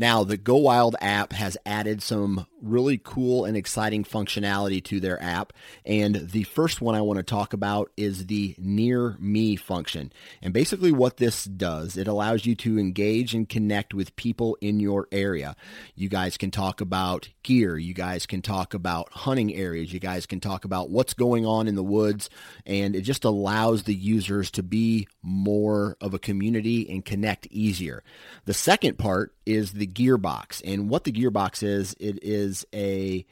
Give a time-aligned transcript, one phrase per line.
[0.00, 5.22] Now, the Go Wild app has added some really cool and exciting functionality to their
[5.22, 5.52] app.
[5.84, 10.12] And the first one I want to talk about is the Near Me function.
[10.42, 14.80] And basically, what this does, it allows you to engage and connect with people in
[14.80, 15.56] your area.
[15.94, 20.26] You guys can talk about gear, you guys can talk about hunting areas, you guys
[20.26, 22.30] can talk about what's going on in the woods.
[22.66, 28.02] And it just allows the users to be more of a community and connect easier.
[28.44, 30.62] The second part is the gearbox.
[30.64, 33.24] And what the gearbox is, it is a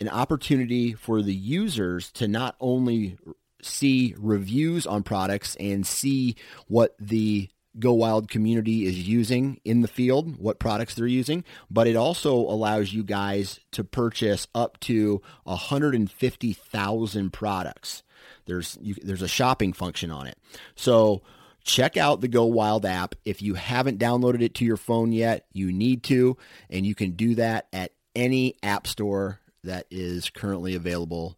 [0.00, 3.18] an opportunity for the users to not only
[3.62, 6.36] see reviews on products and see
[6.68, 7.48] what the
[7.78, 12.34] Go Wild community is using in the field, what products they're using, but it also
[12.34, 18.02] allows you guys to purchase up to 150,000 products.
[18.46, 20.36] There's you, there's a shopping function on it.
[20.74, 21.22] So
[21.62, 23.14] check out the Go Wild app.
[23.24, 26.36] If you haven't downloaded it to your phone yet, you need to,
[26.68, 31.36] and you can do that at any app store that is currently available.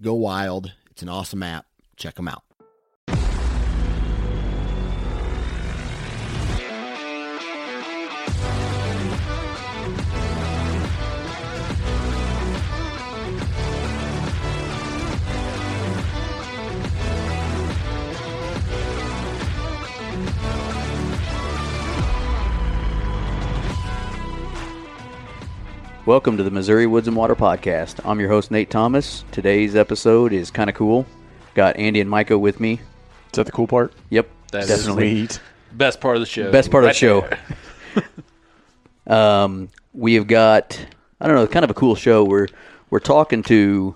[0.00, 0.72] Go Wild.
[0.90, 1.66] It's an awesome app.
[1.96, 2.42] Check them out.
[26.08, 28.00] Welcome to the Missouri Woods and Water Podcast.
[28.02, 29.26] I'm your host, Nate Thomas.
[29.30, 31.04] Today's episode is kind of cool.
[31.52, 32.80] Got Andy and Micah with me.
[33.26, 33.92] Is that the cool part?
[34.08, 35.26] Yep, That is definitely.
[35.26, 35.40] Sweet.
[35.72, 36.50] Best part of the show.
[36.50, 37.28] Best part of the show.
[39.06, 40.82] Um, we have got,
[41.20, 42.24] I don't know, kind of a cool show.
[42.24, 42.48] We're,
[42.88, 43.94] we're talking to,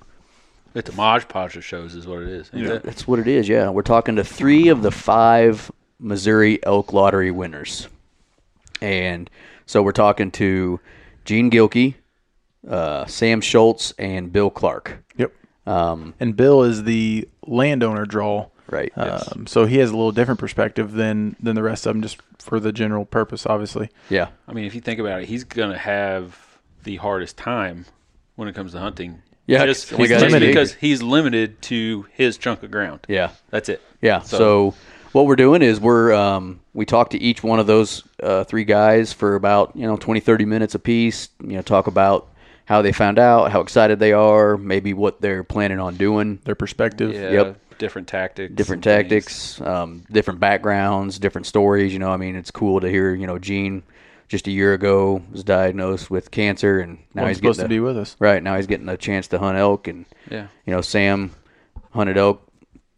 [0.75, 2.51] It's a Modge Podge of shows is what it is.
[2.53, 2.83] ain't it?
[2.83, 3.71] that's what it is, yeah.
[3.71, 7.89] We're talking to three of the five Missouri Elk Lottery winners.
[8.83, 9.31] And
[9.65, 10.79] so we're talking to
[11.25, 11.95] Gene Gilkey,
[12.69, 15.03] uh, Sam Schultz, and Bill Clark.
[15.17, 15.33] Yep.
[15.67, 18.47] Um, And Bill is the landowner draw.
[18.71, 18.93] right.
[18.97, 22.19] Um, so he has a little different perspective than than the rest of them, just
[22.39, 23.89] for the general purpose, obviously.
[24.09, 24.29] yeah.
[24.49, 26.39] I mean, if you think about it, he's going to have
[26.83, 27.87] the hardest time
[28.37, 29.23] when it comes to hunting.
[29.47, 30.47] Yeah, just, it's only just limited.
[30.49, 33.01] because he's limited to his chunk of ground.
[33.09, 33.31] Yeah.
[33.51, 33.81] That's it.
[34.01, 34.21] Yeah.
[34.21, 34.75] So, So-
[35.13, 38.65] what we're doing is we're um, we talk to each one of those uh, three
[38.65, 41.29] guys for about you know 20 30 minutes apiece.
[41.43, 42.29] You know, talk about
[42.73, 46.55] how they found out, how excited they are, maybe what they're planning on doing, Their
[46.55, 47.13] perspective.
[47.13, 47.31] Yeah.
[47.31, 47.59] Yep.
[47.79, 48.55] Different tactics.
[48.55, 51.93] different tactics, um, different backgrounds, different stories.
[51.93, 53.15] You know, I mean, it's cool to hear.
[53.15, 53.83] You know, Gene
[54.29, 57.75] just a year ago was diagnosed with cancer, and now Wasn't he's supposed getting to
[57.75, 58.17] a- be with us.
[58.19, 60.47] Right now, he's getting a chance to hunt elk, and Yeah.
[60.65, 61.33] you know, Sam
[61.91, 62.41] hunted elk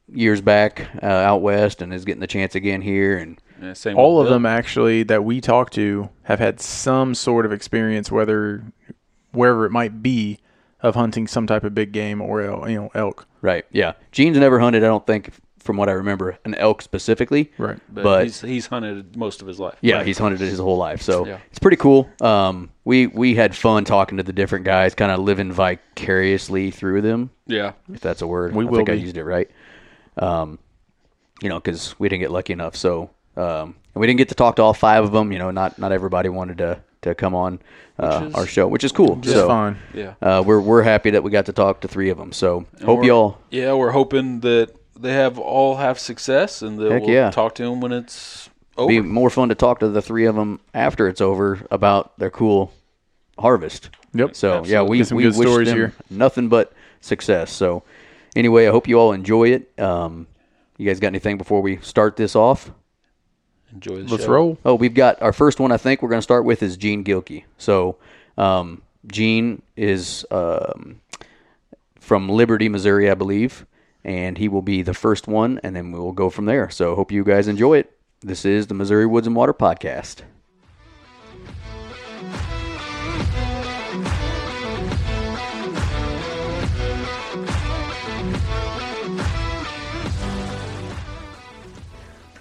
[0.06, 3.97] years back uh, out west, and is getting the chance again here, and Yeah, same
[3.99, 8.62] All of them actually that we talk to have had some sort of experience, whether
[9.34, 10.39] wherever it might be,
[10.81, 13.27] of hunting some type of big game or you know elk.
[13.43, 13.65] Right.
[13.72, 13.93] Yeah.
[14.12, 14.83] Gene's never hunted.
[14.84, 17.50] I don't think, from what I remember, an elk specifically.
[17.59, 17.78] Right.
[17.91, 19.77] But, but- he's, he's hunted most of his life.
[19.81, 21.39] Yeah, he's hunted his whole life, so Yeah.
[21.50, 22.09] it's pretty cool.
[22.21, 27.00] Um, we we had fun talking to the different guys, kind of living vicariously through
[27.03, 27.73] them, Yeah.
[27.93, 28.55] if that's a word.
[28.55, 29.00] We I will think I be.
[29.00, 29.50] used it right.
[30.19, 30.59] Um,
[31.43, 34.35] you know, because we didn't get lucky enough, so um, and we didn't get to
[34.35, 35.32] talk to all five of them.
[35.32, 37.61] You know, not not everybody wanted to to come on
[37.99, 39.17] uh, is- our show, which is cool.
[39.17, 39.79] Just so, fine.
[39.95, 40.15] Yeah.
[40.21, 42.33] Uh, we're we're happy that we got to talk to three of them.
[42.33, 47.03] So hope y'all Yeah, we're hoping that they have all have success and that Heck
[47.03, 47.31] we'll yeah.
[47.31, 48.89] talk to them when it's over.
[48.89, 52.31] be more fun to talk to the three of them after it's over about their
[52.31, 52.73] cool
[53.39, 53.91] harvest.
[54.15, 54.37] Yep.
[54.37, 55.93] So yeah, we Get some we good wish stories them here.
[56.11, 57.50] nothing but success.
[57.53, 57.83] So
[58.37, 59.79] anyway, I hope you all enjoy it.
[59.81, 60.27] Um,
[60.79, 62.71] you guys got anything before we start this off?
[63.75, 64.31] Enjoy the Let's show.
[64.32, 64.59] roll.
[64.65, 65.73] Oh, we've got our first one.
[65.73, 67.44] I think we're going to start with is Gene Gilkey.
[67.59, 67.97] So
[68.38, 71.00] um, Gene is um,
[71.99, 73.67] from Liberty, Missouri, I believe,
[74.05, 76.71] and he will be the first one, and then we will go from there.
[76.71, 77.91] So hope you guys enjoy it.
[78.21, 80.23] This is the Missouri Woods and Water Podcast.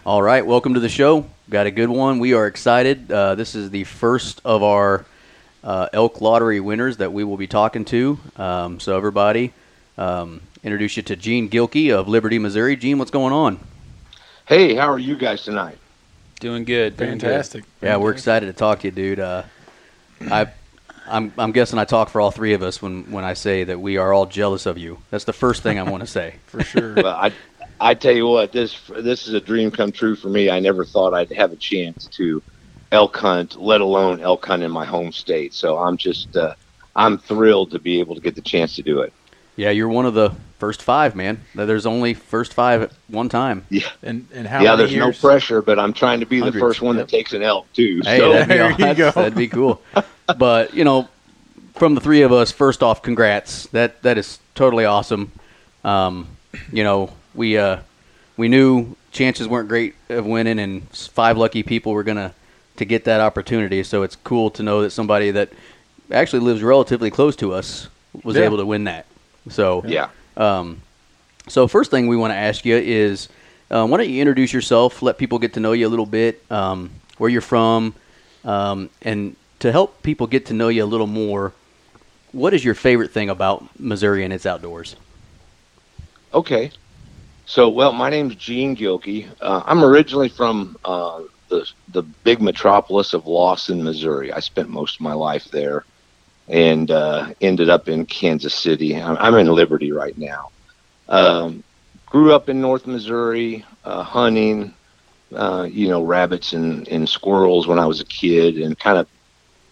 [0.05, 1.25] All right, welcome to the show.
[1.50, 2.19] Got a good one.
[2.19, 3.09] We are excited.
[3.09, 5.05] Uh, this is the first of our
[5.63, 8.19] uh, elk lottery winners that we will be talking to.
[8.35, 9.53] Um, so, everybody,
[9.97, 12.75] um, introduce you to Gene Gilkey of Liberty, Missouri.
[12.75, 13.61] Gene, what's going on?
[14.45, 15.77] Hey, how are you guys tonight?
[16.41, 16.97] Doing good.
[16.97, 17.63] Doing Fantastic.
[17.81, 19.21] Yeah, we're excited to talk to you, dude.
[19.21, 19.44] Uh,
[20.19, 20.47] I,
[21.07, 23.79] I'm, I'm guessing I talk for all three of us when, when I say that
[23.79, 24.99] we are all jealous of you.
[25.11, 26.35] That's the first thing I want to say.
[26.47, 26.95] For sure.
[26.95, 27.31] Well, I,
[27.83, 30.50] I tell you what, this this is a dream come true for me.
[30.50, 32.41] I never thought I'd have a chance to
[32.91, 35.53] elk hunt, let alone elk hunt in my home state.
[35.53, 36.56] So I'm just, uh,
[36.95, 39.12] I'm thrilled to be able to get the chance to do it.
[39.56, 41.41] Yeah, you're one of the first five, man.
[41.53, 43.65] There's only first five at one time.
[43.69, 44.71] Yeah, And and how yeah.
[44.71, 45.21] many There's years?
[45.24, 47.07] no pressure, but I'm trying to be Hundreds, the first one yep.
[47.07, 48.01] that takes an elk too.
[48.06, 49.12] Hey, so that'd be, There you that's- go.
[49.12, 49.81] that'd be cool.
[50.38, 51.09] but you know,
[51.75, 53.68] from the three of us, first off, congrats.
[53.68, 55.31] That that is totally awesome.
[55.83, 56.27] Um,
[56.71, 57.77] you know, we uh,
[58.38, 62.33] we knew chances weren't great of winning, and five lucky people were gonna
[62.77, 63.83] to get that opportunity.
[63.83, 65.50] So it's cool to know that somebody that
[66.12, 67.88] actually lives relatively close to us
[68.24, 68.44] was Yeah.
[68.44, 69.06] able to win that.
[69.50, 70.09] So yeah.
[70.38, 70.81] um,
[71.47, 73.30] so first thing we want to ask you is,
[73.69, 76.41] uh, why don't you introduce yourself, let people get to know you a little bit,
[76.50, 77.94] um, where you're from,
[78.45, 81.53] um, and to help people get to know you a little more,
[82.31, 84.95] what is your favorite thing about Missouri and its outdoors?
[86.33, 86.71] Okay.
[87.45, 89.30] So, well, my name's Gene Gilkey.
[89.42, 94.31] Uh, I'm originally from uh, the the big metropolis of Lawson, Missouri.
[94.31, 95.84] I spent most of my life there,
[96.48, 98.95] and uh, ended up in Kansas City.
[98.95, 100.51] I'm, in Liberty right now.
[101.10, 101.63] Um,
[102.06, 104.74] grew up in North Missouri, uh, hunting,
[105.36, 109.07] uh, you know, rabbits and, and squirrels when I was a kid, and kind of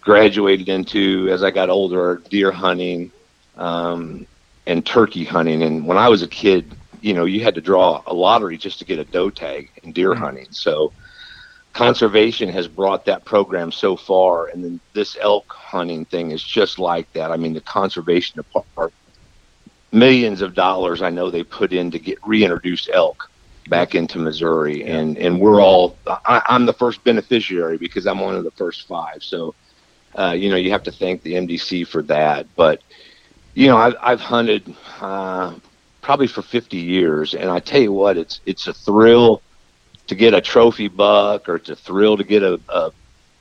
[0.02, 3.12] graduated into as I got older deer hunting.
[3.56, 4.28] Um,
[4.68, 5.64] and turkey hunting.
[5.64, 8.80] And when I was a kid, you know, you had to draw a lottery just
[8.80, 10.48] to get a doe tag in deer hunting.
[10.52, 10.94] So
[11.74, 14.48] conservation has brought that program so far.
[14.48, 17.32] And then this elk hunting thing is just like that.
[17.32, 18.94] I mean, the conservation department,
[19.92, 23.30] millions of dollars I know they put in to get reintroduced elk
[23.68, 24.84] back into Missouri.
[24.84, 28.88] And, and we're all, I, I'm the first beneficiary because I'm one of the first
[28.88, 29.24] five.
[29.24, 29.56] So,
[30.18, 32.48] uh, you know, you have to thank the MDC for that.
[32.56, 32.84] But,
[33.56, 35.56] you know, I've, I've hunted uh,
[36.02, 39.42] probably for 50 years, and I tell you what, it's it's a thrill
[40.08, 42.92] to get a trophy buck, or it's a thrill to get a, a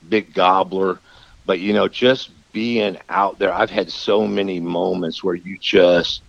[0.08, 1.00] big gobbler.
[1.46, 6.22] But you know, just being out there, I've had so many moments where you just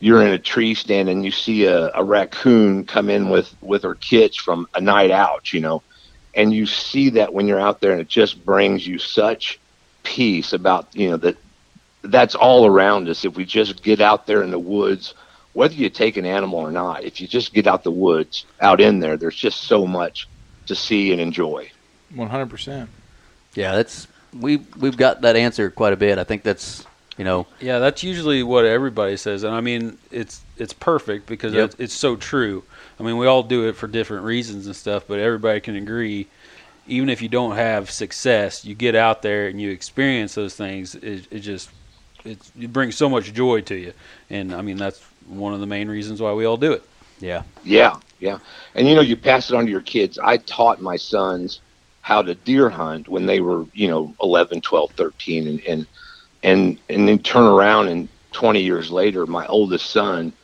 [0.00, 3.82] you're in a tree stand and you see a, a raccoon come in with with
[3.82, 5.82] her kits from a night out, you know,
[6.34, 9.60] and you see that when you're out there, and it just brings you such
[10.02, 11.36] peace about you know that
[12.02, 13.24] that's all around us.
[13.24, 15.14] If we just get out there in the woods,
[15.52, 18.80] whether you take an animal or not, if you just get out the woods, out
[18.80, 20.28] in there, there's just so much
[20.66, 21.70] to see and enjoy.
[22.14, 22.90] One hundred percent.
[23.54, 26.18] Yeah, that's we we've got that answer quite a bit.
[26.18, 26.86] I think that's
[27.18, 31.52] you know Yeah, that's usually what everybody says, and I mean it's it's perfect because
[31.52, 31.64] Yep.
[31.64, 32.64] it's, it's so true.
[32.98, 36.28] I mean, we all do it for different reasons and stuff, but everybody can agree.
[36.86, 40.94] Even if you don't have success, you get out there and you experience those things.
[40.96, 41.70] It, it just
[42.24, 43.92] it, it brings so much joy to you,
[44.30, 46.84] and I mean that's one of the main reasons why we all do it.
[47.20, 48.38] yeah Yeah, yeah.
[48.74, 50.18] And you know, you pass it on to your kids.
[50.22, 51.62] I taught my sons
[52.02, 55.86] how to deer hunt when they were, you know, 11, 12, 13 and and
[56.42, 60.34] and, and then turn around and 20 years later my oldest son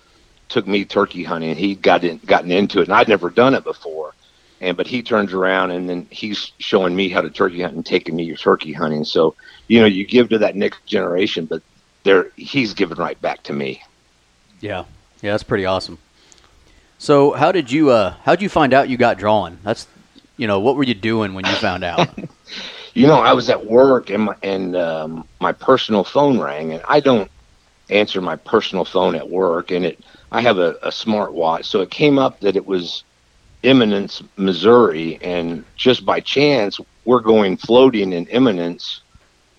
[0.49, 1.57] took me turkey hunting.
[1.57, 4.15] He got in, gotten into it and I'd never done it before.
[4.61, 7.87] And but he turns around and then he's showing me how to turkey hunt and
[7.87, 9.05] taking me turkey hunting.
[9.05, 9.37] So,
[9.69, 11.63] you know, you give to that next generation, but
[12.05, 13.83] there he's giving right back to me.
[14.61, 14.85] Yeah
[15.23, 15.99] yeah that's pretty awesome.
[16.99, 19.59] So how did you uh how did you find out you got drawn?
[19.63, 19.87] That's
[20.37, 22.09] you know what were you doing when you found out?
[22.95, 26.83] you know, I was at work and my, and um, my personal phone rang, and
[26.89, 27.31] I don't
[27.91, 30.01] answer my personal phone at work, and it
[30.33, 33.05] I have a, a smart watch, so it came up that it was
[33.65, 39.01] Eminence, Missouri, and just by chance we're going floating in Eminence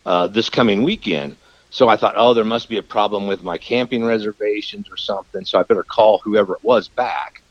[0.06, 1.36] uh, this coming weekend.
[1.70, 5.46] So I thought, oh, there must be a problem with my camping reservations or something.
[5.46, 7.44] So I better call whoever it was back.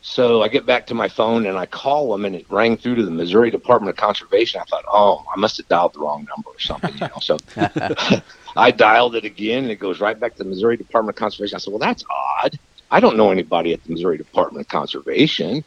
[0.00, 2.96] So I get back to my phone and I call them, and it rang through
[2.96, 4.60] to the Missouri Department of Conservation.
[4.60, 7.20] I thought, oh, I must have dialed the wrong number or something, you know.
[7.20, 7.38] So
[8.56, 11.56] I dialed it again, and it goes right back to the Missouri Department of Conservation.
[11.56, 12.58] I said, "Well, that's odd.
[12.90, 15.64] I don't know anybody at the Missouri Department of Conservation."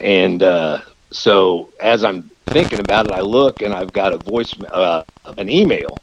[0.00, 0.80] And uh,
[1.12, 5.48] so, as I'm thinking about it, I look, and I've got a voice, uh, an
[5.48, 6.02] email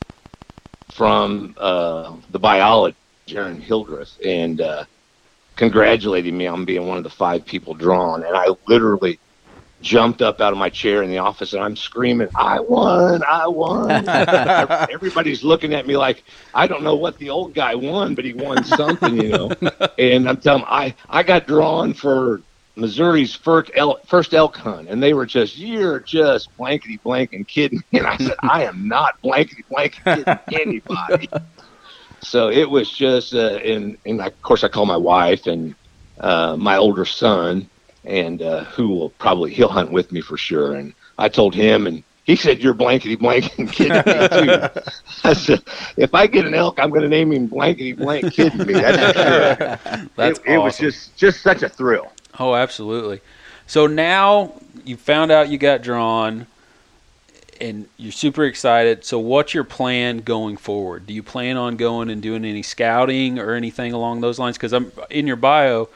[0.93, 4.85] from uh, the biologist, Aaron Hildreth, and uh,
[5.55, 8.23] congratulating me on being one of the five people drawn.
[8.23, 9.19] And I literally
[9.81, 13.47] jumped up out of my chair in the office and I'm screaming, I won, I
[13.47, 14.07] won.
[14.89, 16.23] Everybody's looking at me like,
[16.53, 19.51] I don't know what the old guy won, but he won something, you know.
[19.99, 22.41] and I'm telling them, I, I got drawn for
[22.75, 24.89] Missouri's first elk, first elk hunt.
[24.89, 27.83] And they were just, you're just blankety blank and kidding.
[27.93, 31.29] And I said, I am not blankety blank kidding anybody.
[32.21, 35.75] so it was just, uh, and, and of course I called my wife and
[36.19, 37.69] uh, my older son
[38.05, 40.75] and uh, who will probably he'll hunt with me for sure.
[40.75, 44.81] And I told him, and he said, "You're blankety blank and kidding me too."
[45.23, 45.63] I said,
[45.97, 49.79] "If I get an elk, I'm going to name him blankety blank kidding me." That's.
[50.15, 52.11] That's it, it was just just such a thrill.
[52.39, 53.21] Oh, absolutely.
[53.67, 54.53] So now
[54.85, 56.47] you found out you got drawn
[57.61, 59.05] and you're super excited.
[59.05, 61.07] So what's your plan going forward?
[61.07, 64.57] Do you plan on going and doing any scouting or anything along those lines?
[64.57, 65.89] Because I'm in your bio,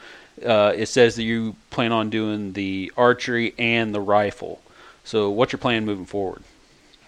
[0.44, 4.60] uh, it says that you plan on doing the archery and the rifle.
[5.04, 6.42] So what's your plan moving forward?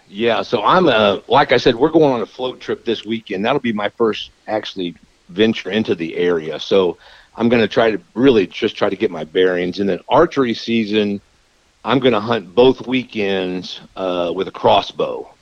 [0.08, 3.44] Yeah, so I'm uh like I said, we're going on a float trip this weekend.
[3.44, 4.96] That'll be my first actually
[5.28, 6.58] venture into the area.
[6.58, 6.98] So
[7.36, 9.80] I'm going to try to really just try to get my bearings.
[9.80, 11.20] And then archery season,
[11.84, 15.32] I'm going to hunt both weekends uh, with a crossbow.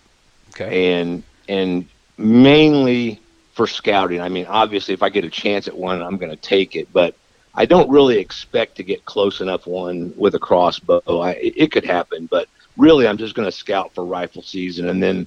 [0.51, 0.93] Okay.
[1.01, 1.87] And and
[2.19, 3.21] mainly
[3.53, 4.21] for scouting.
[4.21, 6.93] I mean, obviously, if I get a chance at one, I'm going to take it.
[6.93, 7.15] But
[7.55, 11.03] I don't really expect to get close enough one with a crossbow.
[11.09, 15.03] I, it could happen, but really, I'm just going to scout for rifle season, and
[15.03, 15.27] then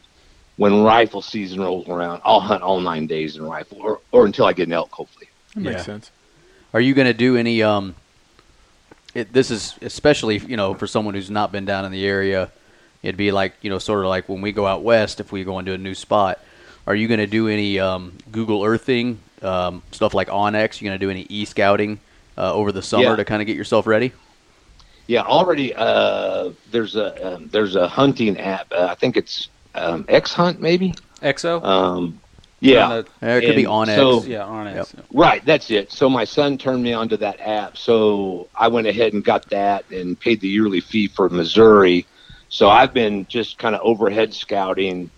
[0.56, 4.46] when rifle season rolls around, I'll hunt all nine days in rifle, or, or until
[4.46, 5.28] I get an elk, hopefully.
[5.56, 5.84] That makes Yeah.
[5.84, 6.12] sense.
[6.74, 7.62] Are you going to do any?
[7.64, 7.96] Um,
[9.14, 12.52] it, this is especially you know for someone who's not been down in the area.
[13.04, 15.44] It'd be like you know sort of like when we go out west if we
[15.44, 16.40] go into a new spot.
[16.88, 20.82] Are you going to do any um, Google Earthing um, stuff like onX?
[20.82, 22.00] You going to do any e scouting
[22.38, 23.16] uh, over the summer Yeah.
[23.18, 24.14] to kind of get yourself ready?
[25.08, 25.74] Yeah, already.
[25.76, 28.72] Uh, there's a um, there's a hunting app.
[28.72, 30.94] Uh, I think it's um, X Hunt, maybe.
[31.22, 31.64] Exo?
[31.64, 32.20] Um,
[32.62, 33.96] yeah, On Uh, it could be And onX.
[33.96, 34.94] so- the- yeah, on it.
[35.14, 35.92] Right, that's it.
[35.92, 37.76] So my son turned me onto that app.
[37.78, 42.06] So I went ahead and got that and paid the yearly fee for Missouri.
[42.50, 45.10] So I've been just kind of overhead scouting,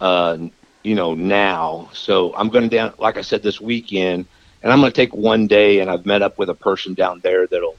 [0.00, 0.36] uh,
[0.84, 1.88] you know, now.
[1.94, 4.26] So I'm going down, like I said, this weekend,
[4.62, 7.20] and I'm going to take one day, and I've met up with a person down
[7.22, 7.76] there that'll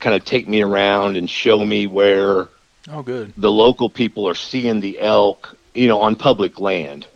[0.00, 2.48] kind of take me around and show me where
[2.90, 3.32] Oh, good.
[3.36, 7.06] the local people are seeing the elk, you know, on public land.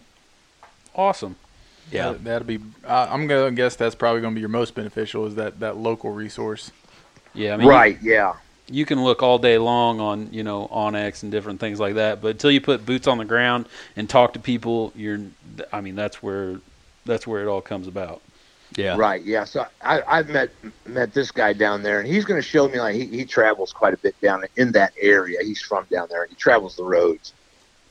[0.99, 1.37] Awesome.
[1.93, 2.13] yeah.
[2.13, 2.59] That, that'll be.
[2.85, 6.11] Uh, I'm gonna guess that's probably gonna be your most beneficial is that that local
[6.11, 6.73] resource.
[7.35, 8.35] Yeah, I mean, right, yeah.
[8.69, 12.21] you can look all day long on you know onX and different things like that,
[12.21, 15.21] but until you put boots on the ground and talk to people, you're
[15.73, 16.61] I mean that's where
[17.07, 18.21] that's where it all comes about.
[18.77, 18.97] Yeah.
[18.99, 19.23] Right.
[19.25, 19.45] Yeah.
[19.45, 20.51] So I, I've met
[20.85, 23.73] met this guy down there, and he's going to show me like he, he travels
[23.73, 25.39] quite a bit down in that area.
[25.43, 27.33] He's from down there, and he travels the roads.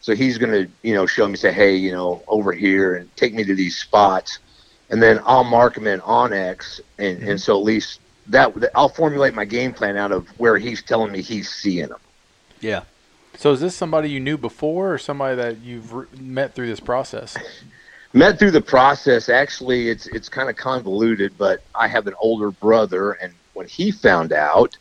[0.07, 3.13] So he's going to you know show me say, hey, you know, over here, and
[3.17, 4.39] take me to these spots,
[4.89, 7.31] and then I'll mark them in onX, and mm-hmm.
[7.31, 11.11] and so at least that I'll formulate my game plan out of where he's telling
[11.11, 11.99] me he's seeing them.
[12.61, 12.83] Yeah.
[13.35, 16.79] So is this somebody you knew before, or somebody that you've re- met through this
[16.79, 17.35] process?
[18.13, 22.51] met through the process actually it's it's kind of convoluted but i have an older
[22.51, 24.77] brother and when he found out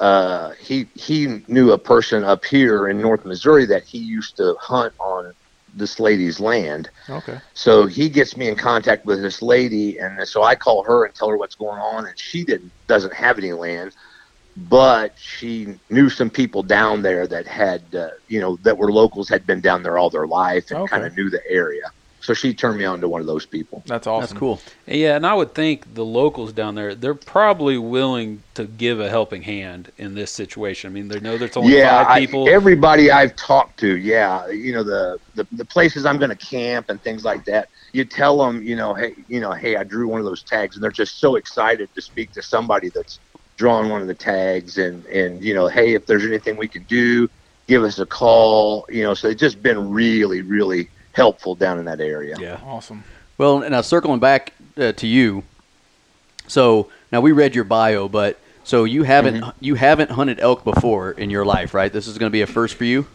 [0.00, 4.54] uh, he he knew a person up here in north missouri that he used to
[4.60, 5.32] hunt on
[5.72, 7.38] this lady's land Okay.
[7.54, 11.14] so he gets me in contact with this lady and so i call her and
[11.14, 13.92] tell her what's going on and she didn't doesn't have any land
[14.56, 19.28] but she knew some people down there that had uh, you know that were locals
[19.28, 20.90] had been down there all their life and Okay.
[20.92, 21.82] kind of knew the area
[22.24, 24.34] so she turned me on to one of those people That's awesome.
[24.34, 24.60] That's cool.
[24.86, 29.10] Yeah, and I would think the locals down there they're probably willing to give a
[29.10, 30.90] helping hand in this situation.
[30.90, 32.48] I mean, they know there's only yeah, five I- people.
[32.48, 36.86] everybody I've talked to, yeah, you know the the, the places I'm going to camp
[36.88, 37.68] and things like that.
[37.92, 40.76] You tell them, you know, hey, you know, hey, I drew one of those tags,
[40.76, 43.20] and they're just so excited to speak to somebody that's
[43.56, 46.84] drawn one of the tags, and and you know, hey, if there's anything we can
[46.84, 47.28] do,
[47.68, 48.86] give us a call.
[48.88, 52.36] You know, so it's just been really, really helpful down in that area.
[52.38, 52.60] Yeah.
[52.64, 53.02] Awesome.
[53.38, 55.42] Well, and now circling back uh, to you.
[56.46, 59.64] So now we read your bio, but so you haven't Mm-hmm.
[59.64, 61.92] you haven't hunted elk before in your life, right?
[61.92, 63.06] This is going to be a first for you.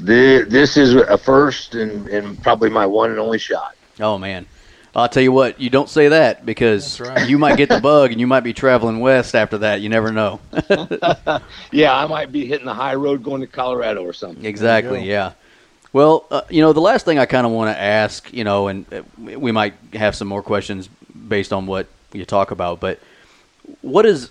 [0.00, 3.76] This, this is a first and, and probably my one and only shot.
[4.00, 4.46] Oh man,
[4.96, 5.60] I'll tell you what.
[5.60, 7.28] You don't say that because right.
[7.28, 9.80] you might get the bug and you might be traveling west after that.
[9.82, 10.40] You never know.
[11.72, 14.44] Yeah, I might be hitting the high road going to Colorado or something.
[14.44, 15.04] exactly.
[15.08, 15.32] Yeah.
[15.92, 18.68] Well, uh, you know, the last thing I kind of want to ask, you know,
[18.68, 20.88] and uh, we might have some more questions
[21.28, 22.98] based on what you talk about, but
[23.82, 24.30] what is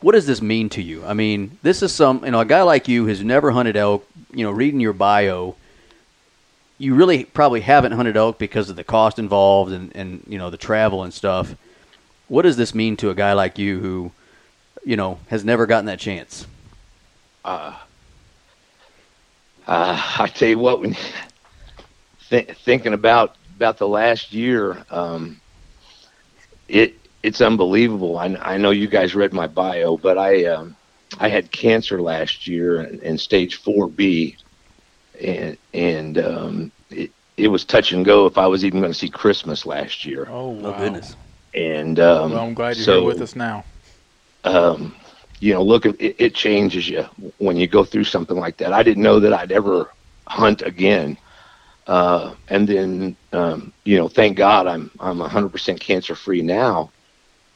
[0.00, 1.04] what does this mean to you?
[1.04, 4.04] I mean, this is some, you know, a guy like you who's never hunted elk,
[4.32, 5.54] you know, reading your bio,
[6.76, 10.50] you really probably haven't hunted elk because of the cost involved and, and you know,
[10.50, 11.54] the travel and stuff.
[12.26, 14.10] What does this mean to a guy like you who,
[14.84, 16.48] you know, has never gotten that chance?
[17.44, 17.76] Uh,
[19.68, 20.96] I tell you what, when
[22.30, 25.40] th- thinking about about the last year, um,
[26.68, 28.16] it it's unbelievable.
[28.18, 30.76] I, I know you guys read my bio, but I um,
[31.18, 34.36] I had cancer last year in, in stage four B,
[35.20, 38.98] and and um, it it was touch and go if I was even going to
[38.98, 40.30] see Christmas last year.
[40.30, 40.62] Oh, wow.
[40.62, 41.16] Oh goodness.
[41.54, 43.64] And um, Well, I'm glad you're so, here with us now.
[44.44, 44.94] um,
[45.42, 47.02] you know, look, it, it changes you
[47.38, 48.72] when you go through something like that.
[48.72, 49.90] I didn't know that I'd ever
[50.28, 51.18] hunt again.
[51.88, 56.92] Uh, and then, um, you know, thank God I'm, I'm 100% cancer free now,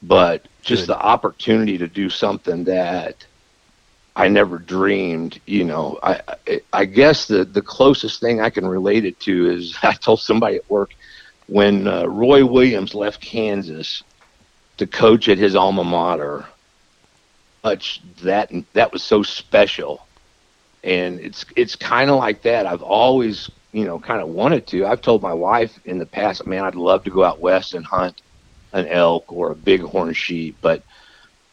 [0.03, 0.95] but just Good.
[0.95, 3.25] the opportunity to do something that
[4.17, 8.67] I never dreamed, you know, I, I, I guess the, the closest thing I can
[8.67, 10.91] relate it to is I told somebody at work
[11.47, 14.03] when uh, Roy Williams left Kansas
[14.79, 16.47] to coach at his alma mater,
[17.65, 20.07] much that that was so special.
[20.85, 22.67] And it's it's kind of like that.
[22.67, 24.87] I've always you know kind of wanted to.
[24.87, 27.85] I've told my wife in the past man i'd love to go out west and
[27.85, 28.23] hunt
[28.73, 30.83] an elk or a bighorn sheep but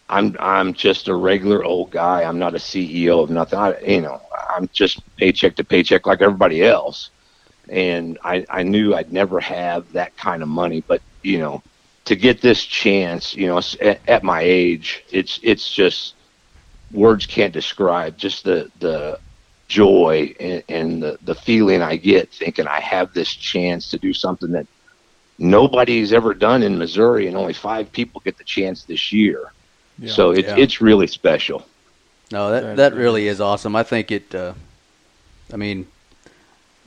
[0.09, 2.23] i'm i'm just a regular old guy.
[2.23, 3.59] I'm not a ceo of nothing.
[3.59, 4.21] I you know
[4.55, 7.09] i'm just paycheck to paycheck like everybody else.
[7.69, 11.61] And i i knew i'd never have that kind of money but you know
[12.05, 16.15] to get this chance, you know, at, at my age, it's it's just
[16.91, 19.19] words can't describe just the the
[19.67, 24.13] joy and, and the the feeling I get thinking I have this chance to do
[24.13, 24.67] something that
[25.39, 29.51] nobody's ever done in Missouri, and only five people get the chance this year.
[29.99, 30.11] Yeah.
[30.11, 30.57] So it's Yeah.
[30.57, 31.65] it's really special.
[32.31, 33.75] No, that That that is- really is awesome.
[33.75, 34.33] I think it.
[34.35, 34.53] Uh,
[35.53, 35.87] I mean,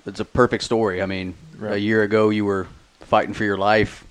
[0.07, 1.01] it's a perfect story.
[1.03, 2.67] I mean, a year ago you were
[3.01, 4.05] fighting for your life,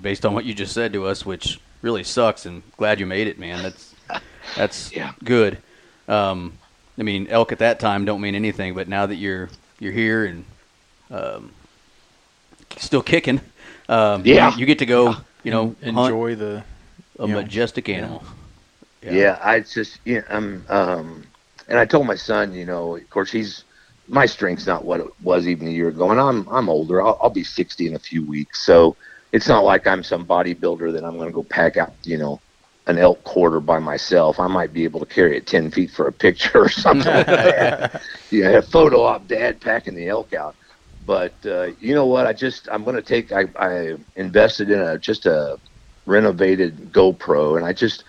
[0.00, 2.46] based on what you just said to us, which really sucks.
[2.46, 3.62] And glad you made it, man.
[3.62, 3.94] That's
[4.54, 5.12] that's Yeah.
[5.24, 5.58] good.
[6.08, 6.58] Um,
[6.98, 9.48] I mean, elk at that time don't mean anything, but now that you're
[9.78, 10.44] you're here and
[11.10, 11.52] um,
[12.76, 13.40] still kicking,
[13.88, 14.50] um, Yeah.
[14.54, 15.16] you, you get to go.
[15.42, 16.64] You know, hunt enjoy the.
[17.18, 18.22] a you know, majestic animal.
[19.02, 21.24] Yeah, I just you know, I'm um
[21.68, 23.64] and I told my son, you know, of course he's
[24.08, 27.02] my strength's not what it was even a year ago, and I'm I'm older.
[27.02, 28.96] I'll, I'll be 60 in a few weeks, so
[29.32, 32.40] it's not like I'm some bodybuilder that I'm going to go pack out, you know,
[32.86, 34.40] an elk quarter by myself.
[34.40, 37.26] I might be able to carry it 10 feet for a picture or something like
[37.26, 38.02] that.
[38.30, 40.56] Yeah, a photo op dad packing the elk out.
[41.04, 42.26] But uh, you know what?
[42.26, 43.32] I just I'm going to take.
[43.32, 45.58] I, I invested in a just a
[46.06, 48.04] renovated GoPro, and I just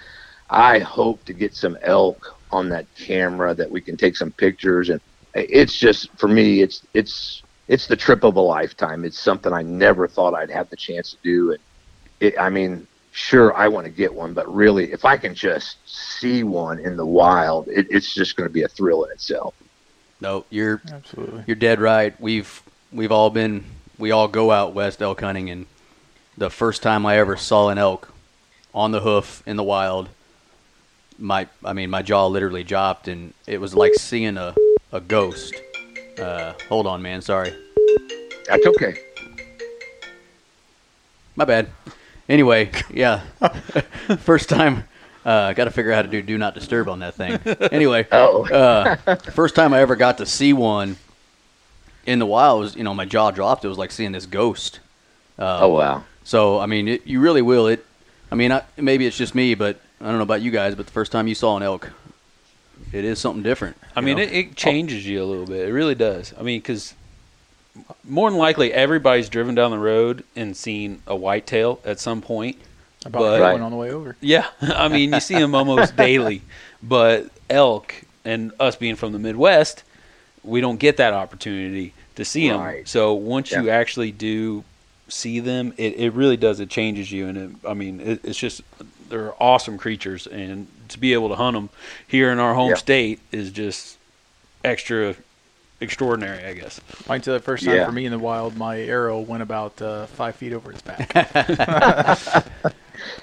[0.49, 4.89] I hope to get some elk on that camera that we can take some pictures
[4.89, 4.99] and
[5.33, 9.05] it's just for me it's it's it's the trip of a lifetime.
[9.05, 11.59] It's something I never thought I'd have the chance to do and
[12.19, 15.77] it, I mean sure I want to get one but really if I can just
[15.85, 19.53] see one in the wild it, it's just going to be a thrill in itself.
[20.21, 21.43] No, you're Absolutely.
[21.47, 22.19] You're dead right.
[22.21, 22.61] We've
[22.93, 23.65] we've all been
[23.97, 25.65] we all go out west elk hunting, and
[26.37, 28.13] the first time I ever saw an elk
[28.73, 30.09] on the hoof in the wild,
[31.17, 34.55] my I mean my jaw literally dropped, and it was like seeing a
[34.91, 35.55] a ghost.
[36.21, 37.21] Uh, hold on, man.
[37.21, 37.53] Sorry,
[38.47, 38.95] That's okay.
[41.35, 41.67] my bad.
[42.29, 43.21] Anyway, yeah,
[44.19, 44.83] first time.
[45.23, 47.33] Uh, got to figure out how to do do not disturb on that thing.
[47.71, 48.43] Anyway, Oh.
[48.47, 48.95] uh,
[49.31, 50.97] first time I ever got to see one
[52.07, 53.63] in the wild was, you know, my jaw dropped.
[53.63, 54.79] It was like seeing this ghost.
[55.37, 56.03] Uh, oh wow.
[56.23, 57.67] So I mean, it, you really will.
[57.67, 57.85] It.
[58.31, 60.73] I mean, I, maybe it's just me, but I don't know about you guys.
[60.73, 61.91] But the first time you saw an elk,
[62.91, 63.77] it is something different.
[63.95, 65.67] I mean, it, it changes you a little bit.
[65.67, 66.33] It really does.
[66.39, 66.93] I mean, because
[68.03, 72.57] more than likely, everybody's driven down the road and seen a whitetail at some point.
[73.05, 74.15] About But- to one on the way over.
[74.21, 76.41] Yeah, I mean, you see them almost daily.
[76.83, 77.93] But elk
[78.25, 79.83] and us being from the Midwest,
[80.43, 82.85] we don't get that opportunity to see them.
[82.85, 84.63] So once you actually do
[85.07, 86.59] see them, it, it really does.
[86.59, 88.61] It changes you, and it, I mean, it, it's just
[89.09, 91.69] they're awesome creatures, and to be able to hunt them
[92.07, 92.75] here in our home Yeah.
[92.75, 93.97] state is just
[94.63, 95.15] extra
[95.79, 96.79] extraordinary, I guess.
[97.09, 97.85] Wait until the first time Yeah.
[97.85, 101.11] for me in the wild, my arrow went about uh, five feet over his back.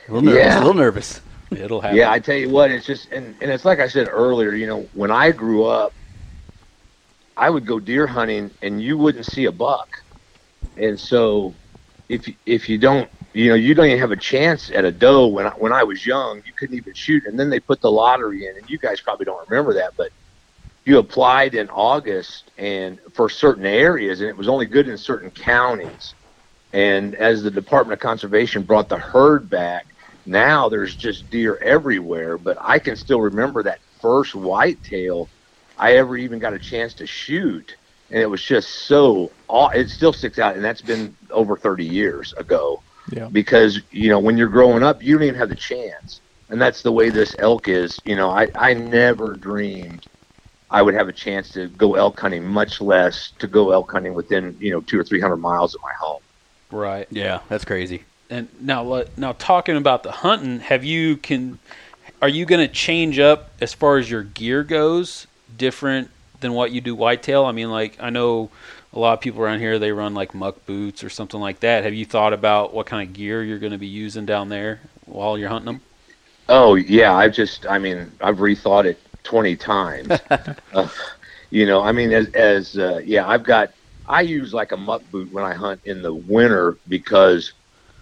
[0.09, 0.45] A little nervous.
[0.45, 0.57] Yeah.
[0.57, 1.21] A little nervous.
[1.51, 1.97] It'll happen.
[1.97, 4.67] Yeah, I tell you what, it's just and, and it's like I said earlier, you
[4.67, 5.93] know, when I grew up,
[7.37, 10.03] I would go deer hunting and you wouldn't see a buck.
[10.77, 11.55] And so
[12.09, 15.27] if if you don't you know, you don't even have a chance at a doe
[15.29, 17.91] when I, when I was young, you couldn't even shoot and then they put the
[17.91, 20.11] lottery in and you guys probably don't remember that, but
[20.87, 25.31] you applied in August and for certain areas and it was only good in certain
[25.31, 26.15] counties.
[26.73, 29.87] And as the Department of Conservation brought the herd back,
[30.27, 32.39] now there's just deer everywhere.
[32.39, 35.31] But I can still remember that first whitetail
[35.79, 37.77] I ever even got a chance to shoot,
[38.11, 39.31] and it was just so.
[39.49, 42.83] aw- It still sticks out, and that's been over 30 years ago.
[43.11, 43.29] Yeah.
[43.31, 46.83] Because you know when you're growing up, you don't even have the chance, and that's
[46.83, 47.99] the way this elk is.
[48.05, 50.07] You know, I I never dreamed
[50.71, 54.15] I would have a chance to go elk hunting, much less to go elk hunting
[54.15, 56.21] within you know two or three hundred miles of my home.
[56.71, 57.07] Right.
[57.11, 58.03] Yeah, that's crazy.
[58.31, 61.59] And now, now talking about the hunting, have you can,
[62.21, 66.73] are you going to change up as far as your gear goes, different than what
[66.73, 67.45] you do whitetail?
[67.45, 68.51] I mean, like I know
[68.93, 71.85] a lot of people around here they run like muck boots or something like that.
[71.85, 74.81] Have you thought about what kind of gear you're going to be using down there
[75.07, 75.81] while you're hunting them?
[76.49, 80.11] Oh yeah, I've just I mean I've rethought it twenty times.
[80.73, 80.89] uh,
[81.51, 83.73] you know, I mean as as uh, yeah, I've got
[84.07, 87.53] I use like a muck boot when I hunt in the winter because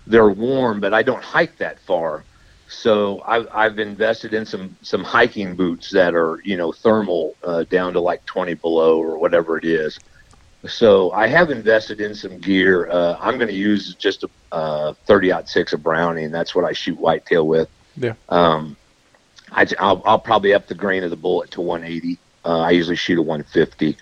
[0.07, 2.25] they're warm, but I don't hike that far.
[2.69, 7.65] So I've I've invested in some some hiking boots that are you know thermal uh,
[7.65, 9.99] down to like twenty below or whatever it is.
[10.67, 12.91] So I have invested in some gear.
[12.91, 16.27] Uh, I'm going to use just a uh, 30 six of Browning.
[16.27, 17.69] And that's what I shoot whitetail with.
[17.97, 18.15] Yeah.
[18.29, 18.77] Um,
[19.53, 22.19] I, will I'll probably up the grain of the bullet to 180.
[22.45, 23.97] Uh, I usually shoot a 150,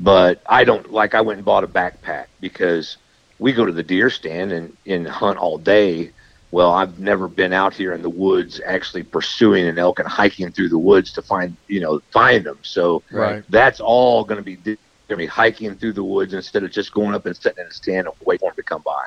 [0.00, 1.14] but I don't like.
[1.14, 2.96] I went and bought a backpack because
[3.38, 6.10] we go to the deer stand and, and hunt all day.
[6.52, 10.52] Well, I've never been out here in the woods actually pursuing an elk and hiking
[10.52, 12.58] through the woods to find you know find them.
[12.62, 13.42] So Right.
[13.48, 14.76] that's all going to be going
[15.08, 17.72] to be hiking through the woods instead of just going up and sitting in a
[17.72, 19.06] stand and wait for them to come by.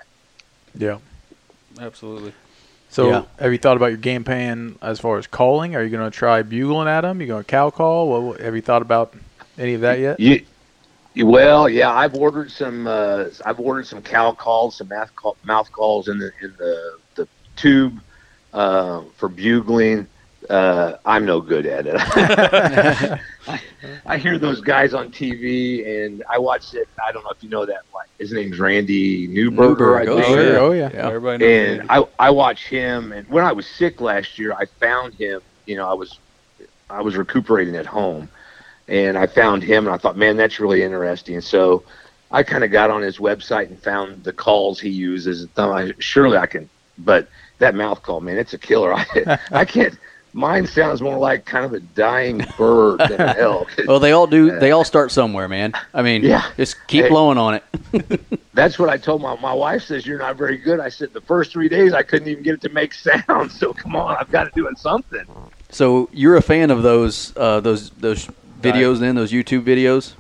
[0.76, 0.98] Yeah.
[1.80, 2.34] Absolutely.
[2.90, 3.24] So, Yeah.
[3.40, 5.76] have you thought about your game plan as far as calling?
[5.76, 7.20] Are you going to try bugling at them?
[7.22, 8.10] You going to cow call?
[8.10, 9.14] What, what- have you thought about
[9.58, 10.20] any of that yet?
[10.20, 10.44] You,
[11.14, 12.88] you- well, yeah, I've ordered some.
[12.88, 16.94] Uh, I've ordered some cow calls, some mouth call, mouth calls in the in the
[17.04, 17.05] the
[17.56, 18.00] tube
[18.54, 20.08] uh, for bugling.
[20.50, 21.96] Uh, I'm no good at it.
[23.48, 23.60] I,
[24.06, 26.88] I hear those guys on TV, and I watch it.
[27.04, 27.82] I don't know if you know that.
[27.94, 30.00] Like, his name's Randy Newberger.
[30.00, 30.26] I Newberg, oh, think.
[30.28, 30.60] sure.
[30.60, 30.90] Oh, yeah.
[30.94, 31.08] Yeah.
[31.08, 31.80] Everybody knows.
[31.80, 35.42] and I I watch him and when I was sick last year I found him
[35.66, 36.20] you know I was
[36.90, 38.30] I was recuperating at home
[38.88, 41.84] and I found him and I thought man that's really interesting so
[42.32, 45.78] I kind of got on his website and found the calls he uses and thought
[45.78, 47.28] I, surely I can but
[47.60, 49.98] that mouth call man it's a killer I I can't
[50.34, 54.28] mine sounds more like kind of a dying bird than an elk Well, they all
[54.28, 54.60] do.
[54.60, 55.72] They all start somewhere, man.
[55.94, 56.44] I mean, Yeah.
[56.58, 57.10] just keep Hey.
[57.10, 57.64] blowing on it.
[58.54, 61.22] that's what I told my my wife says you're not very good I said the
[61.22, 64.30] first three days I couldn't even get it to make sound so come on I've
[64.32, 65.26] got to do it something
[65.70, 68.28] So you're a fan of those uh, those those
[68.62, 70.14] videos, then those YouTube videos?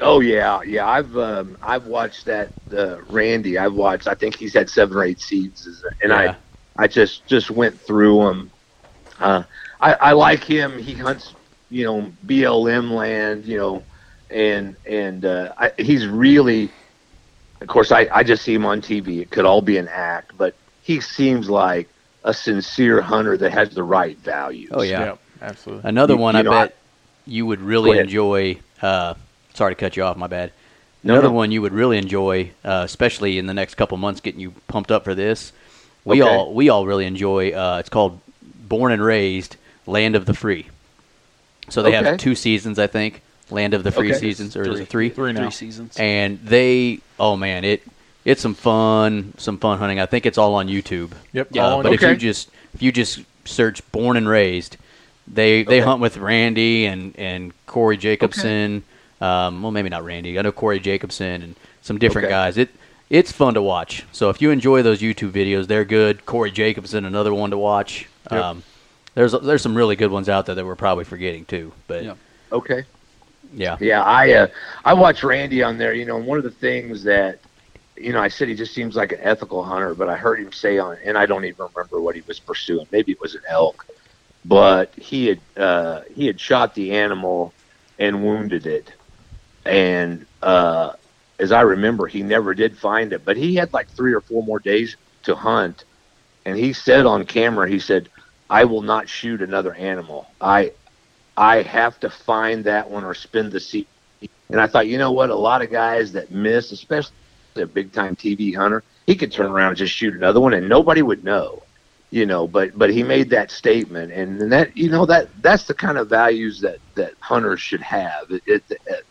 [0.00, 0.86] Oh yeah, yeah.
[0.86, 3.56] I've um, I've watched that uh, Randy.
[3.56, 4.08] I've watched.
[4.08, 6.16] I think he's had seven or eight seasons, and Yeah.
[6.32, 6.36] I
[6.76, 8.50] I just just went through them.
[9.18, 9.42] Uh,
[9.80, 10.78] I I like him.
[10.78, 11.34] He hunts,
[11.70, 13.82] you know, BLM land, you know,
[14.30, 16.70] and and uh, I, he's really.
[17.60, 19.20] Of course, I I just see him on TV.
[19.20, 21.88] It could all be an act, but he seems like
[22.24, 24.70] a sincere hunter that has the right values.
[24.72, 25.04] Oh yeah.
[25.04, 25.88] Yep, absolutely.
[25.88, 26.76] Another You- one you I know, bet
[27.26, 28.58] you would really enjoy.
[28.80, 29.14] Uh,
[29.54, 30.16] sorry to cut you off.
[30.16, 30.52] My bad.
[31.04, 31.34] No, Another no.
[31.34, 34.90] one you would really enjoy, uh, especially in the next couple months, getting you pumped
[34.92, 35.52] up for this.
[36.04, 36.30] We Okay.
[36.30, 37.52] all we all really enjoy.
[37.52, 38.20] Uh, it's called
[38.68, 40.66] Born and Raised, Land of the Free.
[41.68, 42.08] So they Okay.
[42.10, 43.22] have two seasons, I think.
[43.50, 44.18] Land of the Free Okay.
[44.18, 45.10] seasons, or is it three?
[45.10, 45.42] Three now.
[45.42, 45.96] Three seasons.
[45.98, 47.82] And they, oh man, it
[48.24, 50.00] it's some fun, some fun hunting.
[50.00, 51.10] I think it's all on YouTube.
[51.32, 51.48] Yep.
[51.50, 54.76] Yeah, all on but if you just if you just search "born and raised,"
[55.32, 55.80] they they Okay.
[55.80, 58.82] hunt with Randy and and Corey Jacobsen.
[59.20, 60.36] Um, well, maybe not Randy.
[60.38, 62.32] I know Corey Jacobsen and some different Okay.
[62.32, 62.56] guys.
[62.58, 62.70] It
[63.12, 64.04] it's fun to watch.
[64.10, 66.24] So if you enjoy those YouTube videos, they're good.
[66.24, 68.08] Corey Jacobsen, another one to watch.
[68.30, 68.42] Yep.
[68.42, 68.62] Um,
[69.14, 71.72] there's there's some really good ones out there that we're probably forgetting too.
[71.86, 72.14] But Yeah.
[72.50, 72.84] Okay.
[73.52, 74.46] yeah, Yeah, I uh,
[74.84, 75.92] I watch Randy on there.
[75.92, 77.38] You know, and one of the things that
[77.98, 80.50] you know, I said he just seems like an ethical hunter, but I heard him
[80.50, 82.86] say on, and I don't even remember what he was pursuing.
[82.90, 83.86] Maybe it was an elk,
[84.46, 87.52] but he had uh, he had shot the animal
[87.98, 88.90] and wounded it,
[89.66, 90.94] and uh,
[91.42, 93.24] as I remember, he never did find it.
[93.24, 95.84] But he had like three or four more days to hunt,
[96.46, 98.08] and he said on camera, he said,
[98.48, 100.28] "I will not shoot another animal.
[100.40, 100.72] I
[101.36, 103.88] I have to find that one or spend the seat."
[104.50, 105.30] And I thought, you know what?
[105.30, 107.12] A lot of guys that miss, especially
[107.56, 110.68] a big time TV hunter, he could turn around and just shoot another one, and
[110.68, 111.62] nobody would know
[112.12, 115.64] you know but but he made that statement and, and that you know that that's
[115.64, 118.62] the kind of values that that hunters should have it, it,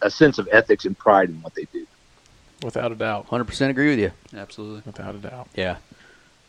[0.03, 1.85] a sense of ethics and pride in what they do
[2.63, 3.27] Without a doubt.
[3.29, 4.11] 100% agree with you.
[4.37, 4.83] Absolutely.
[4.85, 5.47] Without a doubt.
[5.55, 5.77] Yeah.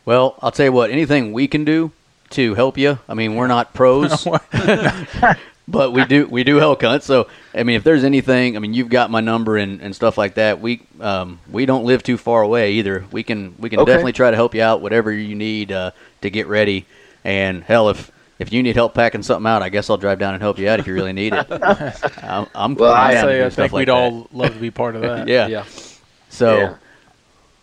[0.05, 1.91] Well, I'll tell you what, anything we can do
[2.31, 2.99] to help you.
[3.07, 4.27] I mean, we're not pros,
[5.67, 7.03] but we do we do elk hunt.
[7.03, 10.17] So, I mean, if there's anything, I mean, you've got my number and, and stuff
[10.17, 10.59] like that.
[10.59, 13.05] We um, we don't live too far away either.
[13.11, 13.91] We can we can Okay.
[13.91, 16.85] definitely try to help you out whatever you need uh, to get ready.
[17.23, 20.33] And hell, if if you need help packing something out, I guess I'll drive down
[20.33, 21.47] and help you out if you really need it.
[22.23, 23.93] I'm, I'm Well, I'm I down to say I think like we'd that.
[23.93, 25.27] all love to be part of that.
[25.29, 25.47] yeah.
[25.47, 25.65] Yeah.
[26.33, 26.75] So Yeah.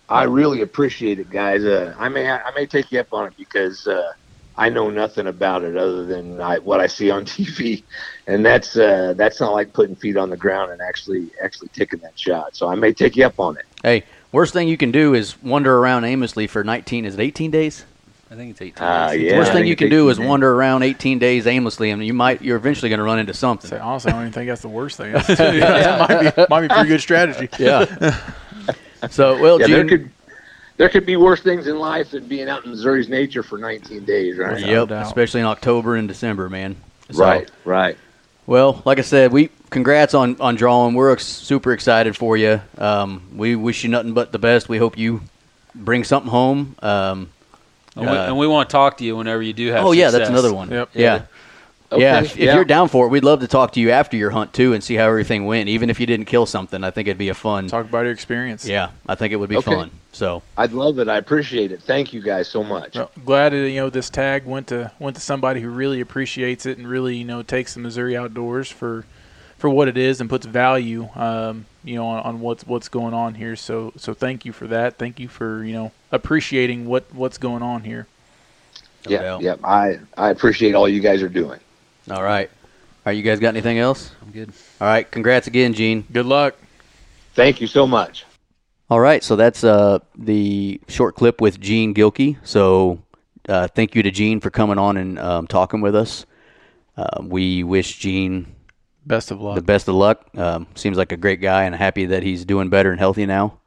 [0.09, 3.35] i really appreciate it guys uh, i may i may take you up on it
[3.37, 4.13] because uh,
[4.57, 7.83] i know nothing about it other than I, what i see on tv
[8.27, 12.01] and that's uh, that's not like putting feet on the ground and actually actually taking
[12.01, 14.91] that shot so i may take you up on it hey, worst thing you can
[14.91, 17.05] do is wander around aimlessly for 19.
[17.07, 17.85] Is it 18 days?
[18.33, 19.23] I think it's 18 Uh, days.
[19.23, 19.39] yeah.
[19.39, 20.27] Worst I thing you can do is days.
[20.29, 23.71] wander around 18 days aimlessly, and you might you're eventually going to run into something.
[23.71, 25.13] Say, honestly, I don't even think that's the worst thing.
[25.35, 27.49] that might be, might be pretty good strategy.
[27.59, 27.87] Yeah.
[29.09, 30.11] So well, yeah there could
[30.77, 34.05] there could be worse things in life than being out in missouri's nature for 19
[34.05, 35.07] days right Yep, doubt.
[35.07, 36.77] especially in October and December, man.
[37.11, 37.97] So, right right
[38.47, 40.95] Well, like I said, we congrats on on drawing.
[40.95, 42.61] We're ex- super excited for you.
[42.79, 44.69] Um, we wish you nothing but the best.
[44.69, 45.21] We hope you
[45.75, 46.75] bring something home.
[46.83, 47.29] Um,
[47.97, 49.93] And, we, Uh, and we want to talk to you whenever you do have oh
[49.93, 50.71] yeah, that's another one.
[50.71, 50.91] Yep.
[50.95, 51.23] Yeah.
[51.93, 52.55] Okay, Yeah, if, if yeah.
[52.55, 54.83] you're down for it, we'd love to talk to you after your hunt too, and
[54.85, 55.69] see how everything went.
[55.69, 57.67] Even if you didn't kill something, I think it'd be a fun.
[57.69, 58.65] Talk about your experience.
[58.67, 59.75] Yeah, I think it would be Okay.
[59.75, 59.91] fun.
[60.13, 63.71] So i'd love it i appreciate it thank you guys so much Well, glad that
[63.71, 67.17] you know this tag went to went to somebody who really appreciates it and really
[67.17, 69.05] you know takes the Missouri outdoors for
[69.57, 73.15] for what it is and puts value um, you know on, on what's what's going
[73.15, 73.55] on here.
[73.55, 74.99] So so thank you for that.
[74.99, 78.09] Thank you for you know appreciating what what's going on here.
[79.07, 79.41] No yeah doubt.
[79.43, 81.61] yeah i i appreciate all you guys are doing
[82.11, 82.57] all right, all
[83.07, 83.13] right.
[83.13, 84.11] You guys got anything else?
[84.23, 84.53] I'm good.
[84.81, 85.11] All right.
[85.11, 86.05] Congrats again, Gene.
[86.13, 86.55] Good luck.
[87.35, 88.25] thank you so much
[88.91, 92.37] All right, so that's uh, the short clip with Gene Gilkey.
[92.43, 93.01] So
[93.49, 96.27] uh, thank you to Gene for coming on and um, talking with us.
[96.97, 98.55] Uh, we wish Gene
[99.07, 99.55] Best of luck.
[99.55, 100.29] the best of luck.
[100.37, 103.59] Um, seems like a great guy, and happy that he's doing better and healthy now.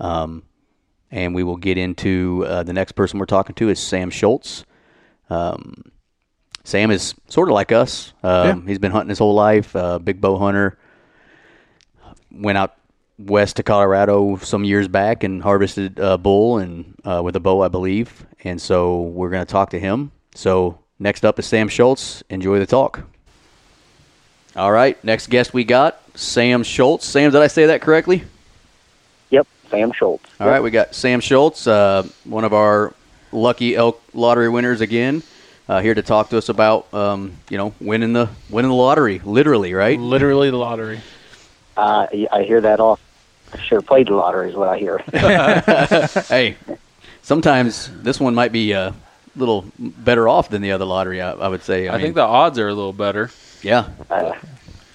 [0.00, 0.42] Um,
[1.10, 4.64] and we will get into uh, the next person we're talking to is Sam Schultz.
[5.30, 5.84] Um,
[6.66, 8.12] Sam is sort of like us.
[8.24, 9.74] Um, He's been hunting his whole life.
[9.76, 10.76] Uh, big bow hunter.
[12.32, 12.76] Went out
[13.18, 17.62] west to Colorado some years back and harvested a bull and uh, with a bow,
[17.62, 18.26] I believe.
[18.42, 20.10] And so we're going to talk to him.
[20.34, 22.24] So next up is Sam Schultz.
[22.30, 23.04] Enjoy the talk.
[24.56, 27.06] All right, next guest we got Sam Schultz.
[27.06, 28.24] Sam, did I say that correctly?
[29.30, 30.24] Yep, Sam Schultz.
[30.40, 32.92] All right, we got Sam Schultz, uh, one of our
[33.30, 35.22] lucky elk lottery winners again,
[35.68, 39.20] uh, here to talk to us about um, you know winning the winning the lottery,
[39.24, 39.98] literally, right?
[39.98, 41.00] Literally the lottery.
[41.76, 43.00] Uh, I hear that off.
[43.52, 44.98] I sure played the lottery is what I hear.
[46.28, 46.56] hey,
[47.22, 48.94] sometimes this one might be a
[49.36, 51.20] little better off than the other lottery.
[51.20, 51.88] I, I would say.
[51.88, 53.30] I, I, mean, think the odds are a little better.
[53.62, 54.32] yeah, Uh,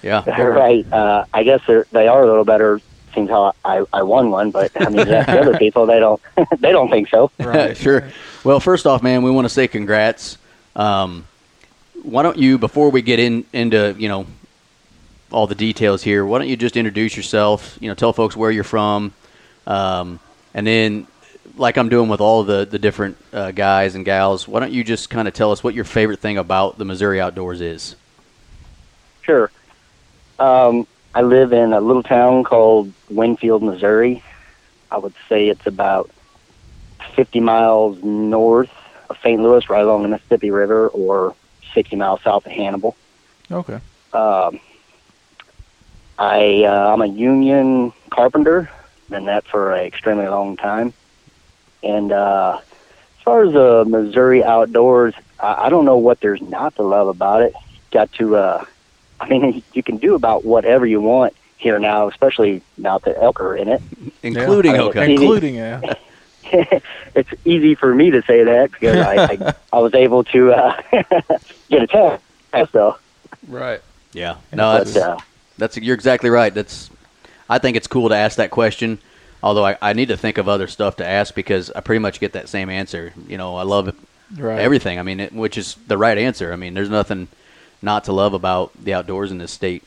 [0.02, 0.28] yeah.
[0.42, 0.90] right.
[0.92, 2.80] Uh, I guess they're, they are a little better.
[3.14, 6.20] Seems how I, I won one, but I mean, the other people they don't
[6.58, 7.30] they don't think so.
[7.38, 7.76] Right.
[7.76, 8.10] sure.
[8.42, 10.38] Well, first off, man, we want to say congrats.
[10.76, 11.26] Um,
[12.02, 14.26] why don't you, before we get in into you know
[15.30, 17.78] all the details here, why don't you just introduce yourself?
[17.80, 19.12] You know, tell folks where you're from,
[19.66, 20.18] um,
[20.54, 21.06] and then,
[21.56, 24.84] like I'm doing with all the the different uh, guys and gals, why don't you
[24.84, 27.96] just kind of tell us what your favorite thing about the Missouri outdoors is?
[29.22, 29.50] Sure.
[30.38, 34.22] Um, I live in a little town called Winfield, Missouri.
[34.90, 36.10] I would say it's about
[37.14, 38.70] 50 miles north
[39.12, 39.40] of St.
[39.40, 41.34] Louis, right along the Mississippi River, or
[41.74, 42.96] 60 miles south of Hannibal.
[43.50, 43.78] Okay.
[44.12, 44.60] Um,
[46.18, 48.70] I uh, I'm a union carpenter.
[49.08, 50.92] Been that for an extremely long time.
[51.82, 56.76] And uh, as far as the Missouri outdoors, I, I don't know what there's not
[56.76, 57.54] to love about it.
[57.90, 58.64] Got to, uh,
[59.20, 63.40] I mean, you can do about whatever you want here now, especially now that elk
[63.40, 63.82] are in it.
[64.22, 64.82] Including Yeah.
[64.82, 65.12] okay.
[65.12, 65.94] Including yeah.
[67.14, 70.82] it's easy for me to say that because I, I I was able to uh,
[71.70, 72.22] get a test.
[72.72, 72.98] So,
[73.48, 73.80] Right.
[74.12, 74.36] Yeah.
[74.52, 75.18] No, but that's uh,
[75.58, 76.52] that's you're exactly right.
[76.52, 76.90] That's
[77.48, 78.98] I think it's cool to ask that question.
[79.42, 82.20] Although I, I need to think of other stuff to ask because I pretty much
[82.20, 83.12] get that same answer.
[83.26, 83.94] You know, I love
[84.36, 84.60] Right.
[84.60, 84.98] everything.
[84.98, 86.52] I mean, it, which is the right answer.
[86.52, 87.28] I mean, there's nothing
[87.82, 89.82] not to love about the outdoors in this state.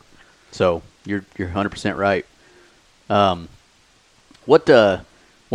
[0.52, 2.26] So you're you're 100 percent right.
[3.10, 3.48] Um,
[4.46, 5.00] what uh,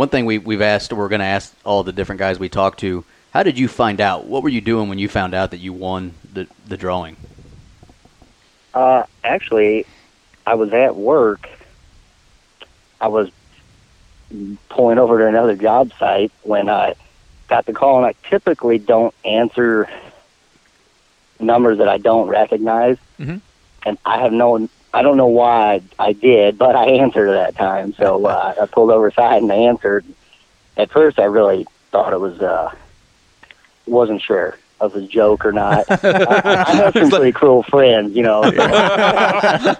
[0.01, 2.79] one thing we we've asked, we're going to ask all the different guys we talked
[2.79, 3.05] to.
[3.35, 4.25] How did you find out?
[4.25, 7.17] What were you doing when you found out that you won the the drawing?
[8.73, 9.85] Uh, actually,
[10.47, 11.47] I was at work.
[12.99, 13.29] I was
[14.69, 16.95] pulling over to another job site when I
[17.47, 19.87] got the call, and I typically don't answer
[21.39, 22.97] numbers that I don't recognize.
[23.19, 23.39] Mhm.
[23.85, 27.55] And I have no, I don't know why I did, but I answered at that
[27.57, 27.93] time.
[27.93, 30.05] So uh, I pulled over side and I answered.
[30.77, 32.73] At first, I really thought it was, uh,
[33.85, 35.85] wasn't sure if it was a joke or not.
[35.89, 38.43] I, I have some pretty cruel friends, you know.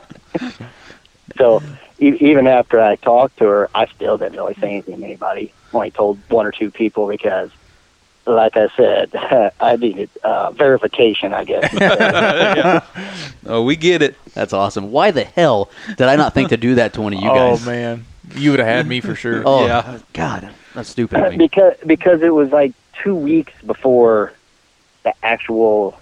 [1.37, 1.63] so
[1.99, 5.53] e- even after I talked to her, I still didn't really say anything to anybody.
[5.73, 7.49] Only told one or two people because,
[8.25, 9.15] like I said,
[9.59, 11.33] I needed uh, verification.
[11.33, 12.83] I guess.
[13.43, 14.15] Oh, we get it.
[14.35, 14.91] That's awesome.
[14.91, 17.33] Why the hell did I not think to do that to one of you oh
[17.33, 17.63] guys?
[17.67, 18.05] Oh man,
[18.35, 19.41] you would have had me for sure.
[19.45, 19.97] Oh, Yeah.
[20.13, 21.37] God, that's stupid of me.
[21.37, 24.31] because because it was like two weeks before
[25.03, 25.99] the actual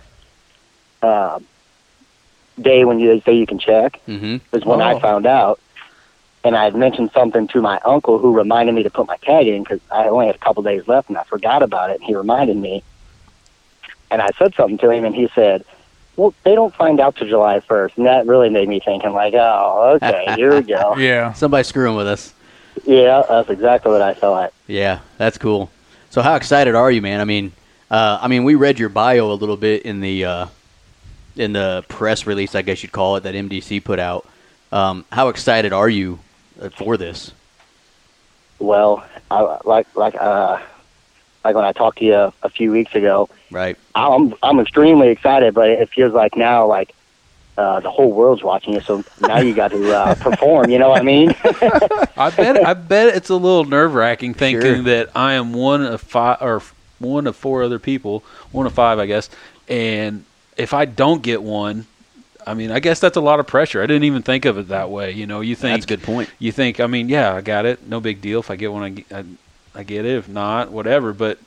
[1.02, 1.40] uh,
[2.62, 4.84] day when you say you can check hmm was when Oh.
[4.98, 5.60] I found out.
[6.44, 9.48] And I had mentioned something to my uncle who reminded me to put my tag
[9.48, 11.96] in because I only had a couple days left and I forgot about it.
[11.96, 12.84] And he reminded me.
[14.10, 15.66] And I said something to him and he said,
[16.16, 17.98] well, they don't find out till July 1st.
[17.98, 20.96] And that really made me think, I'm like, oh, okay, here we go.
[20.98, 21.34] Yeah.
[21.34, 22.34] Somebody screwing with us.
[22.86, 24.54] Yeah, that's exactly what I thought.
[24.68, 25.70] Yeah, that's cool.
[26.10, 27.20] So, how excited are you, man?
[27.20, 27.52] I mean,
[27.92, 30.48] uh, I mean, we read your bio a little bit in the uh,
[31.36, 34.28] in the press release, I guess you'd call it, that MDC put out.
[34.72, 36.20] Um, how excited are you
[36.76, 37.32] for this?
[38.60, 40.60] Well, I, like like uh,
[41.44, 43.78] like when I talked to you a, a few weeks ago, Right.
[43.96, 46.94] I'm I'm extremely excited, but it feels like now like
[47.58, 50.70] uh, the whole world's watching you, so now you got to uh, perform.
[50.70, 51.36] You know what I mean?
[52.18, 52.66] I bet.
[52.66, 54.82] I bet it's a little nerve wracking thinking Sure.
[54.84, 56.62] that I am one of five or
[57.00, 59.30] one of four other people, one of five, I guess.
[59.68, 60.26] And
[60.58, 61.86] if I don't get one,
[62.48, 63.82] I mean, I guess that's a lot of pressure.
[63.84, 65.12] I didn't even think of it that way.
[65.12, 66.30] You know, you think That's a good point.
[66.40, 67.88] You think, I mean, yeah, I got it.
[67.88, 68.84] No big deal if I get one.
[68.84, 69.24] I, get- I,
[69.76, 70.16] I get it.
[70.18, 71.14] If not, whatever.
[71.14, 71.38] But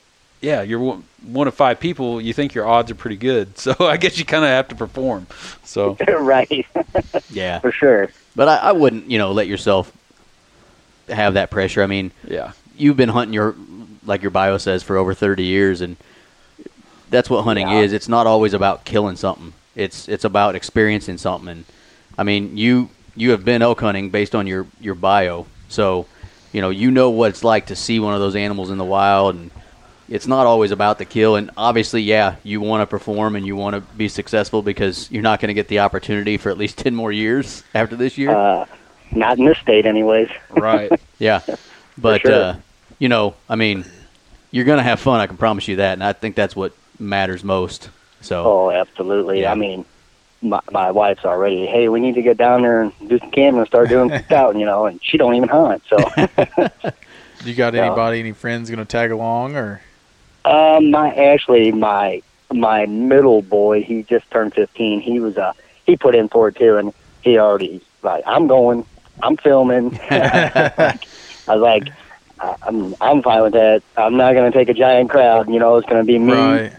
[0.40, 2.20] yeah, you're one, one of five people.
[2.20, 3.57] You think your odds are pretty good.
[3.59, 5.26] So I guess you kind of have to perform.
[5.64, 6.66] So right,
[7.31, 7.59] Yeah.
[7.61, 8.11] for sure.
[8.37, 9.92] But I, I wouldn't, you know, let yourself
[11.09, 11.83] have that pressure.
[11.83, 13.55] I mean, yeah, you've been hunting your,
[14.07, 15.96] like your bio says, for over 30 years, and
[17.11, 17.81] that's what hunting Yeah.
[17.81, 17.92] is.
[17.92, 19.52] It's not always about killing something.
[19.74, 21.48] It's it's about experiencing something.
[21.48, 21.64] And
[22.18, 26.06] I mean, you you have been elk hunting based on your your bio, so
[26.52, 28.85] you know you know what it's like to see one of those animals in the
[28.85, 29.50] wild, and
[30.08, 31.37] it's not always about the kill.
[31.37, 35.22] And obviously, yeah, you want to perform and you want to be successful because you're
[35.22, 38.30] not going to get the opportunity for at least 10 more years after this year.
[38.30, 38.66] Uh,
[39.12, 40.28] not in this state, anyways.
[40.50, 40.90] right.
[41.18, 41.40] Yeah,
[41.96, 42.32] but sure.
[42.32, 42.56] uh,
[42.98, 43.85] you know, I mean,
[44.50, 45.20] you're gonna have fun.
[45.20, 47.90] I can promise you that, and I think that's what matters most.
[48.22, 49.42] So Oh, absolutely.
[49.42, 49.52] Yeah.
[49.52, 49.85] I mean,
[50.40, 51.66] my my wife's already.
[51.66, 54.61] Hey, we need to get down there and do some camping and start doing scouting,
[54.61, 54.87] you know.
[54.87, 56.11] And she don't even hunt, so.
[57.44, 59.80] You got anybody, any friends going to tag along or?
[60.44, 65.00] Um, my actually my my middle boy, he just turned fifteen.
[65.00, 65.52] He was uh
[65.87, 68.85] he put in for it too, and he already like I'm going,
[69.22, 69.98] I'm filming.
[70.11, 70.98] I
[71.46, 71.88] was like,
[72.40, 73.82] I'm I'm fine with that.
[73.96, 75.48] I'm not gonna take a giant crowd.
[75.48, 76.72] You know, it's gonna be me Right.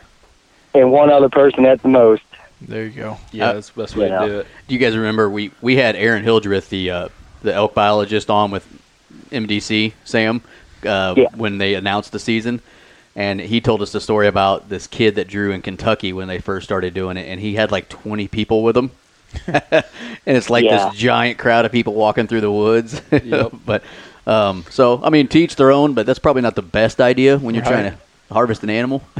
[0.73, 2.23] And one other person at the most.
[2.61, 3.17] There you go.
[3.31, 4.19] Yeah, Uh, that's the best way Yeah.
[4.21, 4.47] to do it.
[4.67, 7.07] do you guys remember we we had Aaron Hildreth, the uh,
[7.41, 8.65] the elk biologist, on with
[9.31, 10.41] MDC Sam
[10.85, 11.27] uh, Yeah.
[11.35, 12.61] when they announced the season.
[13.15, 16.39] And he told us the story about this kid that drew in Kentucky when they
[16.39, 18.89] first started doing it, and he had like 20 people with him.
[19.47, 19.83] and
[20.25, 20.89] it's like Yeah.
[20.89, 22.99] this giant crowd of people walking through the woods.
[23.11, 23.51] Yep.
[23.65, 23.83] but
[24.25, 27.53] um, so I mean, teach their own, but that's probably not the best idea when
[27.55, 27.71] you're Right.
[27.71, 27.97] trying to
[28.33, 29.03] harvest an animal.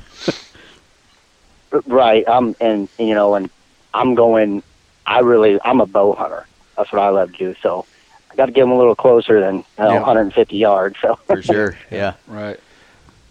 [1.87, 2.27] Right.
[2.27, 3.49] Um, and you know, and
[3.93, 4.63] I'm going.
[5.05, 6.45] I really, I'm a bow hunter.
[6.77, 7.55] That's what I love to do.
[7.61, 7.85] So
[8.31, 9.99] I got to get them a little closer than you know, Yeah.
[9.99, 10.95] 150 yards.
[11.01, 11.77] So For sure.
[11.91, 12.13] Yeah.
[12.27, 12.59] Right.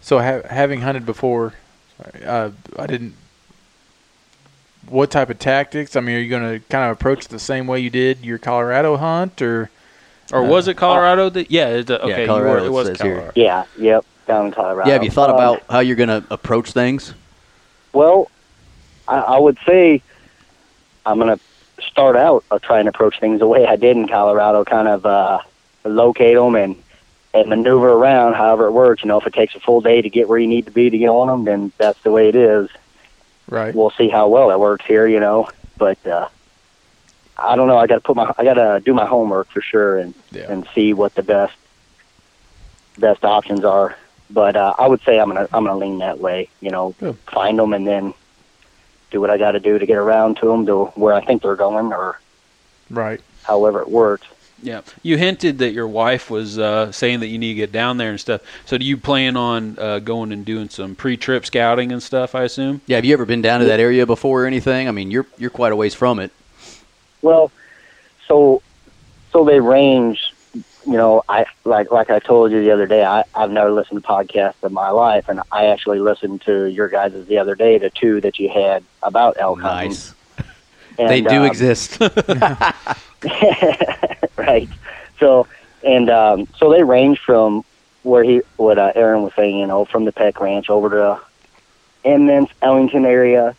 [0.01, 1.53] So ha- having hunted before,
[1.97, 3.15] sorry, uh, I didn't.
[4.89, 5.95] What type of tactics?
[5.95, 8.37] I mean, are you going to kind of approach the same way you did your
[8.37, 9.69] Colorado hunt, or
[10.33, 11.29] Or was it Colorado?
[11.29, 11.69] that, yeah.
[11.69, 12.21] It, okay.
[12.21, 13.31] you Colorado, were- it it was says here.
[13.35, 14.87] Yeah, yep, down in Colorado.
[14.89, 14.93] Yeah.
[14.93, 17.13] Have you thought Um, about how you're going to approach things?
[17.93, 18.29] Well,
[19.07, 20.01] I, I would say
[21.05, 24.07] I'm going to start out uh, trying to approach things the way I did in
[24.07, 25.39] Colorado, kind of uh,
[25.83, 26.75] locate them and
[27.35, 29.01] and maneuver around however it works.
[29.01, 30.89] You know, if it takes a full day to get where you need to be
[30.91, 32.69] to get on them, then that's the way it is.
[33.49, 33.73] Right.
[33.73, 35.07] We'll see how well it works here.
[35.07, 36.29] You know, but uh,
[37.37, 37.77] I don't know.
[37.77, 40.51] I got to put my I got to do my homework for sure and Yeah.
[40.51, 41.55] and see what the best
[42.99, 43.97] best options are.
[44.29, 46.49] But uh, I would say I'm gonna I'm gonna lean that way.
[46.61, 47.17] You know, Good.
[47.31, 48.13] find them and then
[49.13, 51.41] do what I got to do to get around to them to where I think
[51.43, 52.19] they're going or
[52.89, 53.21] Right.
[53.43, 54.27] however it works.
[54.61, 57.97] Yeah, you hinted that your wife was uh, saying that you need to get down
[57.97, 58.41] there and stuff.
[58.65, 62.33] So, do you plan on uh, going and doing some pre-trip scouting and stuff?
[62.33, 62.79] I assume.
[62.87, 64.87] Yeah, have you ever been down to that area before or anything?
[64.87, 66.31] I mean, you're you're quite a ways from it.
[67.21, 67.51] Well,
[68.25, 68.61] so
[69.33, 70.32] so they range.
[70.85, 73.05] You know, I like like I told you the other day.
[73.05, 76.89] I I've never listened to podcasts in my life, and I actually listened to your
[76.89, 79.91] guys' the other day, the two that you had about elk hunting.
[79.91, 80.13] Nice.
[80.95, 81.99] And, they do um, exist.
[84.37, 84.69] right.
[85.19, 85.47] So
[85.83, 87.65] and um, so they range from
[88.03, 91.21] where he what uh, Aaron was saying, you know, from the Peck Ranch over to
[92.05, 93.55] Eminence, Ellington area.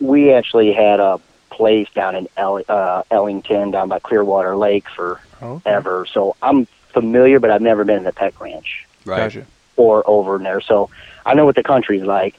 [0.00, 1.20] We actually had a
[1.50, 5.62] place down in El- uh, Ellington, down by Clearwater Lake for Oh.
[5.64, 6.04] ever.
[6.06, 9.18] So I'm familiar, but I've never been to the Peck Ranch right.
[9.18, 9.46] Gotcha.
[9.76, 10.60] or over in there.
[10.60, 10.90] So
[11.24, 12.34] I know what the country's like.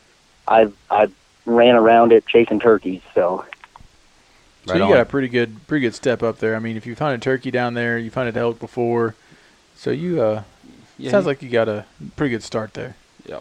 [0.48, 1.14] I've I've
[1.46, 3.02] ran around it chasing turkeys.
[3.16, 3.46] So
[4.66, 4.90] So Right you on.
[4.92, 6.56] got a pretty good, pretty good step up there.
[6.56, 9.16] I mean, if you've hunted turkey down there, you've hunted elk before,
[9.76, 10.44] so you uh,
[10.98, 11.86] Yeah, sounds like you got a
[12.18, 12.96] pretty good start there.
[13.26, 13.40] Yeah.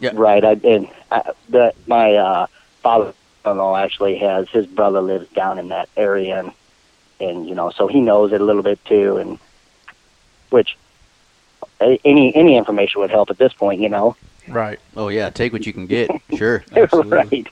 [0.00, 0.10] Yeah.
[0.14, 0.44] Right.
[0.44, 2.46] I and I, the my uh,
[3.44, 6.52] father-in-law actually has his brother lives down in that area, and
[7.20, 9.38] and you know, so he knows it a little bit too, and
[10.50, 10.76] which
[11.80, 14.16] any any information would help at this point, you know.
[14.48, 14.80] Right.
[14.96, 16.10] Oh yeah, take what you can get.
[16.36, 16.64] Sure.
[16.72, 17.46] right.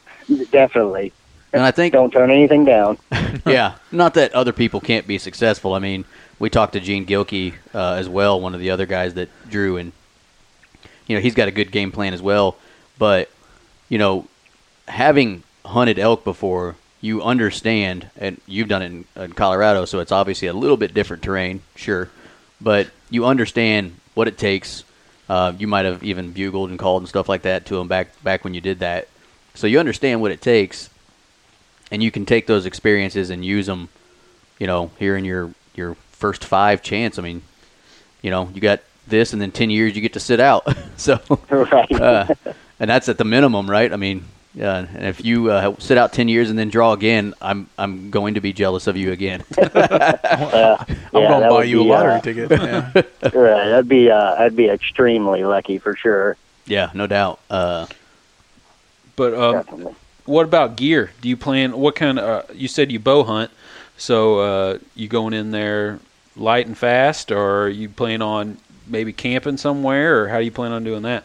[0.51, 1.13] Definitely.
[1.53, 2.99] And I think Don't turn anything down.
[3.47, 5.75] yeah, not that other people can't be successful.
[5.75, 6.05] I mean,
[6.39, 9.77] we talked to Gene Gilkey uh, as well, one of the other guys that drew,
[9.77, 9.93] and
[11.07, 12.57] you know he's got a good game plan as well.
[12.99, 13.31] But
[13.89, 14.27] you know,
[14.89, 20.13] having hunted elk before, you understand, and you've done it in, in Colorado, so it's
[20.13, 22.09] obviously a little bit different terrain, sure,
[22.61, 24.85] but you understand what it takes.
[25.29, 28.09] Uh, you might have even bugled and called and stuff like that to them back
[28.23, 29.09] back when you did that,
[29.55, 30.91] so you understand what it takes
[31.93, 33.89] and you can take those experiences and use them,
[34.59, 37.19] you know, here in your your first five chance.
[37.19, 37.43] I mean,
[38.23, 40.67] you know, you got this, and then ten years you get to sit out.
[40.97, 41.93] so, right.
[41.93, 42.35] uh,
[42.81, 43.93] and that's at the minimum, right?
[43.93, 44.25] I mean,
[44.61, 48.11] uh, and if you uh, sit out ten years and then draw again, I'm I'm
[48.11, 49.43] going to be jealous of you again.
[49.73, 52.51] Uh, I'm yeah, gonna buy would you a lottery uh, ticket.
[52.63, 52.91] Yeah.
[53.23, 53.69] Right.
[53.69, 56.37] That'd be uh, I'd be extremely lucky for sure.
[56.67, 57.39] yeah, no doubt.
[57.51, 57.87] Uh,
[59.17, 59.95] But um,
[60.25, 61.13] what about gear?
[61.21, 61.77] Do you plan?
[61.79, 62.25] What kind of?
[62.51, 63.51] Uh, you said you bow hunt,
[63.97, 65.99] so uh, you going in there
[66.37, 70.51] light and fast, or are you plan on maybe camping somewhere, or how do you
[70.53, 71.25] plan on doing that?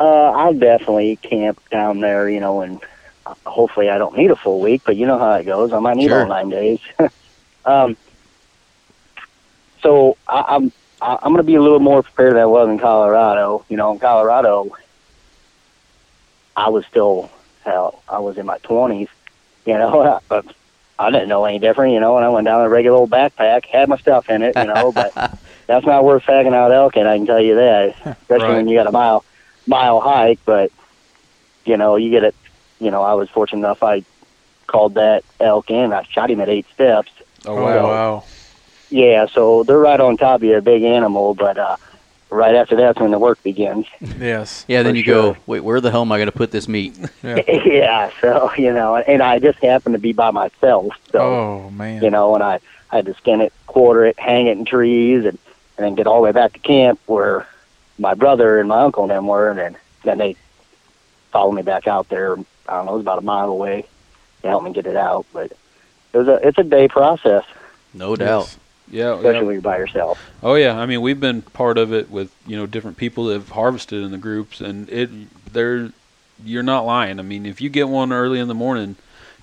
[0.00, 2.80] Uh, I'll definitely camp down there, you know, and
[3.44, 5.72] hopefully I don't need a full week, but you know how it goes.
[5.72, 6.22] I might need Sure.
[6.22, 6.78] all nine days.
[7.64, 7.96] um,
[9.82, 12.68] so I, I'm I, I'm going to be a little more prepared than I was
[12.68, 13.64] in Colorado.
[13.68, 14.70] You know, in Colorado,
[16.56, 17.30] I was still
[17.64, 18.02] hell.
[18.08, 19.08] I was in my twenties.
[19.66, 20.46] You know, but
[20.98, 21.92] I didn't know any different.
[21.94, 24.56] You know, and I went down a regular old backpack, had my stuff in it.
[24.56, 25.12] You know, but
[25.66, 27.06] that's not worth fagging out elk in.
[27.06, 28.56] I can tell you that, especially Right.
[28.56, 29.24] when you got a mile
[29.68, 30.40] mile hike.
[30.44, 30.72] But
[31.64, 32.34] you know, you get it.
[32.80, 33.82] You know, I was fortunate enough.
[33.82, 34.04] I
[34.66, 35.92] called that elk in.
[35.92, 37.10] I shot him at eight steps.
[37.44, 37.86] Oh, wow.
[37.86, 38.24] wow.
[38.90, 41.34] Yeah, so they're right on top of you, a big animal.
[41.34, 41.76] But uh,
[42.30, 43.86] right after that's when the work begins.
[44.18, 44.64] Yes.
[44.68, 45.34] yeah, then you sure.
[45.34, 46.98] go, wait, where the hell am I going to put this meat?
[47.22, 47.42] Yeah.
[47.64, 50.92] yeah, so you know, and I just happened to be by myself.
[51.12, 52.02] So Oh man.
[52.02, 52.60] you know, and I,
[52.90, 55.38] I had to skin it, quarter it, hang it in trees, and
[55.76, 57.46] and then get all the way back to camp where
[57.98, 60.36] my brother and my uncle and them were, and then then they
[61.32, 62.34] followed me back out there.
[62.68, 63.84] I don't know, it was about a mile away
[64.42, 65.52] to help me get it out, but
[66.12, 67.44] it was a it's a day process,
[67.94, 68.56] No doubt.
[68.90, 69.42] Yeah, especially yeah.
[69.42, 70.18] when you're by yourself.
[70.42, 73.34] Oh yeah, I mean we've been part of it with you know different people that
[73.34, 75.10] have harvested in the groups, and it
[75.52, 75.92] they're
[76.44, 77.18] you're not lying.
[77.18, 78.96] I mean if you get one early in the morning,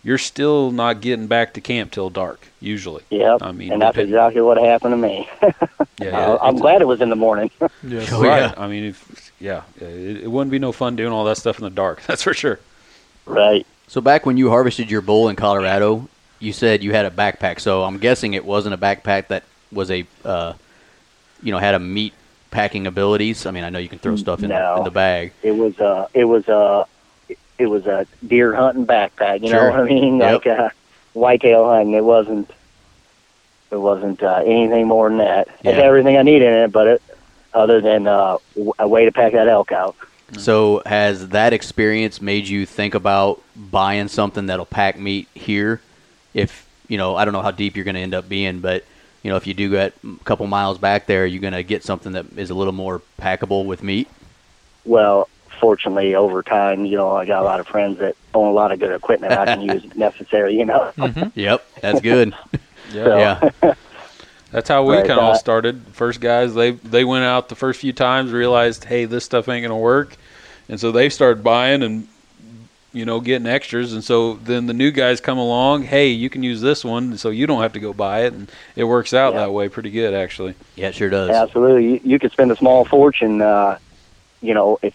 [0.05, 3.03] you're still not getting back to camp till dark usually.
[3.09, 5.27] Yep, I mean, and that's depend- exactly what happened to me.
[5.99, 7.49] Yeah, Uh, I'm it's- glad it was in the morning.
[7.83, 8.11] Yes.
[8.11, 8.41] Oh, right.
[8.41, 8.53] yeah.
[8.57, 11.63] I mean, if, yeah, it, it wouldn't be no fun doing all that stuff in
[11.63, 12.01] the dark.
[12.07, 12.59] That's for sure.
[13.25, 13.65] right.
[13.87, 16.07] So back when you harvested your bull in Colorado,
[16.39, 17.59] you said you had a backpack.
[17.59, 20.53] So I'm guessing it wasn't a backpack that was a, uh,
[21.41, 22.13] you know, had a meat
[22.51, 23.45] packing abilities.
[23.45, 25.31] I mean, I know you can throw stuff in, the, in the bag.
[25.43, 26.83] It was uh it was uh
[27.57, 29.41] it was a deer hunting backpack.
[29.41, 29.71] You Sure.
[29.71, 30.17] know what I mean?
[30.19, 30.45] Yep.
[30.45, 30.69] Like uh,
[31.13, 31.93] whitetail hunting.
[31.93, 32.49] It wasn't.
[33.71, 35.47] It wasn't uh, anything more than that.
[35.63, 37.01] It had everything I needed in it, but it,
[37.53, 38.37] other than uh,
[38.77, 39.95] a way to pack that elk out.
[40.37, 45.81] So has that experience made you think about buying something that'll pack meat here?
[46.33, 48.83] If you know, I don't know how deep you're going to end up being, but
[49.23, 51.83] you know, if you do get a couple miles back there, you're going to get
[51.83, 54.07] something that is a little more packable with meat.
[54.85, 55.27] Well,
[55.65, 58.71] fortunately, over time, you know, I got a lot of friends that own a lot
[58.71, 60.53] of good equipment I can use if necessary.
[60.53, 60.91] You know,
[61.33, 62.35] Yep, that's good.
[62.93, 63.41] Yeah.
[63.63, 63.73] yeah,
[64.51, 65.81] That's how we Right, kind of all uh, started.
[65.93, 69.63] First guys, they they went out the first few times, realized, hey, this stuff ain't
[69.63, 70.15] gonna work,
[70.69, 72.07] and so they started buying and
[72.93, 73.91] you know getting extras.
[73.93, 77.31] And so then the new guys come along, hey, you can use this one, so
[77.31, 79.39] you don't have to go buy it, and it works out Yeah.
[79.39, 80.53] that way pretty good actually.
[80.75, 81.31] yeah, it sure does.
[81.31, 83.79] absolutely, you, you could spend a small fortune, uh,
[84.43, 84.93] you know, if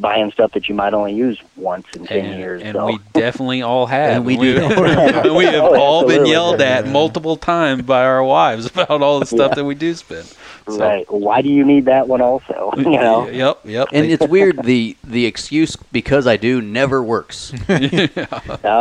[0.00, 2.62] buying stuff that you might only use once in ten And, years.
[2.62, 2.86] and so.
[2.86, 4.16] we definitely all have.
[4.16, 4.60] And we we, do.
[5.34, 9.26] we have Oh, all been yelled at multiple times by our wives about all the
[9.26, 9.54] stuff Yeah.
[9.56, 10.24] that we do spend.
[10.26, 10.36] So-
[10.66, 11.04] Right.
[11.12, 12.72] Why do you need that one also?
[12.78, 13.28] You know.
[13.28, 13.60] Yep.
[13.66, 13.88] Yep.
[13.92, 17.52] And it's weird the the excuse because I do never works.
[17.68, 17.76] No,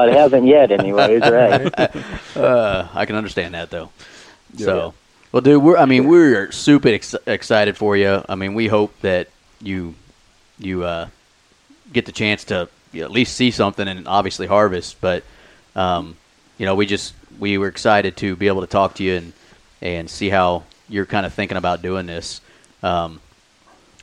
[0.07, 1.20] it hasn't yet, anyways.
[1.22, 1.74] Right.
[2.38, 3.89] Uh, I can understand that though.
[4.57, 4.93] So,
[5.34, 8.24] well, dude, we're I mean we're super ex- excited for you.
[8.30, 9.28] I mean, we hope that
[9.61, 9.95] you
[10.59, 11.07] you uh,
[11.91, 15.01] get the chance to you know, at least see something and obviously harvest.
[15.01, 15.23] But
[15.75, 16.15] um,
[16.57, 19.33] you know, we just we were excited to be able to talk to you and
[19.81, 22.41] and see how you're kind of thinking about doing this.
[22.81, 23.19] Um,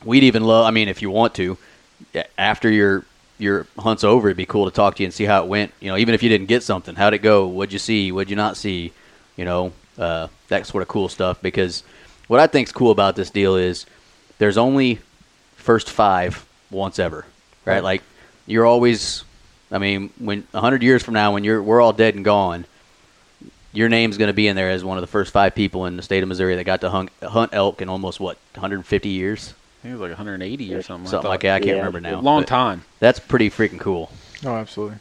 [0.04, 0.66] we'd even love.
[0.66, 1.56] I mean, if you want to,
[2.36, 3.04] after your
[3.38, 5.72] your hunt's over, it'd be cool to talk to you and see how it went.
[5.80, 7.46] You know, even if you didn't get something, how'd it go?
[7.46, 8.12] What'd you see?
[8.12, 8.92] What'd you not see?
[9.36, 11.40] You know, uh, that sort of cool stuff.
[11.40, 11.82] Because
[12.26, 13.86] what I think's cool about this deal is
[14.38, 14.98] there's only
[15.70, 17.24] first five once ever,
[17.64, 17.84] right?
[17.84, 18.02] Like
[18.44, 19.22] you're always.
[19.70, 22.64] I mean, when a hundred years from now, when you're we're all dead and gone,
[23.72, 25.96] your name's going to be in there as one of the first five people in
[25.96, 29.54] the state of Missouri that got to hunt, hunt elk in almost what 150 years,
[29.78, 31.06] I think it was like 180 or something.
[31.08, 31.28] Something thought.
[31.28, 31.54] like that.
[31.54, 31.76] I can't Yeah.
[31.76, 32.18] remember now.
[32.18, 32.82] A long time.
[32.98, 34.10] That's pretty freaking cool.
[34.44, 34.98] Oh, absolutely.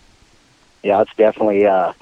[0.84, 1.66] Yeah, it's definitely.
[1.66, 1.94] Uh,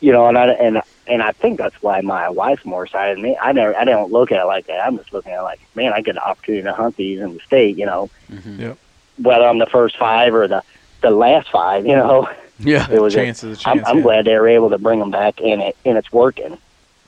[0.00, 3.22] you know, and I and and I think that's why my wife's more excited than
[3.22, 3.36] me.
[3.40, 4.86] I never, I don't look at it like that.
[4.86, 7.34] I'm just looking at it like, man, I get an opportunity to hunt these in
[7.34, 7.76] the state.
[7.76, 8.58] You know, Mhm.
[8.58, 8.78] Yep.
[9.22, 10.62] whether I'm the first five or the
[11.00, 11.86] the last five.
[11.86, 12.28] You know,
[12.58, 13.14] Yeah, it was.
[13.14, 13.80] a- Chance is a chance.
[13.80, 14.02] I'm, I'm yeah.
[14.02, 16.58] glad they were able to bring them back and it and it's working.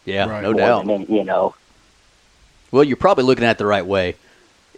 [0.04, 0.42] yeah, Right.
[0.42, 0.86] no doubt.
[0.86, 1.54] than you know,
[2.70, 4.16] Well, you're probably looking at it the right way.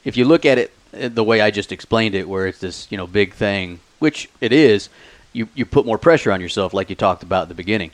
[0.04, 2.86] If you look at it uh, the way I just explained it, where it's this
[2.90, 4.88] you know big thing, which it is,
[5.32, 7.90] you you put more pressure on yourself, like you talked about at the beginning.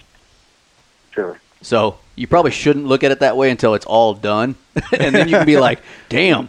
[1.13, 1.41] Sure.
[1.63, 4.55] So you probably shouldn't look at it that way until it's all done,
[4.99, 6.49] and then you can be like, "Damn,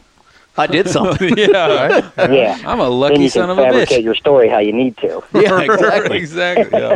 [0.57, 2.12] I did something." yeah.
[2.18, 2.60] Yeah.
[2.66, 4.03] I'm a then lucky you son can of a fabricate bitch.
[4.03, 5.24] your story how you need to.
[5.34, 6.18] yeah, exactly.
[6.18, 6.80] exactly.
[6.80, 6.95] Yeah.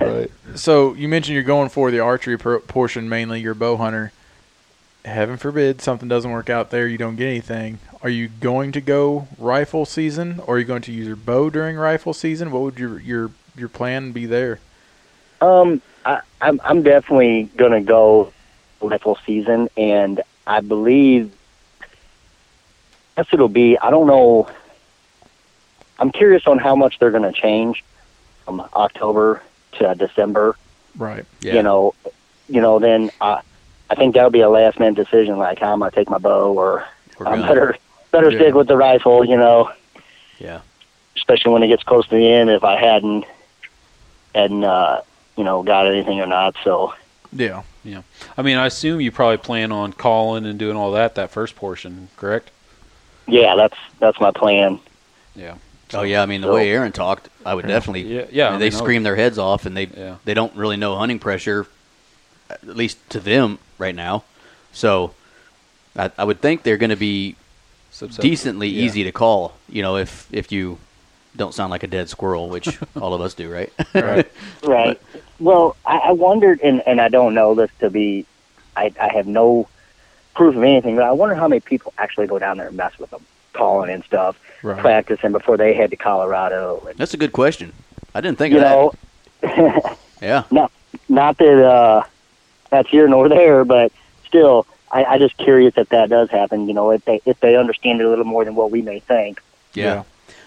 [0.00, 0.30] right.
[0.54, 3.40] So you mentioned you're going for the archery per- portion mainly.
[3.40, 4.12] You're a bow hunter.
[5.04, 6.86] Heaven forbid something doesn't work out there.
[6.88, 7.78] You don't get anything.
[8.02, 11.50] Are you going to go rifle season, or are you going to use your bow
[11.50, 12.50] during rifle season?
[12.50, 14.60] What would your your your plan be there?
[15.42, 18.32] Um, I, I'm I'm definitely gonna go
[18.80, 21.32] rifle season, and I believe
[23.16, 23.78] yes, it'll be.
[23.78, 24.48] I don't know.
[25.98, 27.84] I'm curious on how much they're gonna change
[28.44, 29.42] from October
[29.78, 30.56] to December.
[30.96, 31.24] Right.
[31.40, 31.54] Yeah.
[31.54, 31.94] You know,
[32.48, 32.78] you know.
[32.78, 33.40] Then I
[33.90, 36.52] I think that'll be a last minute decision, like how I'm gonna take my bow,
[36.52, 36.84] or
[37.18, 37.76] We're I'm gonna- better
[38.10, 38.38] better Yeah.
[38.38, 39.24] stick with the rifle.
[39.24, 39.70] You know,
[40.38, 40.60] Yeah.
[41.16, 42.50] especially when it gets close to the end.
[42.50, 43.24] If I hadn't
[44.34, 45.00] hadn't uh,
[45.36, 46.94] you know got anything or not, so.
[47.32, 47.62] Yeah.
[47.82, 48.02] Yeah.
[48.38, 51.56] I mean, I assume you probably plan on calling and doing all that that first
[51.56, 52.50] portion, correct?
[53.26, 54.78] Yeah, that's that's my plan.
[55.34, 55.56] Yeah.
[55.92, 58.02] Oh yeah, I mean the So- way Aaron talked, I would definitely.
[58.02, 58.26] Yeah.
[58.30, 58.46] Yeah.
[58.46, 60.16] I mean, I they mean, scream their heads off, and they Yeah.
[60.24, 61.66] they don't really know hunting pressure,
[62.50, 64.24] at least to them right now.
[64.72, 65.14] So,
[65.96, 67.36] I, I would think they're going to be
[68.20, 68.84] decently yeah.
[68.84, 69.54] easy to call.
[69.68, 70.78] You know, if if you
[71.36, 73.72] don't sound like a dead squirrel, which all of us do, right?
[73.94, 74.30] Right.
[74.62, 75.00] Right.
[75.40, 78.26] Well, I, I wondered, and and I don't know this to be,
[78.76, 79.68] I I have no
[80.34, 82.98] proof of anything, but I wonder how many people actually go down there and mess
[82.98, 84.78] with them, calling and stuff, Right.
[84.80, 86.82] practicing before they head to Colorado.
[86.88, 87.72] And, That's a good question.
[88.14, 88.92] I didn't think you of know,
[89.42, 89.98] that.
[90.22, 90.44] Yeah.
[90.50, 90.70] No,
[91.08, 92.04] not that uh,
[92.70, 93.92] that's here nor there, but
[94.26, 96.66] still, I, I just curious if that does happen.
[96.68, 99.00] You know, if they if they understand it a little more than what we may
[99.00, 99.42] think.
[99.74, 100.04] Yeah.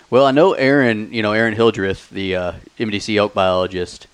[0.09, 4.07] Well, I know Aaron, you know, Aaron Hildreth, the uh, MDC elk biologist.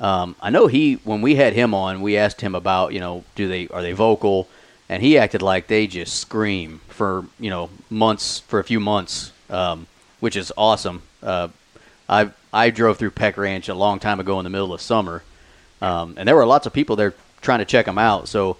[0.00, 3.24] Um, I know he, when we had him on, we asked him about, you know,
[3.34, 4.48] do they, are they vocal?
[4.88, 9.32] And he acted like they just scream for, you know, months, for a few months,
[9.50, 9.86] um,
[10.20, 11.02] which is awesome.
[11.22, 11.48] Uh,
[12.08, 15.22] I, I drove through Peck Ranch a long time ago in the middle of summer,
[15.82, 18.28] um, and there were lots of people there trying to check them out.
[18.28, 18.56] So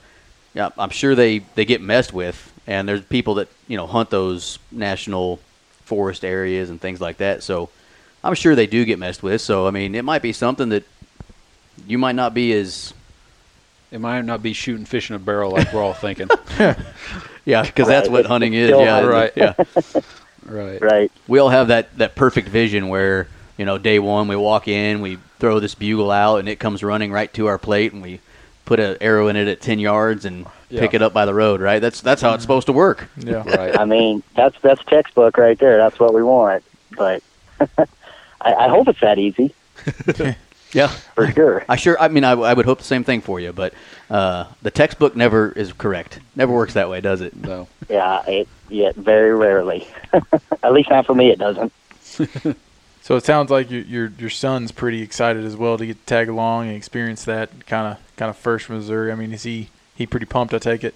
[0.53, 4.11] yeah, I'm sure they they get messed with, and there's people that you know hunt
[4.11, 5.41] those national
[5.85, 7.43] forest areas and things like that.
[7.43, 7.68] So
[8.22, 9.41] I'm sure they do get messed with.
[9.41, 10.85] So I mean, it might be something that
[11.87, 12.93] you might not be as
[13.93, 16.28] It might not be shooting fish in a barrel like we're all thinking.
[17.45, 18.12] yeah, because that's Right.
[18.12, 18.68] what hunting is.
[18.70, 19.32] Still Yeah, right.
[19.37, 19.55] Yeah,
[20.47, 20.80] right.
[20.80, 21.12] Right.
[21.28, 23.26] we all have that that perfect vision where
[23.59, 26.82] you know day one we walk in, we throw this bugle out, and it comes
[26.82, 28.20] running right to our plate, and we
[28.64, 31.60] put an arrow in it at ten yards and pick it up by the road.
[31.60, 31.80] Right?
[31.80, 33.08] That's that's how it's supposed to work.
[33.16, 33.42] Yeah.
[33.46, 33.78] Right.
[33.78, 35.76] I mean, that's that's textbook right there.
[35.78, 36.64] That's what we want.
[36.96, 37.22] But
[37.60, 37.86] I,
[38.54, 39.54] I hope it's that easy
[40.72, 40.88] Yeah.
[40.88, 41.64] for sure.
[41.68, 41.96] I sure.
[42.00, 43.74] I mean, I, I would hope the same thing for you, but
[44.10, 46.18] uh, the textbook never is correct.
[46.34, 47.36] Never works that way, does it?
[47.36, 47.68] No.
[47.88, 49.86] Yeah, it yeah, very rarely.
[50.64, 51.30] At least not for me.
[51.30, 51.72] It doesn't.
[53.05, 56.07] So it sounds like your your your son's pretty excited as well to get to
[56.07, 59.12] tag along and experience that kind of kind of first Missouri.
[59.12, 60.55] I mean, is he he pretty pumped?
[60.55, 60.94] I take it.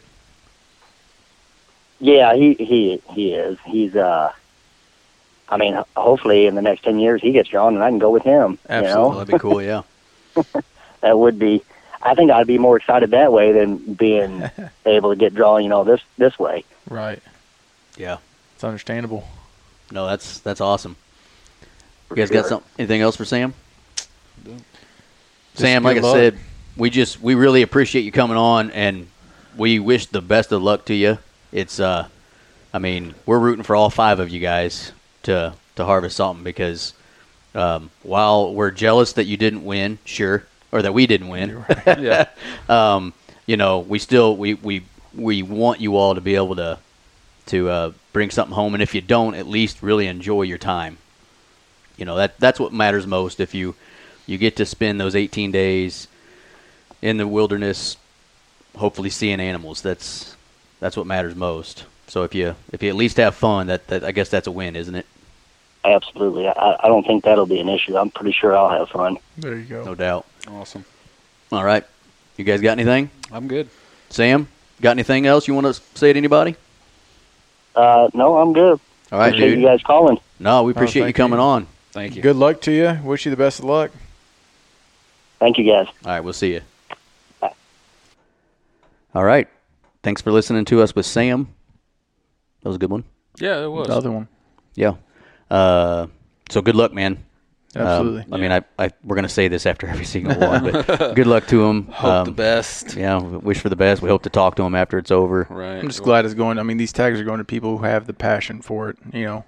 [2.00, 3.58] Yeah, he he he is.
[3.66, 4.32] He's uh.
[5.50, 8.08] I mean, hopefully in the next ten years he gets drawn and I can go
[8.08, 8.58] with him.
[8.70, 9.60] Well, You know, that'd be cool.
[9.60, 9.82] Yeah.
[11.02, 11.62] that would be.
[12.00, 14.48] I think I'd be more excited that way than being
[14.86, 15.62] able to get drawn.
[15.62, 16.64] You know, this this way.
[16.88, 17.22] Right.
[17.98, 18.16] Yeah.
[18.54, 19.28] It's understandable.
[19.92, 20.96] No, that's that's awesome.
[22.10, 22.48] You For guys got sure.
[22.48, 23.54] some anything else for Sam?
[24.44, 24.64] Just
[25.54, 26.38] Sam, like I said,
[26.76, 29.08] we just we really appreciate you coming on, and
[29.56, 31.18] we wish the best of luck to you.
[31.52, 32.08] It's uh,
[32.72, 34.92] I mean, we're rooting for all five of you guys
[35.24, 36.94] to to harvest something because
[37.54, 42.28] um, while we're jealous that you didn't win, sure, or that we didn't win, Yeah.
[42.68, 43.12] um,
[43.46, 44.84] you know, we still we, we
[45.14, 46.78] we want you all to be able to
[47.46, 50.98] to uh, bring something home, and if you don't, at least really enjoy your time.
[51.98, 53.40] You know that that's what matters most.
[53.40, 53.74] If you
[54.26, 56.06] you get to spend those 18 days
[57.02, 57.96] in the wilderness,
[58.76, 60.36] hopefully seeing animals, that's
[60.80, 61.84] that's what matters most.
[62.06, 64.50] So if you if you at least have fun, that, that I guess that's a
[64.52, 65.06] win, isn't it?
[65.84, 66.48] Absolutely.
[66.48, 67.96] I, I don't think that'll be an issue.
[67.96, 69.16] I'm pretty sure I'll have fun.
[69.36, 69.84] There you go.
[69.84, 70.26] No doubt.
[70.48, 70.84] Awesome.
[71.50, 71.84] All right,
[72.36, 73.10] you guys got anything?
[73.32, 73.68] I'm good.
[74.10, 74.48] Sam,
[74.80, 76.56] got anything else you want to say to anybody?
[77.74, 78.80] Uh, no, I'm good.
[79.10, 79.60] All right, Appreciate dude.
[79.60, 80.18] you guys calling.
[80.38, 81.44] No, we appreciate you coming you.
[81.44, 81.66] on.
[81.98, 82.22] Thank you.
[82.22, 82.98] Good luck to you.
[83.02, 83.90] Wish you the best of luck.
[85.40, 85.88] Thank you, guys.
[86.04, 86.60] All right, we'll see you.
[87.40, 87.52] Bye.
[89.14, 89.48] All right.
[90.04, 91.48] Thanks for listening to us with Sam.
[92.62, 93.04] That was a good one.
[93.40, 93.88] Yeah, it was.
[93.88, 94.28] The other one.
[94.74, 94.94] Yeah.
[95.50, 96.06] Uh,
[96.50, 97.24] so good luck, man.
[97.74, 98.24] Um, Absolutely.
[98.32, 101.46] I mean, I, I we're gonna say this after every single one, but good luck
[101.48, 101.86] to him.
[101.88, 102.94] Hope the Um, best.
[102.96, 104.02] Yeah, wish for the best.
[104.02, 105.46] We hope to talk to him after it's over.
[105.50, 105.78] Right.
[105.78, 106.58] I'm just glad it's going.
[106.58, 108.98] I mean, these tags are going to people who have the passion for it.
[109.12, 109.44] You know,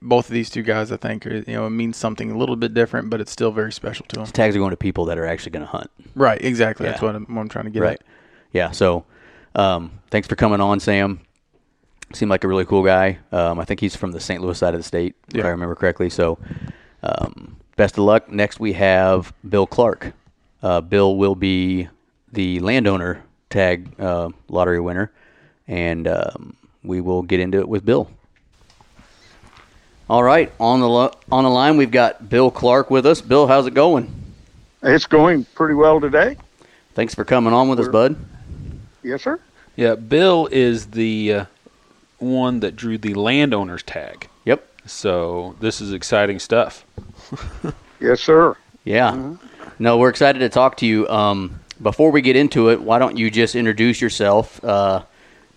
[0.00, 2.56] both of these two guys, I think, are, you know, it means something a little
[2.56, 4.24] bit different, but it's still very special to them.
[4.24, 5.90] These tags are going to people that are actually going to hunt.
[6.14, 6.42] Right.
[6.42, 6.86] Exactly.
[6.86, 7.92] That's what I'm, what I'm trying to get right.
[7.94, 8.06] at.
[8.52, 8.70] Yeah.
[8.70, 9.04] So,
[9.54, 11.20] um, thanks for coming on, Sam.
[12.12, 13.18] Seemed like a really cool guy.
[13.30, 14.42] Um, I think he's from the St.
[14.42, 16.10] Louis side of the state, if I remember correctly.
[16.10, 16.38] So,
[17.02, 18.30] um, best of luck.
[18.30, 20.12] Next, we have Bill Clark.
[20.62, 21.88] Uh, Bill will be
[22.32, 25.10] the landowner tag uh, lottery winner,
[25.66, 28.10] and um, we will get into it with Bill.
[30.12, 33.22] All right, on the lo- on the line we've got Bill Clark with us.
[33.22, 34.12] Bill, how's it going?
[34.82, 36.36] It's going pretty well today.
[36.92, 38.16] Thanks for coming on with us, bud.
[39.02, 39.40] Yes, sir.
[39.74, 41.44] Yeah, Bill is the uh,
[42.18, 44.28] one that drew the landowner's tag.
[44.44, 44.62] Yep.
[44.84, 46.84] So this is exciting stuff.
[47.98, 48.54] Yes, sir.
[48.84, 49.36] Yeah.
[49.78, 51.08] No, we're excited to talk to you.
[51.08, 54.62] Um, before we get into it, why don't you just introduce yourself?
[54.62, 55.04] Uh,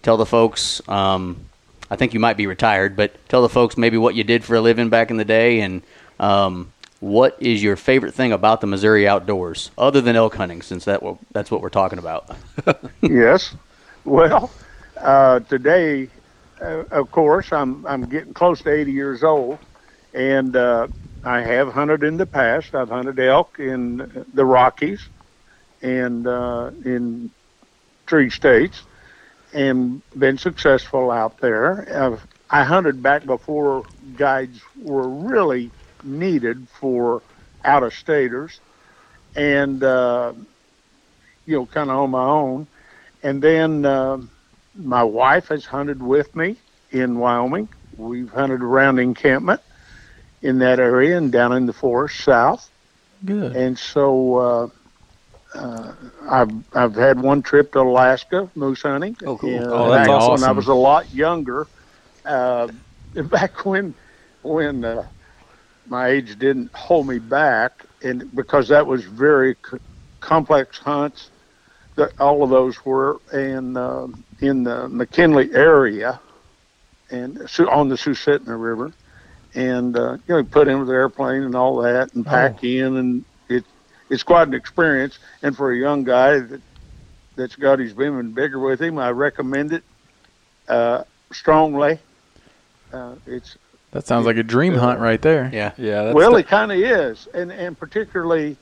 [0.01, 0.79] tell the folks.
[0.87, 1.45] Um,
[1.89, 4.55] I think you might be retired, but tell the folks maybe what you did for
[4.55, 5.81] a living back in the day, and
[6.19, 10.85] um, what is your favorite thing about the Missouri outdoors, other than elk hunting, since
[10.85, 12.35] that what, that's what we're talking about.
[13.01, 13.55] yes.
[14.03, 14.51] Well,
[14.97, 16.09] uh, today,
[16.61, 19.59] uh, of course, I'm I'm getting close to 80 years old,
[20.13, 20.87] and uh,
[21.23, 22.75] I have hunted in the past.
[22.75, 25.07] I've hunted elk in the Rockies
[25.81, 27.29] and uh, in
[28.05, 28.81] tree states,
[29.55, 31.87] and been successful out there.
[31.89, 32.17] Uh,
[32.49, 33.85] I hunted back before
[34.17, 35.71] guides were really
[36.03, 37.23] needed for
[37.63, 38.59] out of staters,
[39.35, 40.33] and uh,
[41.45, 42.67] you know, kind of on my own.
[43.23, 44.17] And then uh,
[44.75, 46.57] my wife has hunted with me
[46.91, 47.69] in Wyoming.
[47.97, 49.61] We've hunted around encampment
[50.41, 52.69] in that area and down in the forest south.
[53.23, 53.55] Good.
[53.55, 54.71] And so
[55.55, 55.95] uh, uh,
[56.29, 59.15] I've I've had one trip to Alaska moose hunting.
[59.25, 59.59] Oh, cool.
[59.59, 61.67] And Oh, that's back When I was a lot younger,
[62.25, 62.67] uh,
[63.31, 63.95] back when
[64.41, 65.07] when uh,
[65.87, 69.77] my age didn't hold me back, and because that was very c-
[70.19, 71.31] complex hunts,
[71.95, 74.07] that all of those were, and uh,
[74.41, 76.19] in the McKinley area,
[77.11, 77.39] and
[77.69, 78.91] on the Susitna River,
[79.53, 82.97] and uh, you know, put in with the airplane and all that, and pack in,
[82.97, 83.25] and
[84.09, 85.19] it's quite an experience.
[85.41, 86.61] And for a young guy that
[87.35, 89.83] that's got his beam and bigger with him, I recommend it
[90.67, 91.99] uh, strongly.
[92.93, 93.57] Uh, it's
[93.91, 95.49] That sounds like a dream hunt right there.
[95.51, 95.73] Yeah.
[95.77, 96.03] Yeah.
[96.03, 98.55] That's well, the- it kind of is, and and particularly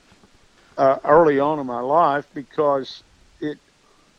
[0.78, 3.04] uh, early on in my life because
[3.41, 3.58] it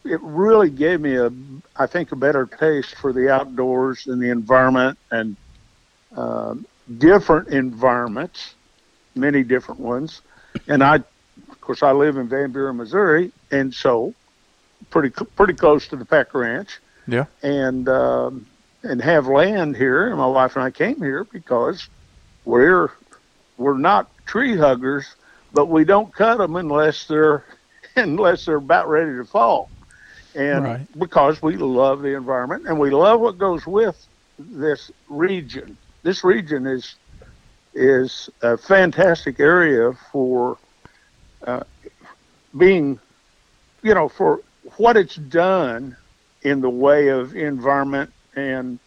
[0.04, 1.32] it really gave me a
[1.76, 5.36] I think a better taste for the outdoors and the environment and
[6.16, 6.64] um
[6.98, 8.54] different environments,
[9.16, 10.20] many different ones,
[10.68, 11.02] and I
[11.64, 14.14] of course I live in Van Buren, Missouri, and so
[14.90, 17.24] pretty pretty close to the Peck Ranch Yeah.
[17.42, 18.46] and um,
[18.82, 20.08] and have land here.
[20.08, 21.88] And my wife and I came here because
[22.44, 22.90] we're
[23.56, 25.06] we're not tree huggers,
[25.54, 27.46] but we don't cut them unless they're
[27.96, 29.70] unless they're about ready to fall,
[30.34, 30.86] and Right.
[30.98, 34.06] because we love the environment and we love what goes with
[34.38, 35.78] this region.
[36.02, 36.94] This region is
[37.72, 40.58] is a fantastic area for
[41.46, 41.62] uh,
[42.56, 42.98] being,
[43.82, 44.40] you know, for
[44.76, 45.96] what it's done
[46.42, 48.78] in the way of environment and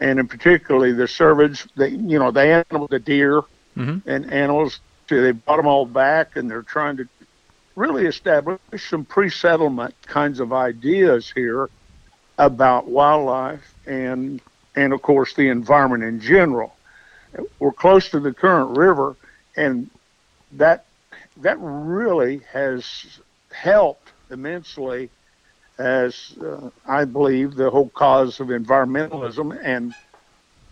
[0.00, 3.42] and in particularly the cervids, the you know the animal, the deer
[3.76, 4.02] Mhm.
[4.06, 4.80] and animals.
[5.08, 7.08] They brought them all back, and they're trying to
[7.76, 11.68] really establish some pre-settlement kinds of ideas here
[12.38, 14.40] about wildlife and
[14.76, 16.74] and of course the environment in general.
[17.58, 19.16] We're close to the current river,
[19.56, 19.90] and
[20.52, 20.84] that
[21.36, 23.20] that really has
[23.52, 25.10] helped immensely
[25.78, 29.94] as uh, I believe the whole cause of environmentalism and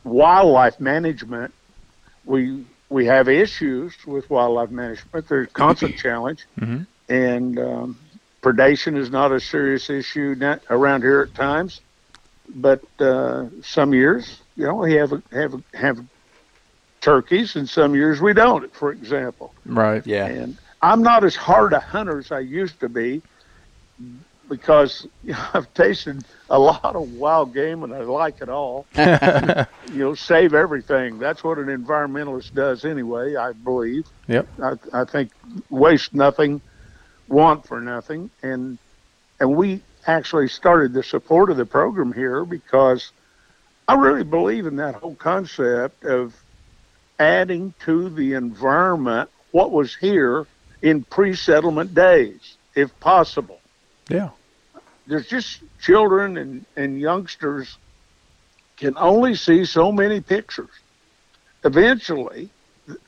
[0.05, 1.55] wildlife management.
[2.25, 5.29] We we have issues with wildlife management.
[5.29, 6.87] There's constant challenge, Mhm.
[7.09, 7.99] and um,
[8.43, 10.35] predation is not a serious issue
[10.71, 11.81] around here at times.
[12.55, 15.99] But uh, some years, you know, we have have have
[17.03, 18.73] turkeys, and some years we don't.
[18.75, 20.07] For example, Right.
[20.07, 20.27] Yeah.
[20.27, 23.21] and I'm not as hard a hunter as I used to be
[24.49, 28.87] because you know, I've tasted a lot of wild game and I like it all.
[28.97, 31.19] you know, save everything.
[31.19, 34.07] That's what an environmentalist does anyway, I believe.
[34.29, 34.49] Yep.
[34.63, 35.31] I, I think
[35.71, 36.61] waste nothing,
[37.29, 38.31] want for nothing.
[38.43, 38.79] And,
[39.41, 43.13] and we actually started the support of the program here because
[43.89, 46.35] I really believe in that whole concept of
[47.23, 50.47] adding to the environment what was here
[50.83, 53.61] in pre-settlement days, if possible.
[54.09, 54.31] Yeah.
[55.07, 57.77] There's just children and, and youngsters
[58.77, 60.71] can only see so many pictures.
[61.65, 62.51] Eventually,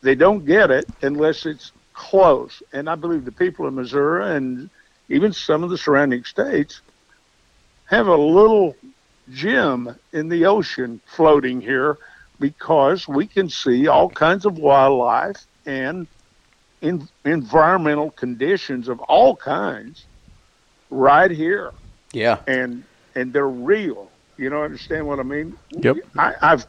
[0.03, 2.63] they don't get it unless it's close.
[2.73, 4.71] And I believe the people of Missouri and
[5.09, 6.81] even some of the surrounding states
[7.87, 8.77] have a little
[9.33, 11.99] gem in the ocean floating here
[12.41, 16.07] because we can see all kinds of wildlife and
[16.83, 20.05] in, environmental conditions of all kinds
[20.91, 21.73] right here
[22.13, 22.39] Yeah.
[22.47, 25.97] and and they're real you know understand what i mean Yep.
[26.19, 26.67] I, i've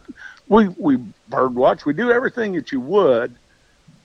[0.48, 0.98] we we
[1.30, 3.36] bird watch we do everything that you would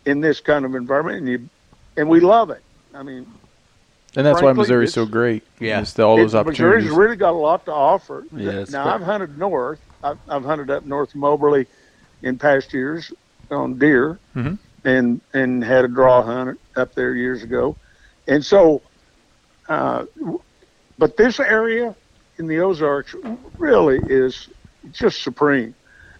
[0.07, 1.49] in this kind of environment and you
[1.97, 2.63] and we love it
[2.95, 3.27] i mean
[4.17, 5.45] And that's why Missouri's so great.
[5.61, 5.79] Yeah.
[5.81, 6.91] Just all those it- Missouri's opportunities.
[6.91, 8.25] really got a lot to offer.
[8.35, 9.79] Yeah, now quite- I've hunted north.
[10.03, 11.67] I've, I've hunted up north of Moberly
[12.23, 13.13] in past years
[13.51, 14.59] on deer, Mhm.
[14.85, 17.77] and and had a draw hunt up there years ago,
[18.27, 18.83] and so,
[19.69, 20.05] uh,
[20.99, 21.97] but this area
[22.39, 23.15] in the Ozarks
[23.59, 24.49] really is
[24.91, 25.75] just supreme.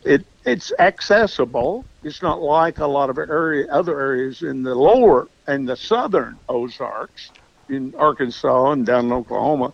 [0.05, 1.87] It it's accessible.
[2.03, 6.39] It's not like a lot of area other areas in the lower and the southern
[6.49, 7.33] Ozarks
[7.69, 9.73] in Arkansas and down in Oklahoma,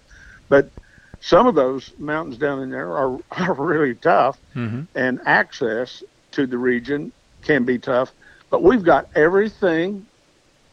[0.49, 0.71] but
[1.27, 4.87] some of those mountains down in there are, are really tough, Mhm.
[4.95, 7.11] and access to the region
[7.43, 8.13] can be tough.
[8.49, 10.07] But we've got everything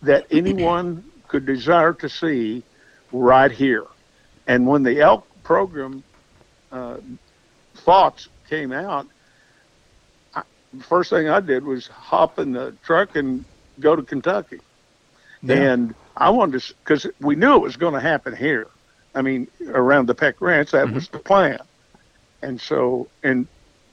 [0.04, 2.62] that anyone could desire to see
[3.12, 3.86] right here.
[4.45, 6.04] And when the elk program
[6.72, 6.97] uh,
[7.76, 9.08] thoughts came out,
[10.36, 10.43] I,
[10.74, 13.43] the first thing I did was hop in the truck and
[13.80, 14.60] go to Kentucky.
[15.41, 15.56] Yeah.
[15.56, 18.68] And I wanted to, because we knew it was going to happen here.
[19.16, 21.18] I mean, around the Peck Ranch, that was mm-hmm.
[21.18, 21.59] the plan.
[22.41, 23.47] And so, and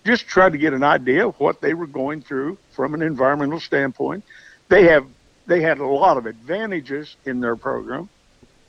[0.04, 3.60] just tried to get an idea of what they were going through from an environmental
[3.60, 4.24] standpoint.
[4.68, 5.06] They have,
[5.46, 8.08] they had a lot of advantages in their program,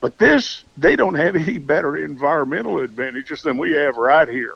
[0.00, 4.54] but this, they don't have any better environmental advantages than we have right here.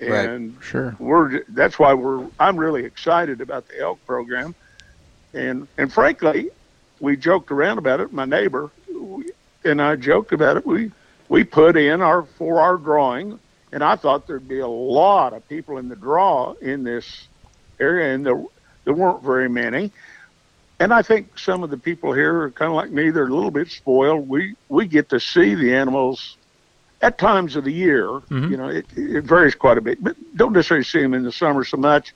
[0.00, 0.28] Right.
[0.28, 0.94] and Sure.
[1.00, 4.54] we're that's why we're I'm really excited about the elk program,
[5.34, 6.50] and and frankly,
[7.00, 8.12] we joked around about it.
[8.12, 9.32] My neighbor we-
[9.64, 10.64] and I joked about it.
[10.64, 10.92] We
[11.28, 13.38] we put in our for our drawing,
[13.72, 17.28] and I thought there'd be a lot of people in the draw in this
[17.80, 18.42] area, and there
[18.84, 19.92] there weren't very many.
[20.80, 23.10] And I think some of the people here are kind of like me.
[23.10, 24.28] They're a little bit spoiled.
[24.28, 26.36] We we get to see the animals
[27.02, 28.06] at times of the year.
[28.06, 28.50] Mhm.
[28.50, 31.32] You know, it, it varies quite a bit, but don't necessarily see them in the
[31.32, 32.14] summer so much.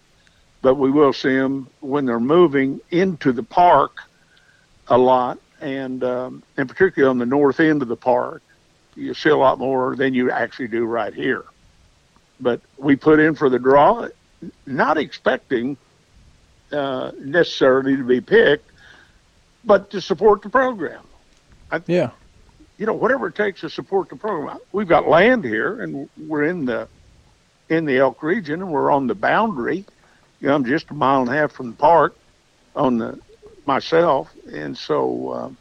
[0.61, 3.99] But we will see them when they're moving into the park
[4.87, 8.43] a lot, and um, and particularly on the north end of the park,
[8.95, 11.45] you see a lot more than you actually do right here.
[12.41, 14.09] But we put in for the draw,
[14.67, 15.77] not expecting
[16.73, 18.71] uh, necessarily to be picked,
[19.65, 21.05] but to support the program
[21.87, 22.11] Yeah.
[22.79, 24.59] you know, whatever it takes to support the program.
[24.73, 26.89] We've got land here, and we're in the
[27.69, 29.85] in the Elk region, and we're on the boundary.
[30.41, 32.17] You know, I'm just a mile and a half from the park
[32.75, 33.19] on the
[33.67, 35.57] myself, and so um,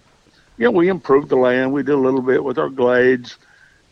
[0.62, 1.74] you know, we improved the land.
[1.74, 3.36] We did a little bit with our glades,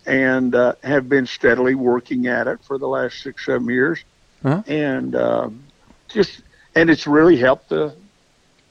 [0.06, 4.06] and uh, have been steadily working at it for the last six seven years,
[4.46, 4.62] Uh-huh.
[4.68, 5.64] and um,
[6.10, 6.44] just
[6.76, 7.96] and it's really helped the.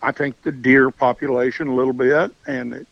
[0.01, 2.87] I think the deer population a little bit, and it,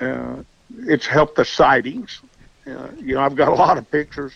[0.00, 0.42] uh,
[0.86, 2.20] it's helped the sightings.
[2.66, 4.34] Uh, you know, I've got a lot of pictures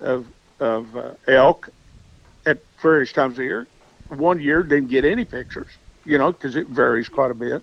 [0.00, 0.26] of
[0.58, 1.68] of uh, elk
[2.46, 3.66] at various times of the year.
[4.08, 5.68] One year didn't get any pictures,
[6.06, 7.62] you know, because it varies quite a bit.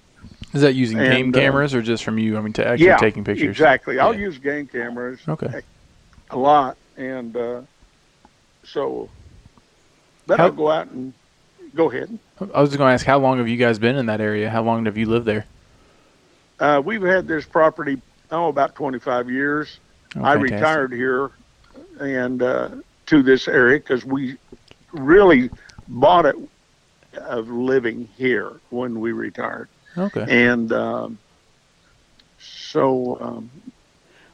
[0.56, 2.38] Is that using And, game uh, cameras or just from you?
[2.38, 3.50] I mean, to actually yeah, taking pictures.
[3.50, 4.00] Exactly.
[4.00, 5.62] I'll use game cameras Okay.
[6.32, 7.62] a lot, and uh,
[8.64, 9.10] so.
[10.28, 11.14] But How- I'll go out and
[11.76, 12.18] go ahead.
[12.54, 14.50] I was just going to ask, how long have you guys been in that area?
[14.50, 15.46] How long have you lived there?
[16.60, 18.02] Uh, we've had this property
[18.32, 19.80] oh about 25 years.
[20.16, 21.32] Oh, I retired here
[22.00, 22.70] and uh,
[23.08, 24.38] to this area because we
[24.94, 25.50] really
[25.90, 26.36] bought it
[27.18, 29.68] of living here when we retired,
[29.98, 30.26] Okay.
[30.48, 31.18] and um,
[32.40, 33.50] so um,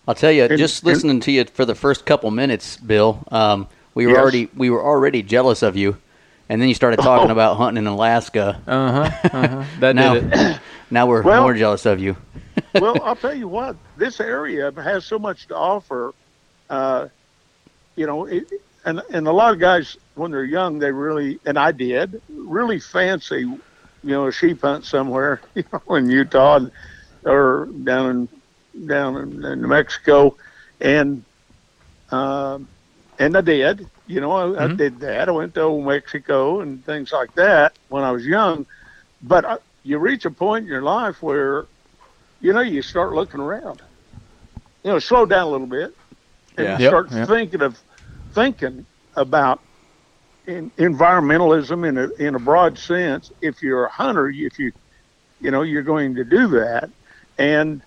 [0.07, 3.23] I'll tell you, And- just and- listening to you for the first couple minutes, Bill,
[3.31, 4.21] um, we were Yes.
[4.21, 5.97] already we were already jealous of you,
[6.49, 7.33] and then you started talking Oh.
[7.33, 8.59] about hunting in Alaska.
[8.67, 9.27] Uh huh.
[9.33, 9.63] Uh-huh.
[9.79, 10.59] That now, did it.
[10.91, 12.15] now we're Well- more jealous of you.
[12.75, 16.13] well, I'll tell you what, this area has so much to offer.
[16.69, 17.07] Uh,
[17.95, 18.49] you know, it,
[18.85, 22.79] and and a lot of guys when they're young, they really and I did really
[22.79, 23.45] fancy,
[24.03, 26.71] you know, a sheep hunt somewhere, you know, in Utah and,
[27.25, 28.09] or down
[28.75, 30.35] in down in, in New Mexico,
[30.79, 31.25] and
[32.11, 32.69] um,
[33.19, 33.87] and I did.
[34.05, 34.77] You know, I, I Mhm.
[34.77, 35.27] did that.
[35.29, 38.65] I went to old Mexico and things like that when I was young.
[39.21, 41.67] But I, you reach a point in your life where
[42.39, 43.81] you know, you start looking around.
[44.83, 45.91] You know, slow down a little bit
[46.57, 46.81] and Yeah.
[46.81, 47.27] Start yep.
[47.27, 47.81] thinking of
[48.33, 48.85] thinking
[49.15, 49.61] about
[50.47, 53.31] in, environmentalism in a in a broad sense.
[53.41, 54.71] If you're a hunter, if you
[55.39, 56.89] you know you're going to do that,
[57.37, 57.83] and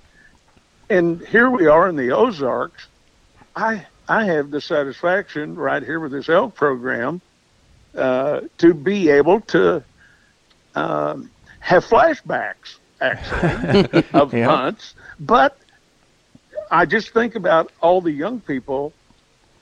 [0.89, 2.89] and here we are in the Ozarks.
[3.55, 7.23] I I have the satisfaction right here with this elk program
[7.97, 9.85] uh, to be able to
[10.75, 13.63] um, have flashbacks actually
[14.15, 14.47] of Yeah.
[14.47, 14.95] hunts.
[15.19, 15.57] But
[16.71, 18.97] I just think about all the young people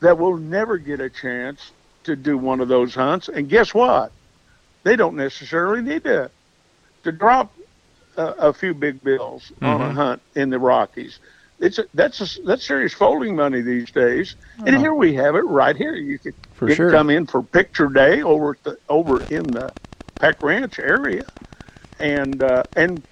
[0.00, 1.72] that will never get a chance
[2.04, 3.28] to do one of those hunts.
[3.28, 4.12] And guess what?
[4.84, 6.30] They don't necessarily need to
[7.04, 7.54] to drop
[8.16, 9.92] a, a few big bills on a Mhm.
[9.92, 11.20] hunt in the Rockies.
[11.60, 14.36] It's a, that's a, that's serious folding money these days.
[14.66, 14.78] And Oh.
[14.78, 15.94] here we have it right here.
[15.94, 16.18] You
[16.64, 16.76] you sure.
[16.76, 19.72] can come in for picture day over at the over in the
[20.20, 21.26] Peck Ranch area,
[22.00, 23.04] and uh, and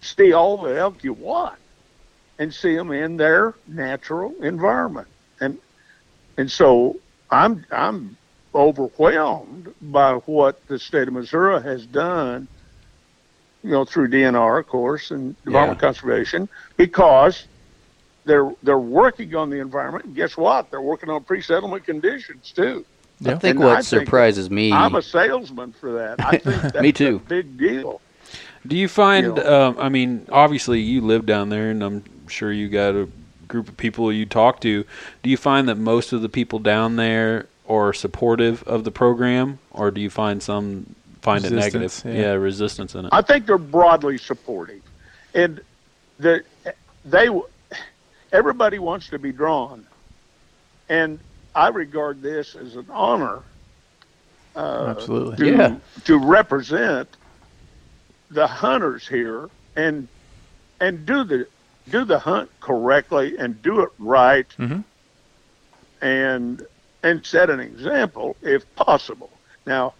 [0.00, 1.58] see all the elk you want,
[2.38, 5.08] and see them in their natural environment,
[5.40, 5.58] and
[6.38, 6.96] and so
[7.30, 8.16] I'm I'm
[8.54, 12.48] overwhelmed by what the state of Missouri has done,
[13.62, 17.46] you know, through DNR, of course, and Department of Conservation, because
[18.24, 20.06] they're they're working on the environment.
[20.06, 20.70] And guess what?
[20.70, 22.84] They're working on pre-settlement conditions too.
[23.24, 24.72] I think And what I think surprises me.
[24.72, 26.24] I'm a salesman for that.
[26.24, 27.16] I think that's Me too.
[27.16, 28.00] a big deal.
[28.66, 29.26] Do you find?
[29.26, 29.68] You know.
[29.68, 33.08] Um, I mean, obviously you live down there, and I'm sure you got a
[33.48, 34.84] group of people you talk to.
[35.22, 39.58] Do you find that most of the people down there are supportive of the program,
[39.72, 41.82] or do you find some find it negative?
[41.82, 42.20] Resistance, yeah.
[42.20, 43.08] yeah, resistance in it.
[43.12, 44.82] I think they're broadly supportive,
[45.34, 45.60] and
[46.18, 46.42] the
[47.04, 47.28] they
[48.32, 49.86] everybody wants to be drawn,
[50.88, 51.18] and
[51.54, 53.40] I regard this as an honor.
[54.56, 55.36] Uh, Absolutely.
[55.36, 55.76] to, Yeah.
[56.04, 57.08] to represent
[58.30, 60.08] the hunters here and
[60.80, 61.46] and do the
[61.90, 64.84] do the hunt correctly and do it right Mhm.
[66.00, 66.66] and
[67.02, 69.30] and set an example if possible.
[69.66, 69.94] Now,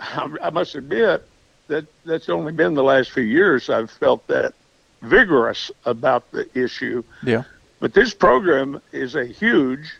[0.00, 1.26] I must admit
[1.68, 4.52] that that's only been the last few years I've felt that
[5.00, 7.02] vigorous about the issue.
[7.22, 7.44] Yeah.
[7.80, 9.94] But this program is a huge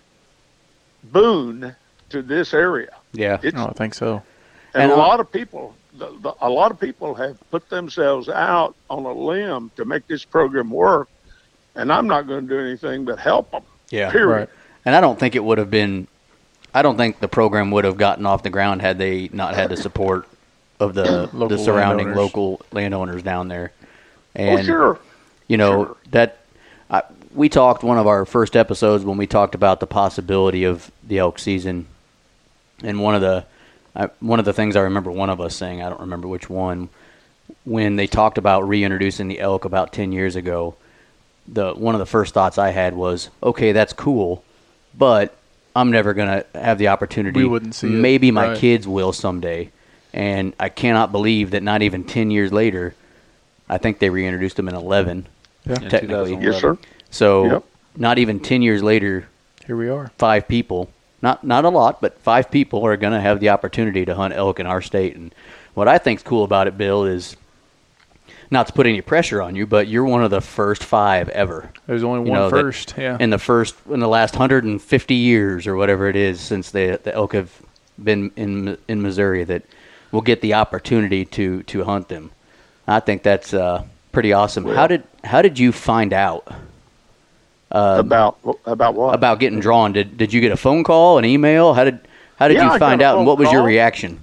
[1.04, 1.74] boon
[2.10, 2.90] to this area.
[3.12, 3.38] Yeah.
[3.42, 4.22] It's, Oh, I think so.
[4.74, 7.68] and And a I- lot of people, the, the, a lot of people have put
[7.70, 11.08] themselves out on a limb to make this program work,
[11.74, 13.62] and I'm not going to do anything but help them.
[13.90, 14.10] Yeah.
[14.10, 14.28] Period.
[14.28, 14.48] Right.
[14.84, 16.06] And I don't think it would have been.
[16.72, 19.70] I don't think the program would have gotten off the ground had they not had
[19.70, 20.26] the support
[20.80, 22.16] of the the surrounding landowners.
[22.16, 23.70] local landowners down there.
[24.36, 24.98] Oh, And sure.
[25.46, 25.96] you know Sure.
[26.10, 26.38] that
[26.90, 27.02] I,
[27.32, 31.18] we talked one of our first episodes when we talked about the possibility of the
[31.18, 31.86] elk season,
[32.82, 33.44] and one of the
[33.94, 36.50] I, one of the things I remember one of us saying I don't remember which
[36.50, 36.88] one
[37.64, 40.74] when they talked about reintroducing the elk about ten years ago.
[41.46, 44.42] The one of the first thoughts I had was, okay, that's cool,
[44.96, 45.36] but
[45.76, 47.38] I'm never gonna have the opportunity.
[47.40, 48.58] We wouldn't see it, Maybe my right.
[48.58, 49.70] kids will someday,
[50.12, 52.94] and I cannot believe that not even ten years later.
[53.68, 55.26] I think they reintroduced them in 11,
[55.66, 55.74] Yeah.
[55.76, 56.00] Technically.
[56.36, 56.42] 2011.
[56.42, 56.78] Yes, sir.
[57.10, 57.64] So Yep.
[57.96, 59.26] not even 10 years later,
[59.66, 60.10] Here we are.
[60.18, 60.90] five people,
[61.22, 64.34] not not a lot, but five people are going to have the opportunity to hunt
[64.34, 65.16] elk in our state.
[65.16, 65.34] And
[65.74, 67.36] what I think's cool about it, Bill, is
[68.54, 71.70] not to put any pressure on you, but you're one of the first five ever.
[71.86, 72.94] There's only You one know, that- first.
[72.96, 73.18] Yeah.
[73.20, 77.14] In the first, in the last 150 years or whatever it is since the the
[77.14, 77.50] elk have
[78.02, 79.62] been in in Missouri that
[80.12, 82.30] will get the opportunity to to hunt them.
[82.88, 83.82] I think that's uh,
[84.12, 84.64] pretty awesome.
[84.66, 86.46] how did how did you find out?
[87.70, 89.14] about about what?
[89.14, 89.92] about getting drawn.
[89.92, 91.74] Did did you get a phone call, an email?
[91.74, 91.98] How did
[92.38, 94.20] how did Yeah, you find out, and what was your reaction?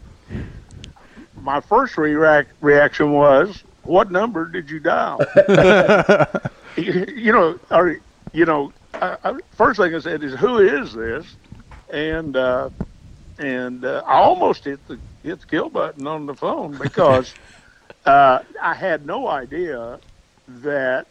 [1.41, 5.19] My first react, reaction was, "What number did you dial?"
[6.77, 7.97] you, know, or
[8.33, 11.25] you know, I, I, first thing I said is, "Who is this?"
[11.89, 12.69] And uh,
[13.37, 17.33] and uh, I almost hit the hit the kill button on the phone because
[18.05, 19.99] uh, I had no idea
[20.47, 21.07] that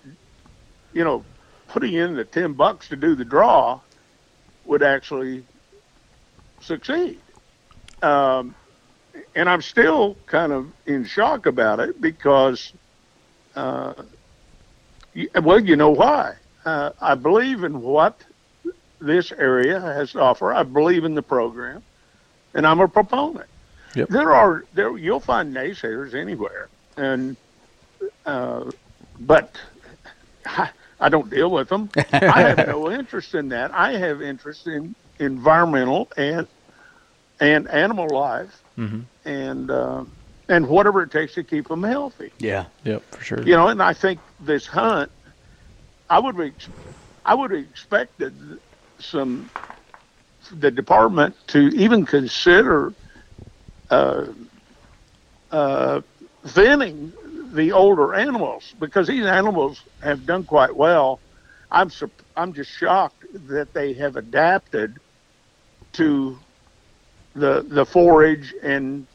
[0.92, 1.24] you know
[1.68, 3.80] putting in the ten bucks to do the draw
[4.64, 5.44] would actually
[6.60, 7.18] succeed.
[8.02, 8.54] Um,
[9.34, 12.72] and I'm still kind of in shock about it because,
[13.54, 13.94] uh,
[15.42, 16.34] well, you know why?
[16.64, 18.20] Uh, I believe in what
[19.00, 20.52] this area has to offer.
[20.52, 21.82] I believe in the program,
[22.54, 23.48] and I'm a proponent.
[23.94, 24.08] Yep.
[24.08, 27.36] There are there you'll find naysayers anywhere, and
[28.26, 28.70] uh,
[29.20, 29.56] but
[30.46, 30.70] I,
[31.00, 31.90] I don't deal with them.
[32.12, 33.72] I have no interest in that.
[33.72, 36.46] I have interest in environmental and
[37.40, 39.04] and animal life Mhm.
[39.26, 40.04] and uh,
[40.48, 42.32] and whatever it takes to keep them healthy.
[42.38, 43.42] Yeah, Yep, for sure.
[43.42, 45.12] You know, and I think this hunt,
[46.08, 46.68] I would ex-
[47.24, 48.34] I would have expected
[48.98, 49.50] some
[50.52, 52.94] the department to even consider
[53.90, 54.26] uh,
[55.50, 56.00] uh,
[56.46, 57.12] thinning
[57.52, 61.20] the older animals because these animals have done quite well.
[61.70, 64.96] I'm sup- I'm just shocked that they have adapted
[65.94, 66.38] to
[67.34, 69.06] the the forage and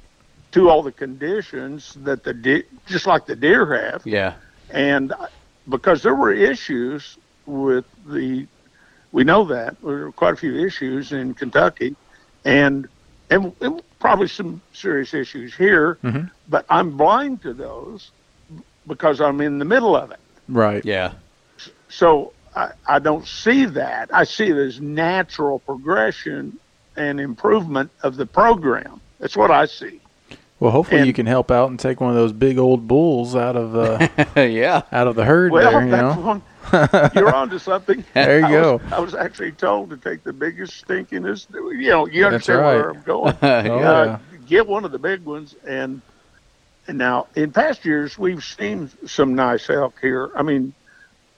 [0.51, 4.05] to all the conditions that the de- just like the deer have.
[4.05, 4.33] Yeah,
[4.69, 5.13] and
[5.69, 8.47] because there were issues with the
[9.11, 11.95] we know that there were quite a few issues in Kentucky
[12.43, 12.87] and
[13.29, 16.29] and, and probably some serious issues here Mhm.
[16.47, 18.11] but I'm blind to those
[18.87, 20.19] because I'm in the middle of it.
[20.47, 20.85] Right.
[20.85, 21.13] yeah,
[21.89, 24.13] so I, I don't see that.
[24.13, 26.59] I see it as natural progression
[26.95, 29.99] and improvement of the program that's what I see
[30.59, 33.55] Well, hopefully you can help out and take one of those big old bulls out
[33.55, 34.07] of uh,
[34.41, 34.83] yeah.
[34.91, 35.85] out of the herd well there.
[35.85, 36.21] You that's know.
[36.21, 36.41] one
[37.15, 38.73] you're onto something There you I go.
[38.77, 41.53] Was, I was actually told to take the biggest, stinkingest.
[41.53, 42.89] You know, you That's understand where.
[42.91, 43.37] I'm going.
[43.41, 44.37] Oh, uh, yeah.
[44.47, 46.01] Get one of the big ones, and
[46.87, 50.31] and now in past years we've seen some nice elk here.
[50.35, 50.73] I mean,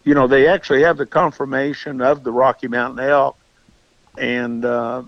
[0.03, 3.37] you know, they actually have the confirmation of the Rocky Mountain elk,
[4.17, 5.03] and uh,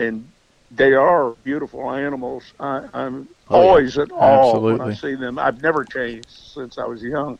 [0.00, 0.32] and
[0.70, 2.54] they are beautiful animals.
[2.60, 3.78] I, I'm Oh, yeah.
[3.78, 5.38] always at awe when I see them.
[5.38, 7.38] I've never changed since I was young,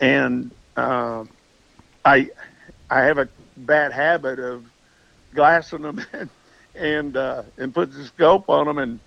[0.00, 1.30] and um
[2.04, 2.30] I
[2.90, 4.66] I have a bad habit of
[5.34, 6.30] glassing them and
[6.76, 9.00] and, uh, and putting the scope on them and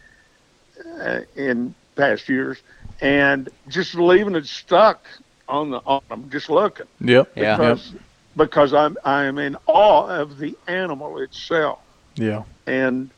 [1.01, 2.63] uh, in past years
[3.01, 5.07] and just leaving it stuck
[5.47, 7.33] on the on them, just looking Yep.
[7.37, 7.59] Yeah.
[7.59, 7.95] because
[8.35, 11.79] because I'm I am in awe of the animal itself
[12.17, 12.43] Yeah.
[12.67, 13.11] and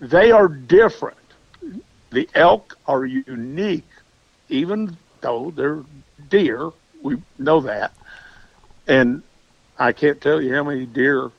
[0.00, 1.18] they are different.
[2.10, 3.90] The elk are unique,
[4.48, 5.84] even though they're
[6.28, 6.70] deer.
[7.02, 7.94] We know that,
[8.86, 9.22] and
[9.78, 11.30] I can't tell you how many deer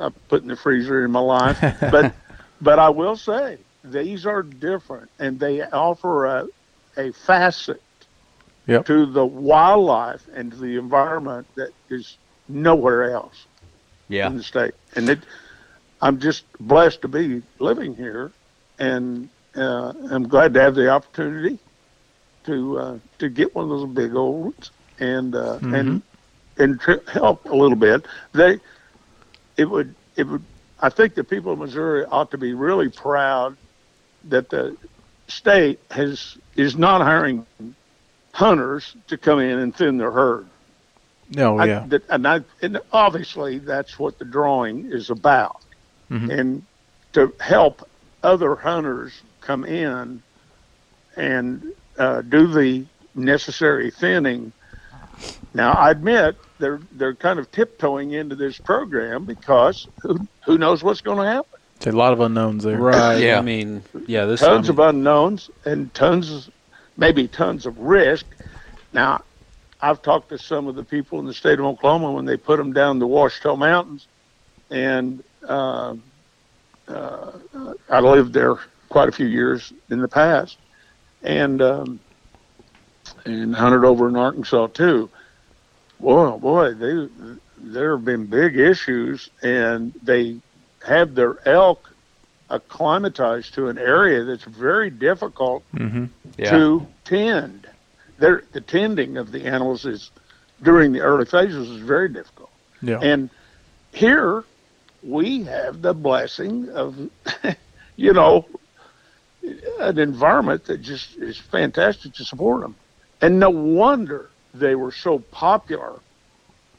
[0.00, 1.60] I put in the freezer in my life.
[1.90, 2.14] but
[2.60, 6.46] but I will say these are different, and they offer a
[6.96, 7.82] a facet
[8.66, 8.86] Yep.
[8.86, 12.18] to the wildlife and to the environment that is
[12.48, 13.48] nowhere else
[14.08, 14.28] Yeah.
[14.28, 14.74] in the state.
[14.96, 15.20] And it,
[16.00, 18.32] I'm just blessed to be living here,
[18.78, 21.58] and uh, I'm glad to have the opportunity
[22.44, 26.02] to uh, to get one of those big old ones and uh, and
[26.58, 28.06] and to help a little bit.
[28.32, 28.58] They
[29.56, 30.44] it would it would
[30.80, 33.56] I think the people of Missouri ought to be really proud
[34.24, 34.76] that the
[35.28, 37.46] state has is not hiring
[38.32, 40.46] hunters to come in and thin their herd.
[41.36, 41.84] Oh I- yeah.
[41.88, 45.60] that- and I, and obviously that's what the drawing is about,
[46.10, 46.38] Mhm.
[46.38, 46.62] and
[47.12, 47.88] to help
[48.22, 50.22] other hunters come in
[51.16, 52.84] and uh, do the
[53.14, 54.52] necessary thinning.
[55.54, 60.82] Now, I admit they're they're kind of tiptoeing into this program because who who knows
[60.82, 61.60] what's going to happen?
[61.76, 62.76] It's a lot of unknowns there.
[62.78, 63.16] Right.
[63.20, 63.38] Yeah.
[63.38, 64.26] I mean, yeah.
[64.26, 66.50] This tons I of unknowns and tons,
[66.96, 68.26] maybe tons of risk.
[68.92, 69.22] Now,
[69.80, 72.58] I've talked to some of the people in the state of Oklahoma when they put
[72.58, 74.06] them down the Wichita Mountains,
[74.70, 75.94] and uh,
[76.88, 77.32] uh,
[77.88, 78.56] I lived there
[78.88, 80.56] quite a few years in the past,
[81.22, 82.00] and um,
[83.24, 85.08] and hunted over in Arkansas too.
[86.00, 87.08] Boy, boy, they
[87.58, 90.38] there have been big issues, and they
[90.86, 91.90] have their elk
[92.48, 96.06] acclimatized to an area that's very difficult Mm-hmm.
[96.38, 96.50] Yeah.
[96.50, 97.66] to tend.
[98.18, 100.10] The tending of the animals is
[100.62, 102.50] during the early phases is very difficult.
[102.82, 102.98] Yeah.
[103.00, 103.30] And
[103.92, 104.44] here
[105.02, 106.96] we have the blessing of,
[107.96, 108.46] you know,
[109.80, 112.74] an environment that just is fantastic to support them.
[113.22, 115.94] And no wonder they were so popular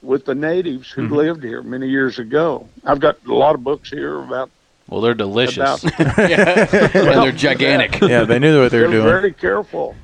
[0.01, 1.15] with the natives who Mm-hmm.
[1.15, 2.67] lived here many years ago.
[2.85, 4.49] I've got a lot of books here about
[4.87, 5.57] well, they're delicious.
[5.57, 6.93] about and
[7.23, 8.01] they're gigantic.
[8.01, 9.05] yeah, they knew what they they're were doing.
[9.05, 9.95] very careful.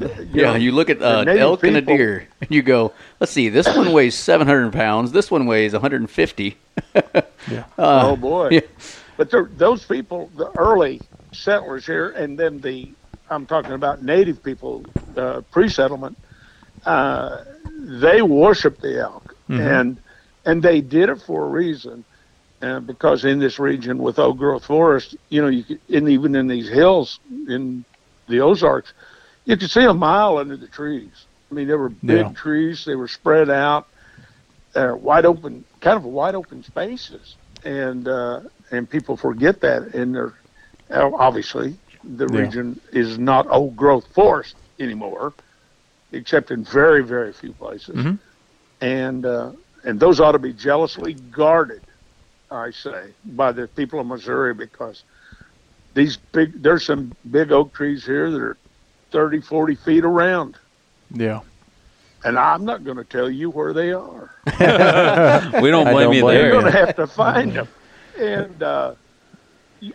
[0.32, 3.32] Yeah, you look at uh, the native elk and a deer, and you go, let's
[3.32, 6.56] see, this one weighs 700 pounds, this one weighs 150.
[6.94, 7.64] yeah.
[7.78, 8.48] oh boy!
[8.50, 8.60] yeah.
[9.16, 12.94] But there- those people, the early settlers here, and then the
[13.28, 14.84] I'm talking about native people,
[15.16, 16.16] uh, pre-settlement,
[16.84, 17.44] uh,
[17.80, 19.98] they worship the elk, and
[20.46, 22.04] and they did it for a reason,
[22.62, 26.34] uh, because in this region with old growth forest, you know, you could, and even
[26.34, 27.84] in these hills in
[28.28, 28.92] the Ozarks,
[29.50, 31.28] you could see a mile under the trees.
[31.50, 32.32] I mean, there were big Yeah.
[32.34, 33.88] trees; they were spread out,
[34.76, 40.14] uh, wide open, kind of wide open spaces, and uh, and people forget that, and
[40.14, 40.34] they're
[41.16, 42.40] obviously the Yeah.
[42.42, 45.34] region is not old growth forest anymore,
[46.12, 48.20] except in very very few places, Mhm.
[48.80, 49.52] and uh,
[49.84, 51.82] and those ought to be jealously guarded,
[52.50, 55.04] I say, by the people of Missouri because
[55.94, 58.60] these big there's some big oak trees here that are
[59.10, 60.56] 30, 40 feet around.
[61.12, 61.40] Yeah.
[62.24, 64.34] And I'm not going to tell you where they are.
[65.60, 67.68] we don't blame don't you blame You're going to have to find them,
[68.18, 68.94] and uh,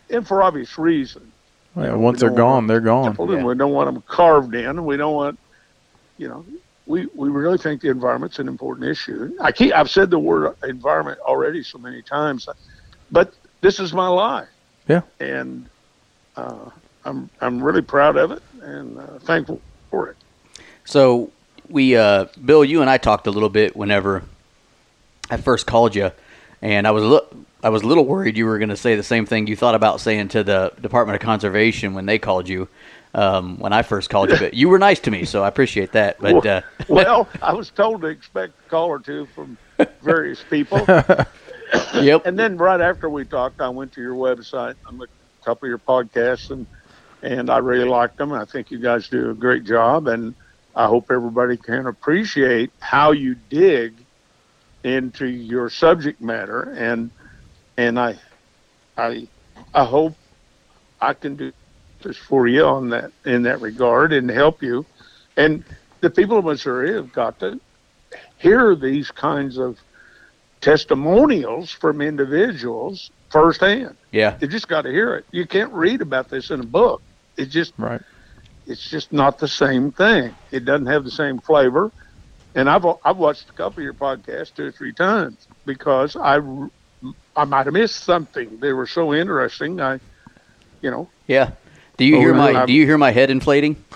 [0.10, 1.32] and for obvious reason.
[1.76, 3.06] Yeah, once they're gone, they're gone.
[3.06, 4.86] Simple, and We don't want them carved in.
[4.86, 5.40] We don't want,
[6.18, 6.46] you know,
[6.88, 9.36] we we really think the environment's an important issue.
[9.40, 12.48] I keep I've said the word environment already so many times,
[13.12, 14.48] but this is my life.
[14.88, 15.02] Yeah.
[15.20, 15.68] and
[16.36, 16.70] uh,
[17.06, 20.18] I'm I'm really proud of it and uh, thankful for it.
[20.84, 21.32] So
[21.70, 24.24] we, uh, Bill, you and I talked a little bit whenever
[25.30, 26.12] I first called you,
[26.62, 28.96] and I was a little, I was a little worried you were going to say
[28.96, 32.50] the same thing you thought about saying to the Department of Conservation when they called
[32.50, 32.68] you.
[33.14, 35.94] Um, when I first called you, but you were nice to me, so I appreciate
[35.94, 36.20] that.
[36.20, 39.58] But uh, well, I was told to expect a call or two from
[40.02, 40.80] various people.
[41.94, 44.76] yep, And then right after we talked, I went to your website.
[44.86, 46.68] I looked at a couple of your podcasts, and
[47.26, 48.32] and I really liked them.
[48.32, 50.36] I think you guys do a great job, and
[50.76, 53.96] I hope everybody can appreciate how you dig
[54.84, 56.74] into your subject matter.
[56.78, 57.10] And
[57.78, 58.16] and I
[58.96, 59.28] I
[59.74, 60.14] I hope
[61.02, 61.52] I can do
[62.04, 64.86] this for you on that in that regard and help you.
[65.36, 65.64] And
[66.02, 67.60] the people of Missouri have got to
[68.38, 69.80] hear these kinds of
[70.62, 73.98] testimonials from individuals firsthand.
[74.12, 75.26] yeah, You just got to hear it.
[75.32, 77.02] You can't read about this in a book.
[77.38, 78.02] It just Right.
[78.68, 80.34] it's just not the same thing.
[80.52, 81.92] It doesn't have the same flavor.
[82.56, 86.40] And I've I've watched a couple of your podcasts two or three times because I
[87.36, 88.60] I might have missed something.
[88.60, 89.82] They were so interesting.
[89.82, 90.00] I,
[90.82, 91.52] you know, yeah.
[91.98, 92.54] Do you hear really?
[92.54, 93.76] my Do you hear my head inflating?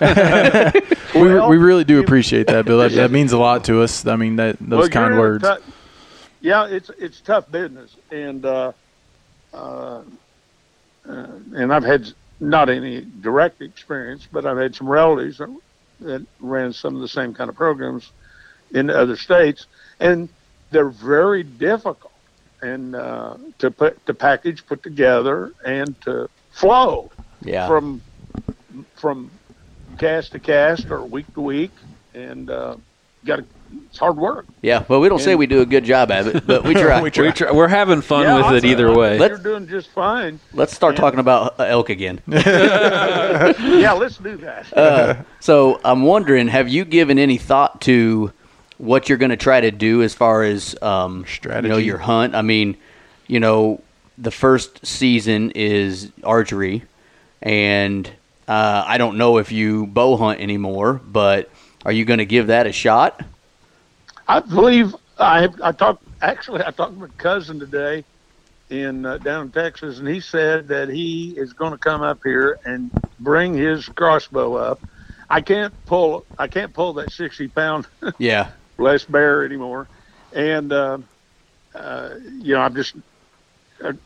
[1.12, 2.78] We, Well, we really do appreciate that, Bill.
[2.78, 4.06] That, that means a lot to us.
[4.06, 5.42] I mean, that those well, kind you're in a words.
[5.42, 5.72] tou-
[6.40, 8.70] yeah, it's it's tough business, and uh,
[9.52, 10.02] uh, uh,
[11.04, 15.54] and I've had not any direct experience, but I've had some relatives that,
[16.00, 18.10] that ran some of the same kind of programs
[18.72, 19.66] in other states,
[20.00, 20.28] and
[20.70, 22.12] they're very difficult
[22.62, 27.10] and uh, to put to package, put together, and to flow
[27.42, 27.66] Yeah.
[27.66, 28.00] from
[28.94, 29.30] from
[29.98, 31.72] cast to cast or week to week,
[32.14, 32.76] and uh,
[33.24, 33.44] got to
[33.88, 34.46] it's hard work.
[34.62, 34.84] yeah.
[34.88, 37.00] Well, we don't say we do a good job at it, but we try.
[37.02, 37.26] We try.
[37.26, 39.18] We try, we're having fun Yeah, with it I'm- either way.
[39.18, 40.38] You're doing just fine.
[40.52, 42.20] Let's start talking about uh, elk again.
[42.26, 44.76] Yeah, let's do that.
[44.76, 48.32] Uh, so I'm wondering, have you given any thought to
[48.78, 52.34] what you're going to try to do as far as um, You know, your hunt.
[52.34, 52.76] I mean,
[53.26, 53.82] you know,
[54.16, 56.84] the first season is archery,
[57.42, 58.10] and
[58.48, 61.50] uh, I don't know if you bow hunt anymore, but
[61.84, 63.20] are you going to give that a shot?
[64.30, 68.04] I believe I I talked actually I talked to my cousin today
[68.68, 72.20] in uh, down in Texas, and he said that he is going to come up
[72.24, 74.80] here and bring his crossbow up.
[75.28, 77.88] I can't pull I can't pull that sixty pound
[78.20, 79.88] Yeah, less bear anymore,
[80.32, 80.98] and uh,
[81.74, 82.94] uh, you know I'm just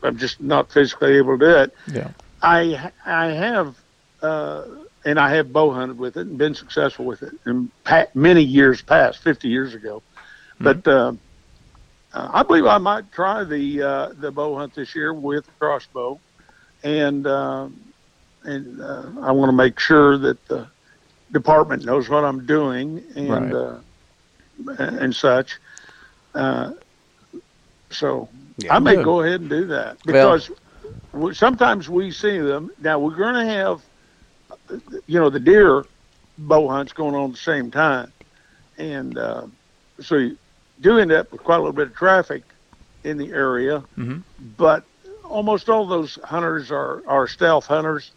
[0.01, 1.71] I'm just not physically able to do it.
[1.93, 2.11] Yeah.
[2.41, 3.75] I I have
[4.23, 4.63] uh,
[5.05, 7.71] and I have bow hunted with it and been successful with it in
[8.15, 10.01] many years past, fifty years ago.
[10.59, 11.13] But uh,
[12.13, 16.21] uh, I believe I might try the uh, the bow hunt this year with crossbow,
[16.83, 17.69] and uh,
[18.43, 20.69] and uh, I want to make sure that the
[21.31, 23.53] department knows what I'm doing and Right.
[23.53, 23.79] uh,
[24.77, 25.59] and such.
[26.33, 26.71] Uh,
[27.91, 28.75] so Yeah.
[28.75, 29.05] I may Good.
[29.05, 30.51] go ahead and do that because
[31.13, 32.69] we, sometimes we see them.
[32.79, 33.83] Now we're going to have,
[35.07, 35.85] you know, the deer
[36.37, 38.13] bow hunts going on at the same time,
[38.77, 39.47] and uh,
[39.99, 40.37] so you
[40.81, 42.43] do end up with quite a little bit of traffic
[43.03, 43.83] in the area.
[43.97, 44.23] Mhm.
[44.57, 44.83] But
[45.23, 48.11] almost all those hunters are are stealth hunters,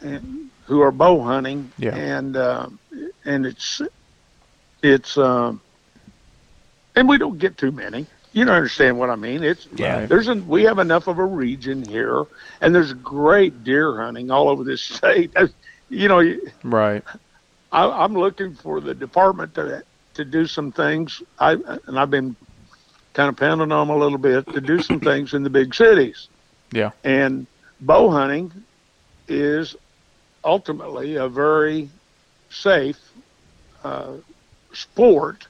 [0.00, 1.72] and who are bow hunting.
[1.78, 1.94] Yeah.
[1.96, 2.78] and um,
[3.24, 3.80] and it's
[4.82, 5.60] it's um,
[6.96, 8.06] and we don't get too many.
[8.32, 9.42] You don't understand what I mean.
[9.42, 10.06] It's Yeah.
[10.06, 12.24] There's an, we have enough of a region here,
[12.60, 15.34] and there's great deer hunting all over this state.
[15.88, 17.02] You know, Right.
[17.72, 19.82] I, I'm looking for the department to
[20.14, 21.22] to do some things.
[21.38, 21.52] I
[21.86, 22.36] and I've been
[23.14, 25.74] kind of pounding on them a little bit to do some things in the big
[25.74, 26.28] cities.
[26.72, 26.90] Yeah.
[27.04, 27.46] And
[27.80, 28.52] bow hunting
[29.28, 29.76] is
[30.44, 31.88] ultimately a very
[32.50, 32.98] safe
[33.84, 34.12] uh,
[34.72, 35.46] sport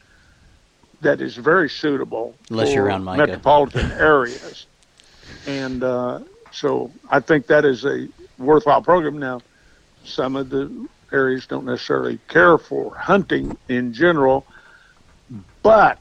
[1.00, 3.26] that is very suitable Unless you're for around Micah.
[3.26, 4.66] metropolitan areas.
[5.46, 6.20] And uh,
[6.52, 8.08] so I think that is a
[8.38, 9.18] worthwhile program.
[9.18, 9.40] Now,
[10.04, 14.46] some of the areas don't necessarily care for hunting in general,
[15.62, 15.98] but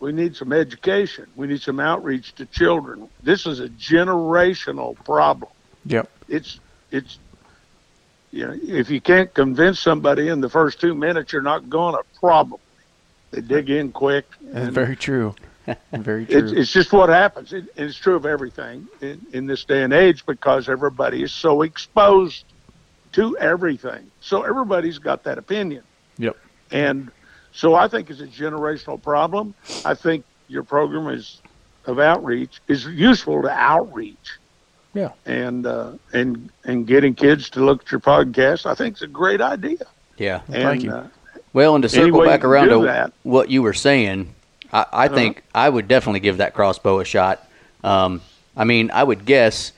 [0.00, 1.26] we need some education.
[1.36, 3.08] We need some outreach to children.
[3.22, 5.50] This is a generational problem.
[5.86, 6.10] Yep.
[6.28, 7.18] It's it's
[8.30, 11.94] you know if you can't convince somebody in the first two minutes, you're not going
[11.94, 12.58] to probably.
[13.30, 14.26] They dig in quick.
[14.42, 15.34] That's and- very true.
[15.92, 16.60] very it's, true.
[16.60, 17.52] it's just what happens.
[17.52, 21.62] It, it's true of everything in, in this day and age because everybody is so
[21.62, 22.44] exposed
[23.14, 24.10] to everything.
[24.20, 25.82] So everybody's got that opinion.
[26.18, 26.36] Yep.
[26.70, 27.10] And
[27.52, 29.54] so I think it's a generational problem.
[29.84, 31.40] I think your program is
[31.86, 34.38] of outreach is useful to outreach.
[34.94, 35.10] Yeah.
[35.26, 39.06] And uh, and and getting kids to look at your podcast, I think is a
[39.08, 39.84] great idea.
[40.16, 40.40] yeah.
[40.46, 40.92] And, thank you.
[40.92, 41.08] Uh,
[41.52, 43.12] Well, and to circle back around to that.
[43.22, 44.34] what you were saying,
[44.72, 45.14] I, I Uh-huh.
[45.14, 47.46] think I would definitely give that crossbow a shot.
[47.82, 48.20] Um,
[48.56, 49.72] I mean, I would guess,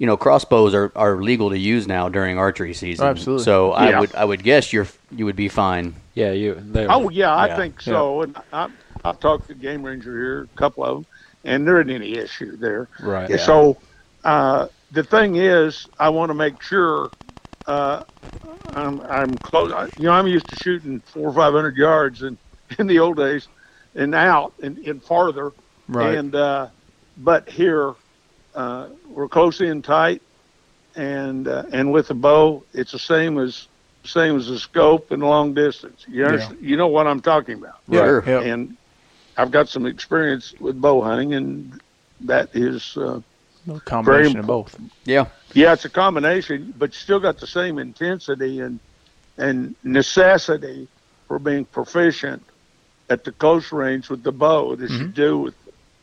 [0.00, 3.06] you know, crossbows are, are legal to use now during archery season.
[3.06, 3.44] Oh, absolutely.
[3.44, 5.94] So I would I would guess you're you would be fine.
[6.14, 6.54] Yeah, you.
[6.54, 7.56] They, Oh yeah, I Yeah.
[7.56, 8.22] think so.
[8.22, 8.68] And I,
[9.04, 11.06] I've talked to the game ranger here, a couple of them,
[11.44, 12.88] and there isn't any issue there.
[13.02, 13.30] right.
[13.30, 13.76] And So
[14.24, 17.10] uh, the thing is, I want to make sure
[17.66, 18.02] uh,
[18.74, 19.70] I'm, I'm close.
[19.70, 22.38] I- You know, I'm used to shooting four or five hundred yards in,
[22.78, 23.48] in the old days,
[23.94, 25.52] and out and, and farther.
[25.88, 26.16] Right.
[26.16, 26.68] And uh,
[27.18, 27.92] but here
[28.54, 30.22] uh, we're close in tight,
[30.96, 33.68] and uh, and with the bow, it's the same as
[34.04, 36.04] same as the scope and long distance.
[36.08, 37.80] You understand, you know what I'm talking about.
[37.90, 38.24] Sure.
[38.26, 38.42] Yep.
[38.44, 38.76] And
[39.36, 41.80] I've got some experience with bow hunting, and
[42.22, 42.96] that is.
[42.96, 43.20] Uh,
[43.66, 44.74] No combination of both.
[45.04, 45.26] Yeah.
[45.52, 48.80] yeah, it's a combination, but you still got the same intensity and
[49.36, 50.88] and necessity
[51.28, 52.42] for being proficient
[53.08, 55.54] at the close range with the bow as you do with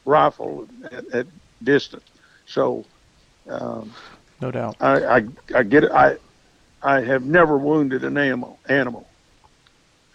[0.05, 1.27] rifle at, at
[1.63, 2.03] distance.
[2.47, 2.85] So
[3.49, 3.93] um,
[4.41, 4.77] No doubt.
[4.79, 5.91] I, I I get it.
[5.91, 6.17] I
[6.81, 9.07] I have never wounded an animal animal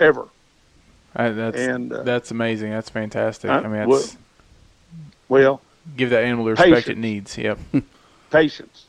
[0.00, 0.26] ever.
[1.14, 2.70] I, that's And, uh, that's amazing.
[2.70, 3.50] That's fantastic.
[3.50, 4.16] I- I mean, well, that's
[5.28, 5.60] Well,
[5.96, 7.36] Give that animal the respect it needs.
[7.36, 7.58] Yep.
[8.30, 8.86] patience,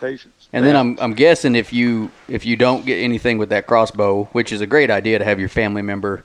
[0.00, 0.48] patience.
[0.52, 4.24] And then I'm I'm guessing if you if you don't get anything with that crossbow,
[4.32, 6.24] which is a great idea to have your family member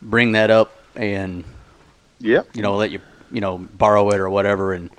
[0.00, 1.44] bring that up and
[2.20, 2.56] Yep.
[2.56, 3.00] you know let you
[3.30, 4.90] you know borrow it or whatever and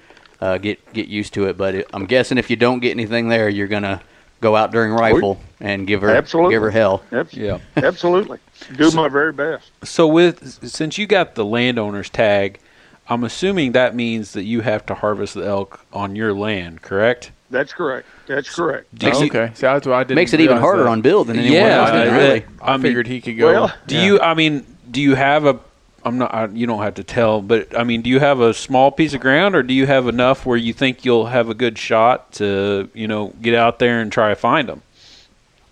[0.44, 1.58] uh, get get used to it.
[1.58, 4.02] But it, I'm guessing if you don't get anything there, you're gonna
[4.42, 6.54] go out during rifle and give her Absolutely.
[6.56, 7.04] give her hell.
[7.12, 7.60] Abs- Yeah.
[7.78, 8.40] Absolutely.
[8.76, 9.72] Do my very best.
[9.84, 12.60] So with since you got the landowner's tag,
[13.08, 17.32] I'm assuming that means that you have to harvest the elk on your land, correct?
[17.50, 18.08] That's correct.
[18.28, 18.88] That's correct.
[19.02, 19.52] Makes Oh, okay.
[19.54, 20.16] So that's what I did.
[20.16, 21.90] Makes it even harder on Bill than anyone Yeah, else.
[21.92, 22.46] I- really.
[22.62, 23.52] I, I figured he could go.
[23.52, 24.04] Well, Do yeah.
[24.06, 24.20] you?
[24.20, 25.60] I mean, do you have a?
[26.06, 26.34] I'm not.
[26.34, 29.14] I, you don't have to tell, but I mean, do you have a small piece
[29.14, 32.34] of ground, or do you have enough where you think you'll have a good shot
[32.34, 34.82] to, you know, get out there and try to find them?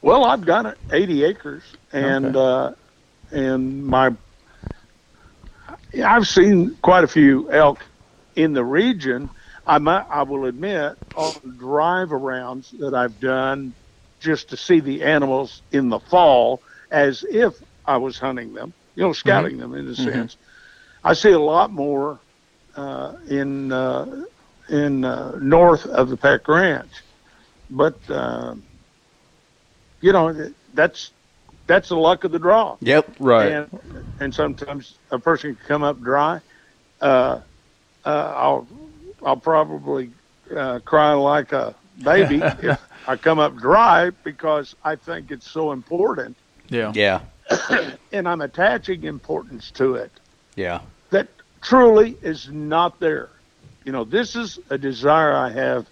[0.01, 2.73] Well, I've got 80 acres, and uh,
[3.31, 4.15] and my
[6.03, 7.83] I've seen quite a few elk
[8.35, 9.29] in the region.
[9.67, 13.73] I might, I will admit on the drive arounds that I've done
[14.19, 17.55] just to see the animals in the fall as if
[17.85, 20.37] I was hunting them, you know, scouting them in a sense.
[21.03, 22.19] I see a lot more
[22.75, 24.23] uh, in uh,
[24.69, 26.91] in uh, north of the Peck Ranch,
[27.69, 27.99] but.
[28.09, 28.55] Uh,
[30.01, 31.11] you know that's
[31.67, 32.75] that's the luck of the draw.
[32.81, 33.15] Yep.
[33.19, 33.51] Right.
[33.51, 33.81] And
[34.19, 36.41] and sometimes a person can come up dry.
[36.99, 37.41] Uh,
[38.03, 38.67] uh, I'll
[39.25, 40.09] I'll probably
[40.55, 45.71] uh, cry like a baby if I come up dry because I think it's so
[45.71, 46.35] important,
[46.69, 46.91] Yeah.
[46.95, 47.21] Yeah.
[48.11, 50.19] and I'm attaching importance to it
[50.55, 50.81] Yeah.
[51.11, 51.27] that
[51.61, 53.29] truly is not there.
[53.85, 55.87] You know, this is a desire I have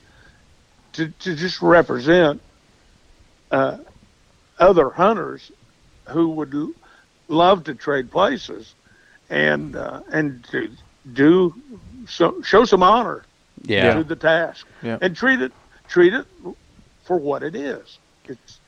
[0.94, 2.42] to, to just represent
[3.52, 3.78] uh,
[4.60, 5.52] other hunters
[6.10, 6.74] who would l-
[7.28, 8.76] love to trade places
[9.30, 10.70] and uh, and to
[11.14, 11.54] do
[12.08, 13.26] so, show some honor
[13.64, 13.94] Yeah.
[13.96, 14.98] to the task Yeah.
[15.02, 15.54] and treat it
[15.88, 16.26] treat it
[17.04, 18.00] for what it is.
[18.26, 18.59] It's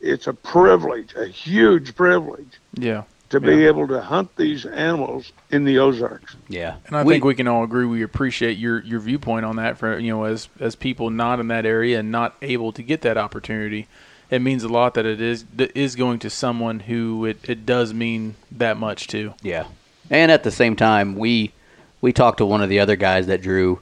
[0.00, 3.04] it's a privilege, a huge privilege Yeah.
[3.30, 6.36] to be able to hunt these animals in the Ozarks.
[6.48, 6.76] Yeah.
[6.86, 9.98] And I think we can all agree we appreciate your, your viewpoint on that for
[9.98, 13.18] you know as as people not in that area and not able to get that
[13.18, 13.86] opportunity.
[14.30, 17.64] It means a lot that it is that is going to someone who it, it
[17.64, 19.34] does mean that much to.
[19.42, 19.66] Yeah.
[20.10, 21.52] And at the same time, we
[22.00, 23.80] we talked to one of the other guys that drew,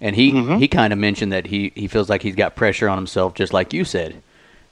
[0.00, 0.58] and he mm-hmm.
[0.58, 3.52] he kind of mentioned that he he feels like he's got pressure on himself, just
[3.52, 4.22] like you said.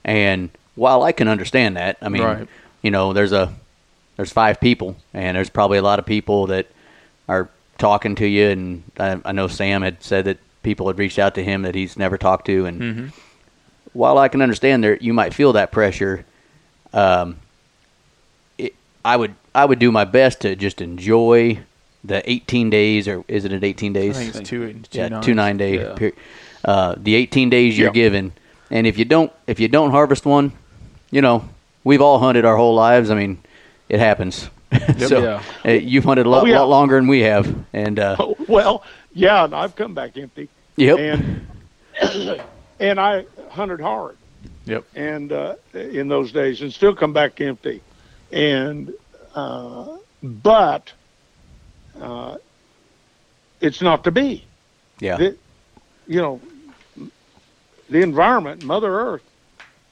[0.03, 2.47] And while I can understand that, I mean, Right.
[2.81, 3.51] you know, there's a
[4.15, 6.67] there's five people, and there's probably a lot of people that
[7.27, 11.19] are talking to you, and I, I know Sam had said that people had reached
[11.19, 13.11] out to him that he's never talked to, and
[13.93, 16.25] while I can understand there, you might feel that pressure.
[16.93, 17.37] Um,
[18.57, 18.73] it,
[19.05, 21.59] I would I would do my best to just enjoy
[22.03, 24.17] the 18 days, or is it at 18 I days?
[24.17, 25.25] think it's two, two yeah, nines.
[25.25, 25.93] two nine day Yeah.
[25.95, 26.17] period.
[26.65, 27.93] Uh, the 18 days you're Yeah.
[27.93, 28.31] given,
[28.71, 30.53] and if you don't if you don't harvest one,
[31.11, 31.47] you know
[31.83, 33.09] we've all hunted our whole lives.
[33.09, 33.37] I mean,
[33.89, 34.49] it happens.
[34.97, 35.43] so Yeah.
[35.65, 36.59] uh, you've hunted a lot, Oh, yeah.
[36.59, 38.17] lot longer than we have, and uh,
[38.47, 41.47] Well, yeah, and I've come back empty, yep, and
[42.79, 44.17] and I hunted hard,
[44.65, 44.83] Yep.
[44.95, 47.81] and uh, in those days, and still come back empty,
[48.31, 48.93] and
[49.35, 50.91] uh, but
[52.01, 52.37] uh,
[53.61, 54.43] it's not to be.
[54.99, 55.37] yeah, The-
[56.07, 56.41] you know,
[57.89, 59.23] the environment, Mother Earth,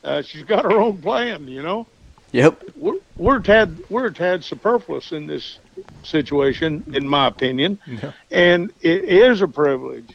[0.05, 1.47] uh, she's got her own plan.
[1.47, 1.87] You know.
[2.31, 5.59] yep, we're we're a tad we're tad superfluous in this
[6.03, 8.11] situation, in my opinion, Yeah.
[8.31, 10.09] and it is a privilege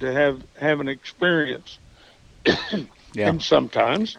[0.00, 1.78] to have have an experience.
[2.46, 3.28] yeah.
[3.28, 4.16] And sometimes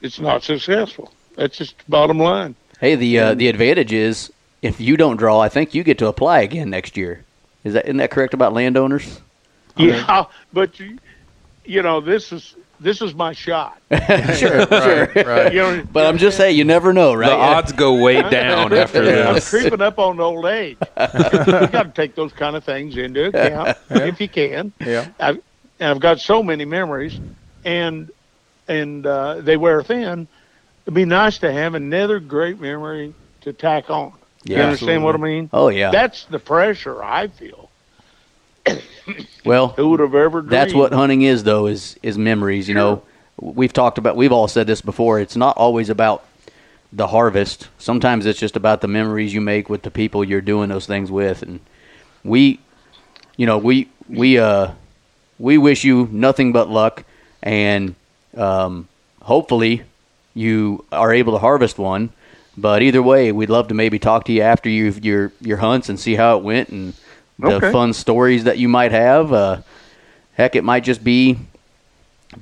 [0.00, 1.12] it's not successful.
[1.36, 2.54] That's just the bottom line.
[2.80, 4.32] Hey, the uh, the advantage is
[4.62, 7.24] if you don't draw, I think you get to apply again next year.
[7.64, 9.20] Is that isn't that correct about landowners?
[9.76, 10.98] Yeah, but you,
[11.64, 13.80] you know, this is this is my shot.
[13.90, 15.06] sure, sure.
[15.14, 15.52] Right.
[15.52, 17.28] You know, But I'm just saying, you never know, right?
[17.28, 19.50] The odds go way down after I'm this.
[19.50, 20.76] creeping up on old age.
[21.00, 24.72] you got to take those kind of things into account if you can.
[24.80, 25.08] Yeah.
[25.18, 25.40] I've,
[25.80, 27.18] and I've got so many memories,
[27.64, 28.10] and
[28.66, 30.26] and uh, they wear thin.
[30.84, 34.12] It'd be nice to have another great memory to tack on.
[34.44, 35.50] you Yeah, understand what I mean?
[35.52, 35.90] Oh yeah.
[35.90, 37.67] That's the pressure I feel.
[39.44, 40.52] Well, Who would have ever dreamed?
[40.52, 42.68] that's what hunting is, though, is is memories.
[42.68, 43.02] You know,
[43.40, 45.20] we've talked about, we've all said this before.
[45.20, 46.24] It's not always about
[46.92, 47.68] the harvest.
[47.78, 51.10] Sometimes it's just about the memories you make with the people you're doing those things
[51.10, 51.42] with.
[51.42, 51.60] And
[52.24, 52.60] we,
[53.36, 54.72] you know, we we uh
[55.38, 57.04] we wish you nothing but luck,
[57.42, 57.94] and
[58.36, 58.88] um,
[59.22, 59.82] hopefully
[60.34, 62.10] you are able to harvest one.
[62.56, 65.88] But either way, we'd love to maybe talk to you after you your your hunts
[65.88, 66.92] and see how it went and
[67.38, 67.72] the Okay.
[67.72, 69.32] fun stories that you might have.
[69.32, 69.58] Uh,
[70.34, 71.38] heck, it might just be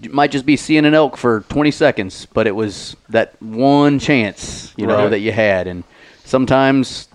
[0.03, 4.01] it might just be seeing an elk for 20 seconds, but it was that one
[4.01, 5.11] chance, you know, Right.
[5.11, 5.69] that you had.
[5.69, 5.85] And
[6.25, 7.07] sometimes,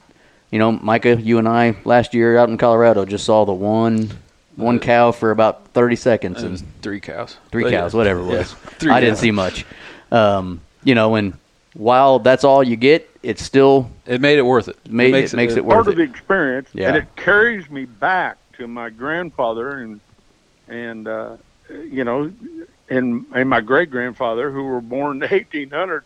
[0.51, 4.11] you know, Micah, you and I last year out in Colorado just saw the one
[4.55, 7.37] one cow for about 30 seconds It and three cows.
[7.51, 7.79] three yeah.
[7.81, 8.53] cows, whatever it was.
[8.79, 9.65] three I didn't see much.
[10.11, 11.33] Um, you know, and
[11.73, 14.77] while that's all you get, it's still It made it worth it.
[14.91, 16.89] Made- it makes it makes it part worth of the experience, Yeah.
[16.89, 19.99] and it carries me back to my grandfather and
[20.67, 21.37] and uh,
[21.69, 22.31] you know,
[22.89, 26.03] and and my great grandfather who were born in the 1800s,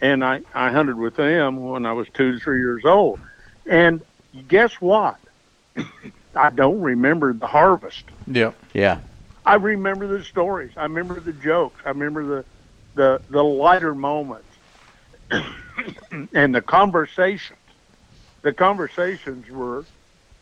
[0.00, 3.20] and I I hunted with them when I was two to three years old,
[3.66, 4.00] and
[4.48, 5.16] guess what?
[6.36, 8.04] I don't remember the harvest.
[8.26, 8.54] Yep.
[8.74, 8.98] yeah.
[9.46, 10.70] I remember the stories.
[10.76, 11.80] I remember the jokes.
[11.84, 12.44] I remember the
[12.94, 14.46] the the lighter moments
[16.34, 17.58] and the conversations.
[18.42, 19.84] The conversations were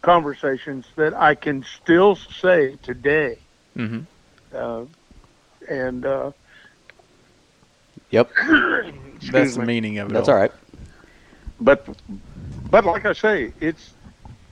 [0.03, 3.43] conversations that I can still say today.
[3.77, 4.07] Mhm.
[4.55, 4.85] Uh,
[5.69, 6.31] and uh,
[8.11, 8.31] Yep.
[8.39, 10.15] excuse That's the meaning of it.
[10.15, 10.53] That's all all right.
[11.61, 11.87] but
[12.71, 13.95] but like I say, it's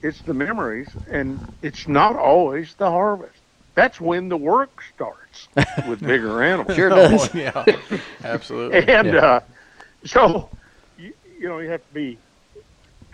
[0.01, 3.41] it's the memories, and it's not always the harvest.
[3.75, 5.47] That's when the work starts
[5.87, 6.75] with bigger animals.
[6.75, 7.33] Sure does.
[7.33, 7.65] yeah.
[8.23, 8.93] Absolutely.
[8.93, 9.25] and Yeah.
[9.25, 9.39] uh,
[10.05, 10.49] so
[10.97, 12.17] you, you know you have to be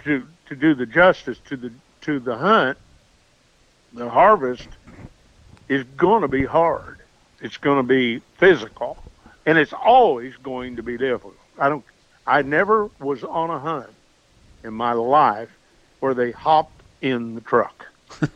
[0.03, 2.77] to to do the justice to the to the hunt
[3.93, 4.67] the harvest
[5.69, 6.97] is going to be hard
[7.41, 8.97] it's going to be physical
[9.45, 11.85] and it's always going to be difficult i don't
[12.27, 13.89] i never was on a hunt
[14.63, 15.49] in my life
[15.99, 17.85] where they hopped in the truck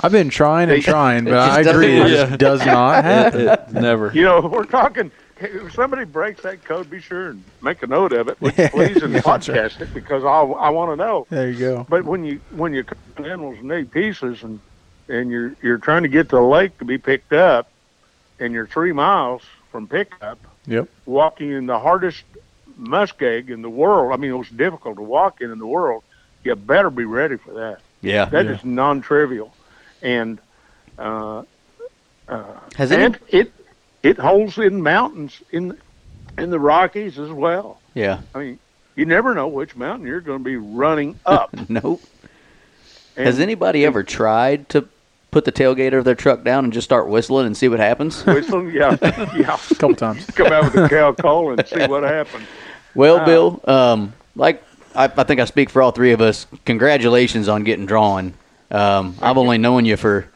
[0.00, 3.48] I've been trying and trying, but I agree it just does not happen.
[3.48, 4.10] It- never.
[4.12, 8.12] you know we're talking if somebody breaks that code be sure and make a note
[8.12, 8.38] of it
[8.70, 9.58] please and Yeah, that's right.
[9.60, 11.86] podcast it because i i want to know There you go.
[11.88, 14.60] But when you when you cut animals in eight pieces and
[15.08, 17.70] and you're you're trying to get to the lake to be picked up,
[18.38, 20.88] and you're three miles from pickup, Yep.
[21.04, 22.24] walking in the hardest
[22.80, 24.12] muskeg in the world.
[24.14, 26.02] I mean, it was difficult to walk in in the world.
[26.42, 27.80] You better be ready for that.
[28.00, 28.24] Yeah.
[28.26, 28.70] That is Yeah.
[28.70, 29.54] non-trivial,
[30.02, 30.40] and
[30.98, 31.42] uh,
[32.28, 33.04] uh, Has any?
[33.04, 33.52] and it it
[34.12, 35.76] holds in mountains in
[36.38, 37.80] in the Rockies as well.
[37.94, 38.20] Yeah.
[38.34, 38.58] I mean,
[38.96, 41.54] you never know which mountain you're going to be running up.
[41.68, 42.02] Nope.
[43.16, 44.88] And- Has anybody ever tried to
[45.30, 48.22] put the tailgate of their truck down and just start whistling and see what happens?
[48.26, 48.96] Whistling, yeah,
[49.36, 49.56] yeah.
[49.70, 50.26] A couple times.
[50.26, 52.44] Come out with a cow call and see what happens.
[52.96, 54.62] Well, Uh, Bill, um, like
[54.96, 56.46] I, I think I speak for all three of us.
[56.64, 58.34] Congratulations on getting drawn.
[58.72, 60.26] Um, I've only known you for,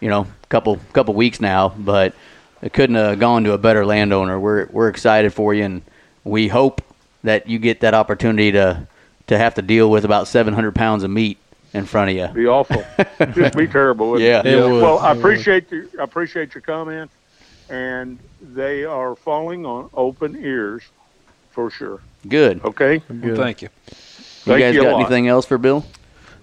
[0.00, 2.14] you know, a couple couple weeks now, but
[2.62, 4.38] it couldn't have gone to a better landowner.
[4.38, 5.82] We're we're excited for you, and
[6.24, 6.82] we hope
[7.24, 8.86] that you get that opportunity to
[9.28, 11.38] to have to deal with about 700 pounds of meat
[11.72, 12.28] in front of you.
[12.28, 12.84] Be awful.
[13.34, 14.10] Just be terrible.
[14.12, 14.40] wouldn't Yeah.
[14.40, 14.46] it?
[14.46, 14.82] It would.
[14.82, 17.12] Well, I appreciate your I appreciate your comments,
[17.68, 20.82] and they are falling on open ears,
[21.50, 22.00] for sure.
[22.28, 22.64] Good.
[22.64, 22.98] Okay.
[23.20, 23.36] Good.
[23.36, 23.68] Thank you.
[23.88, 25.00] You Thank guys you a got lot.
[25.00, 25.84] anything else for Bill?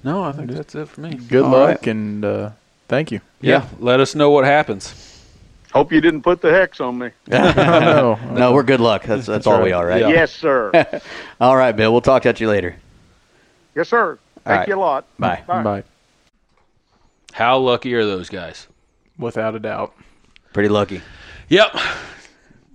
[0.04, 1.16] No, I think that's it for me.
[1.16, 1.88] Good All luck right.
[1.88, 2.50] and uh,
[2.90, 3.22] thank you.
[3.40, 3.66] Yeah.
[3.80, 4.94] Let us know what happens.
[5.74, 7.10] Hope you didn't put the hex on me.
[7.28, 9.06] no, No, we're good luck.
[9.06, 10.02] That's that's, all we are, right?
[10.02, 10.10] Yeah.
[10.10, 10.72] Yes, sir.
[11.42, 11.92] All right, Bill.
[11.92, 12.76] We'll talk to you later.
[13.76, 14.20] yes, sir.
[14.44, 14.68] Thank right.
[14.68, 15.06] you a lot.
[15.18, 15.42] Bye.
[15.48, 15.64] Bye.
[15.64, 15.84] Bye.
[17.32, 18.68] How lucky are those guys?
[19.18, 19.96] Without a doubt.
[20.54, 21.02] Pretty lucky.
[21.50, 21.76] Yep.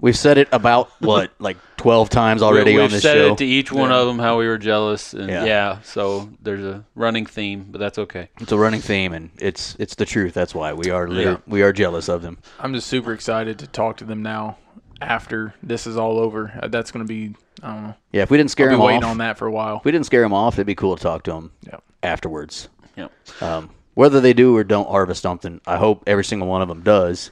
[0.00, 3.32] We've said it about what, like twelve times already we, on We've this said show.
[3.32, 5.44] it to each one of them how we were jealous, and Yeah.
[5.44, 5.80] yeah.
[5.82, 8.28] so there's a running theme, but that's okay.
[8.40, 10.34] it's a running theme, and it's it's the truth.
[10.34, 11.36] That's why we are Yeah.
[11.46, 12.38] we are jealous of them.
[12.60, 14.58] I'm just super excited to talk to them now
[15.00, 16.52] after this is all over.
[16.62, 17.94] Uh, That's going to be, I don't know.
[18.12, 19.76] Yeah, if we didn't scare I'll be them waiting off, on that for a while.
[19.78, 21.82] if we didn't scare them off, it'd be cool to talk to them Yep.
[22.02, 22.68] afterwards.
[22.96, 23.12] Yep.
[23.40, 26.82] Um, whether they do or don't harvest something, I hope every single one of them
[26.82, 27.30] does.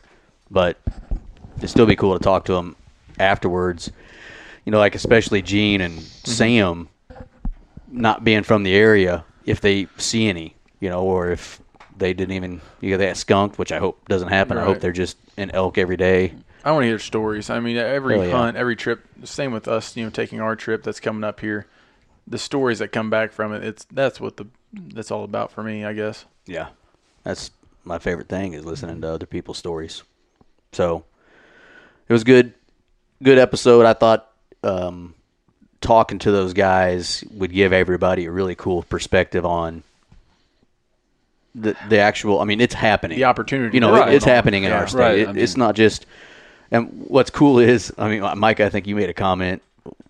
[0.49, 0.79] But
[1.57, 2.77] it'd still be cool to talk to them
[3.19, 3.91] afterwards.
[4.65, 6.35] You know, like especially Gene and Mm-hmm.
[6.35, 6.89] Sam,
[7.89, 11.61] not being from the area, if they see any, you know, or if
[11.97, 14.59] they didn't even, you know, they got skunked, which I hope doesn't happen.
[14.59, 16.35] I hope they're just an elk every day.
[16.65, 17.49] I want to hear stories.
[17.49, 18.31] I mean, every yeah.
[18.33, 21.67] hunt, every trip, same with us, you know, taking our trip that's coming up here.
[22.27, 25.63] The stories that come back from it, it's that's what the that's all about for
[25.63, 26.25] me, I guess.
[26.45, 26.71] Yeah,
[27.23, 27.53] that's
[27.85, 30.03] my favorite thing is listening to other people's stories.
[30.73, 31.05] So
[32.09, 32.53] it was good,
[33.23, 33.87] good episode.
[33.87, 34.31] I thought
[34.63, 35.15] um,
[35.81, 39.83] talking to those guys would give everybody a really cool perspective on
[41.55, 42.41] the the actual.
[42.41, 43.19] I mean, it's happening.
[43.19, 43.77] The opportunity.
[43.77, 44.79] You know, that's it, it's happening in Yeah.
[44.81, 44.99] our state.
[44.99, 46.07] Right, It, I it's not just.
[46.71, 49.63] And what's cool is, I mean, Mike, I think you made a comment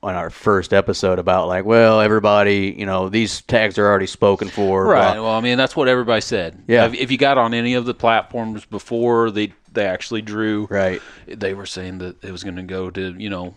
[0.02, 4.48] on our first episode about like, well, everybody, you know, these tags are already spoken
[4.48, 4.84] for.
[4.86, 5.14] Right.
[5.14, 5.22] blah.
[5.24, 6.62] Well, I mean, that's what everybody said.
[6.66, 6.86] Yeah.
[6.86, 11.02] If, if you got on any of the platforms before they they actually drew, Right.
[11.26, 13.54] they were saying that it was going to go to you know,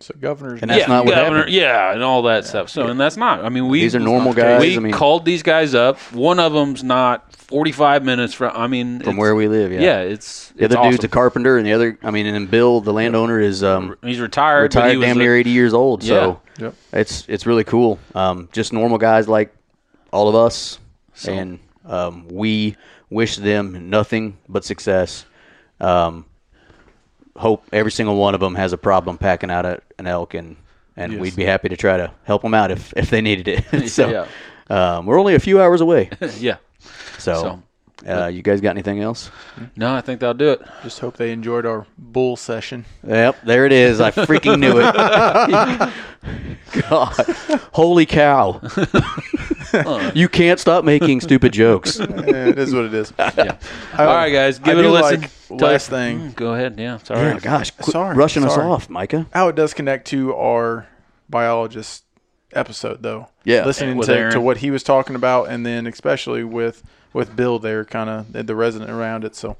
[0.00, 0.60] So governors.
[0.60, 1.54] And that's yeah, not what governor, happened.
[1.54, 2.68] yeah, and all that stuff.
[2.68, 3.42] So, and that's not.
[3.44, 4.60] I mean, we These are normal guys.
[4.60, 5.98] We I mean, called these guys up.
[6.12, 8.50] One of them's not forty five minutes from.
[8.56, 9.70] I mean, from where we live.
[9.72, 9.80] Yeah.
[9.80, 12.46] Yeah, it's The it's other dude's a carpenter, and the other, I mean, and then
[12.46, 14.72] Bill, the landowner, is um, He's retired.
[14.72, 16.02] but retired, he was damn a- near eighty years old.
[16.02, 16.64] So Yeah.
[16.66, 16.74] Yep.
[16.92, 17.98] it's it's really cool.
[18.14, 19.54] Um, just normal guys like
[20.12, 20.78] all of us,
[21.28, 22.74] and um, we
[23.10, 25.24] wish them nothing but success.
[25.80, 26.24] Um,
[27.36, 30.56] hope every single one of them has a problem packing out a, an elk, and
[30.96, 31.20] and Yes.
[31.20, 33.88] we'd be happy to try to help them out if if they needed it.
[33.90, 34.26] so Yeah.
[34.96, 36.10] um, we're only a few hours away.
[36.38, 36.56] yeah.
[37.18, 37.62] So,
[38.06, 39.30] uh, you guys got anything else?
[39.76, 40.62] No, I think that'll do it.
[40.82, 42.84] Just hope they enjoyed our bull session.
[43.06, 44.00] Yep, there it is.
[44.00, 44.94] I freaking knew it.
[46.88, 47.14] God,
[47.72, 48.60] holy cow!
[50.14, 51.98] you can't stop making stupid jokes.
[52.00, 53.12] it is what it is.
[53.18, 53.56] Yeah.
[53.96, 55.20] All right, guys, give I it a do listen.
[55.20, 56.18] like- Tell- last thing.
[56.30, 56.78] Mm, Go ahead.
[56.80, 56.98] Yeah.
[56.98, 57.20] Sorry.
[57.20, 59.26] Yeah, gosh, Sorry, rushing us off, Micah.
[59.32, 60.88] How it does connect to our
[61.28, 62.03] biologist
[62.54, 63.28] episode, though.
[63.44, 63.64] Yeah.
[63.64, 64.32] listening to, Aaron.
[64.32, 66.82] to what he was talking about, and then especially with
[67.12, 69.36] with Bill there, kind of the, the resident around it.
[69.36, 69.56] So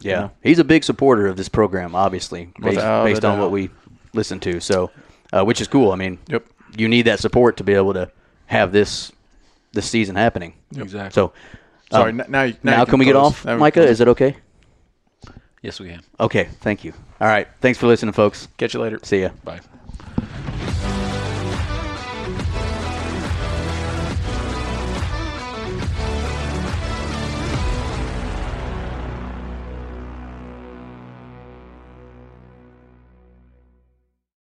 [0.00, 0.28] Yeah, Yeah.
[0.42, 3.70] he's a big supporter of this program, obviously, based, based on what we
[4.12, 4.60] listen to.
[4.60, 4.90] So,
[5.32, 5.92] uh, which is cool.
[5.92, 6.44] I mean, Yep.
[6.76, 8.10] you need that support to be able to
[8.46, 9.12] have this
[9.72, 10.52] this season happening.
[10.76, 11.12] Exactly.
[11.14, 11.32] So,
[11.90, 12.10] sorry.
[12.12, 13.86] um, n- now, you- now, you can we get off, Now Micah?
[13.88, 14.36] Is it okay?
[15.62, 16.02] Yes, we can.
[16.20, 16.92] Okay, thank you.
[17.20, 18.48] All right, thanks for listening, folks.
[18.58, 18.98] Catch you later.
[19.02, 19.30] See ya.
[19.44, 19.60] Bye.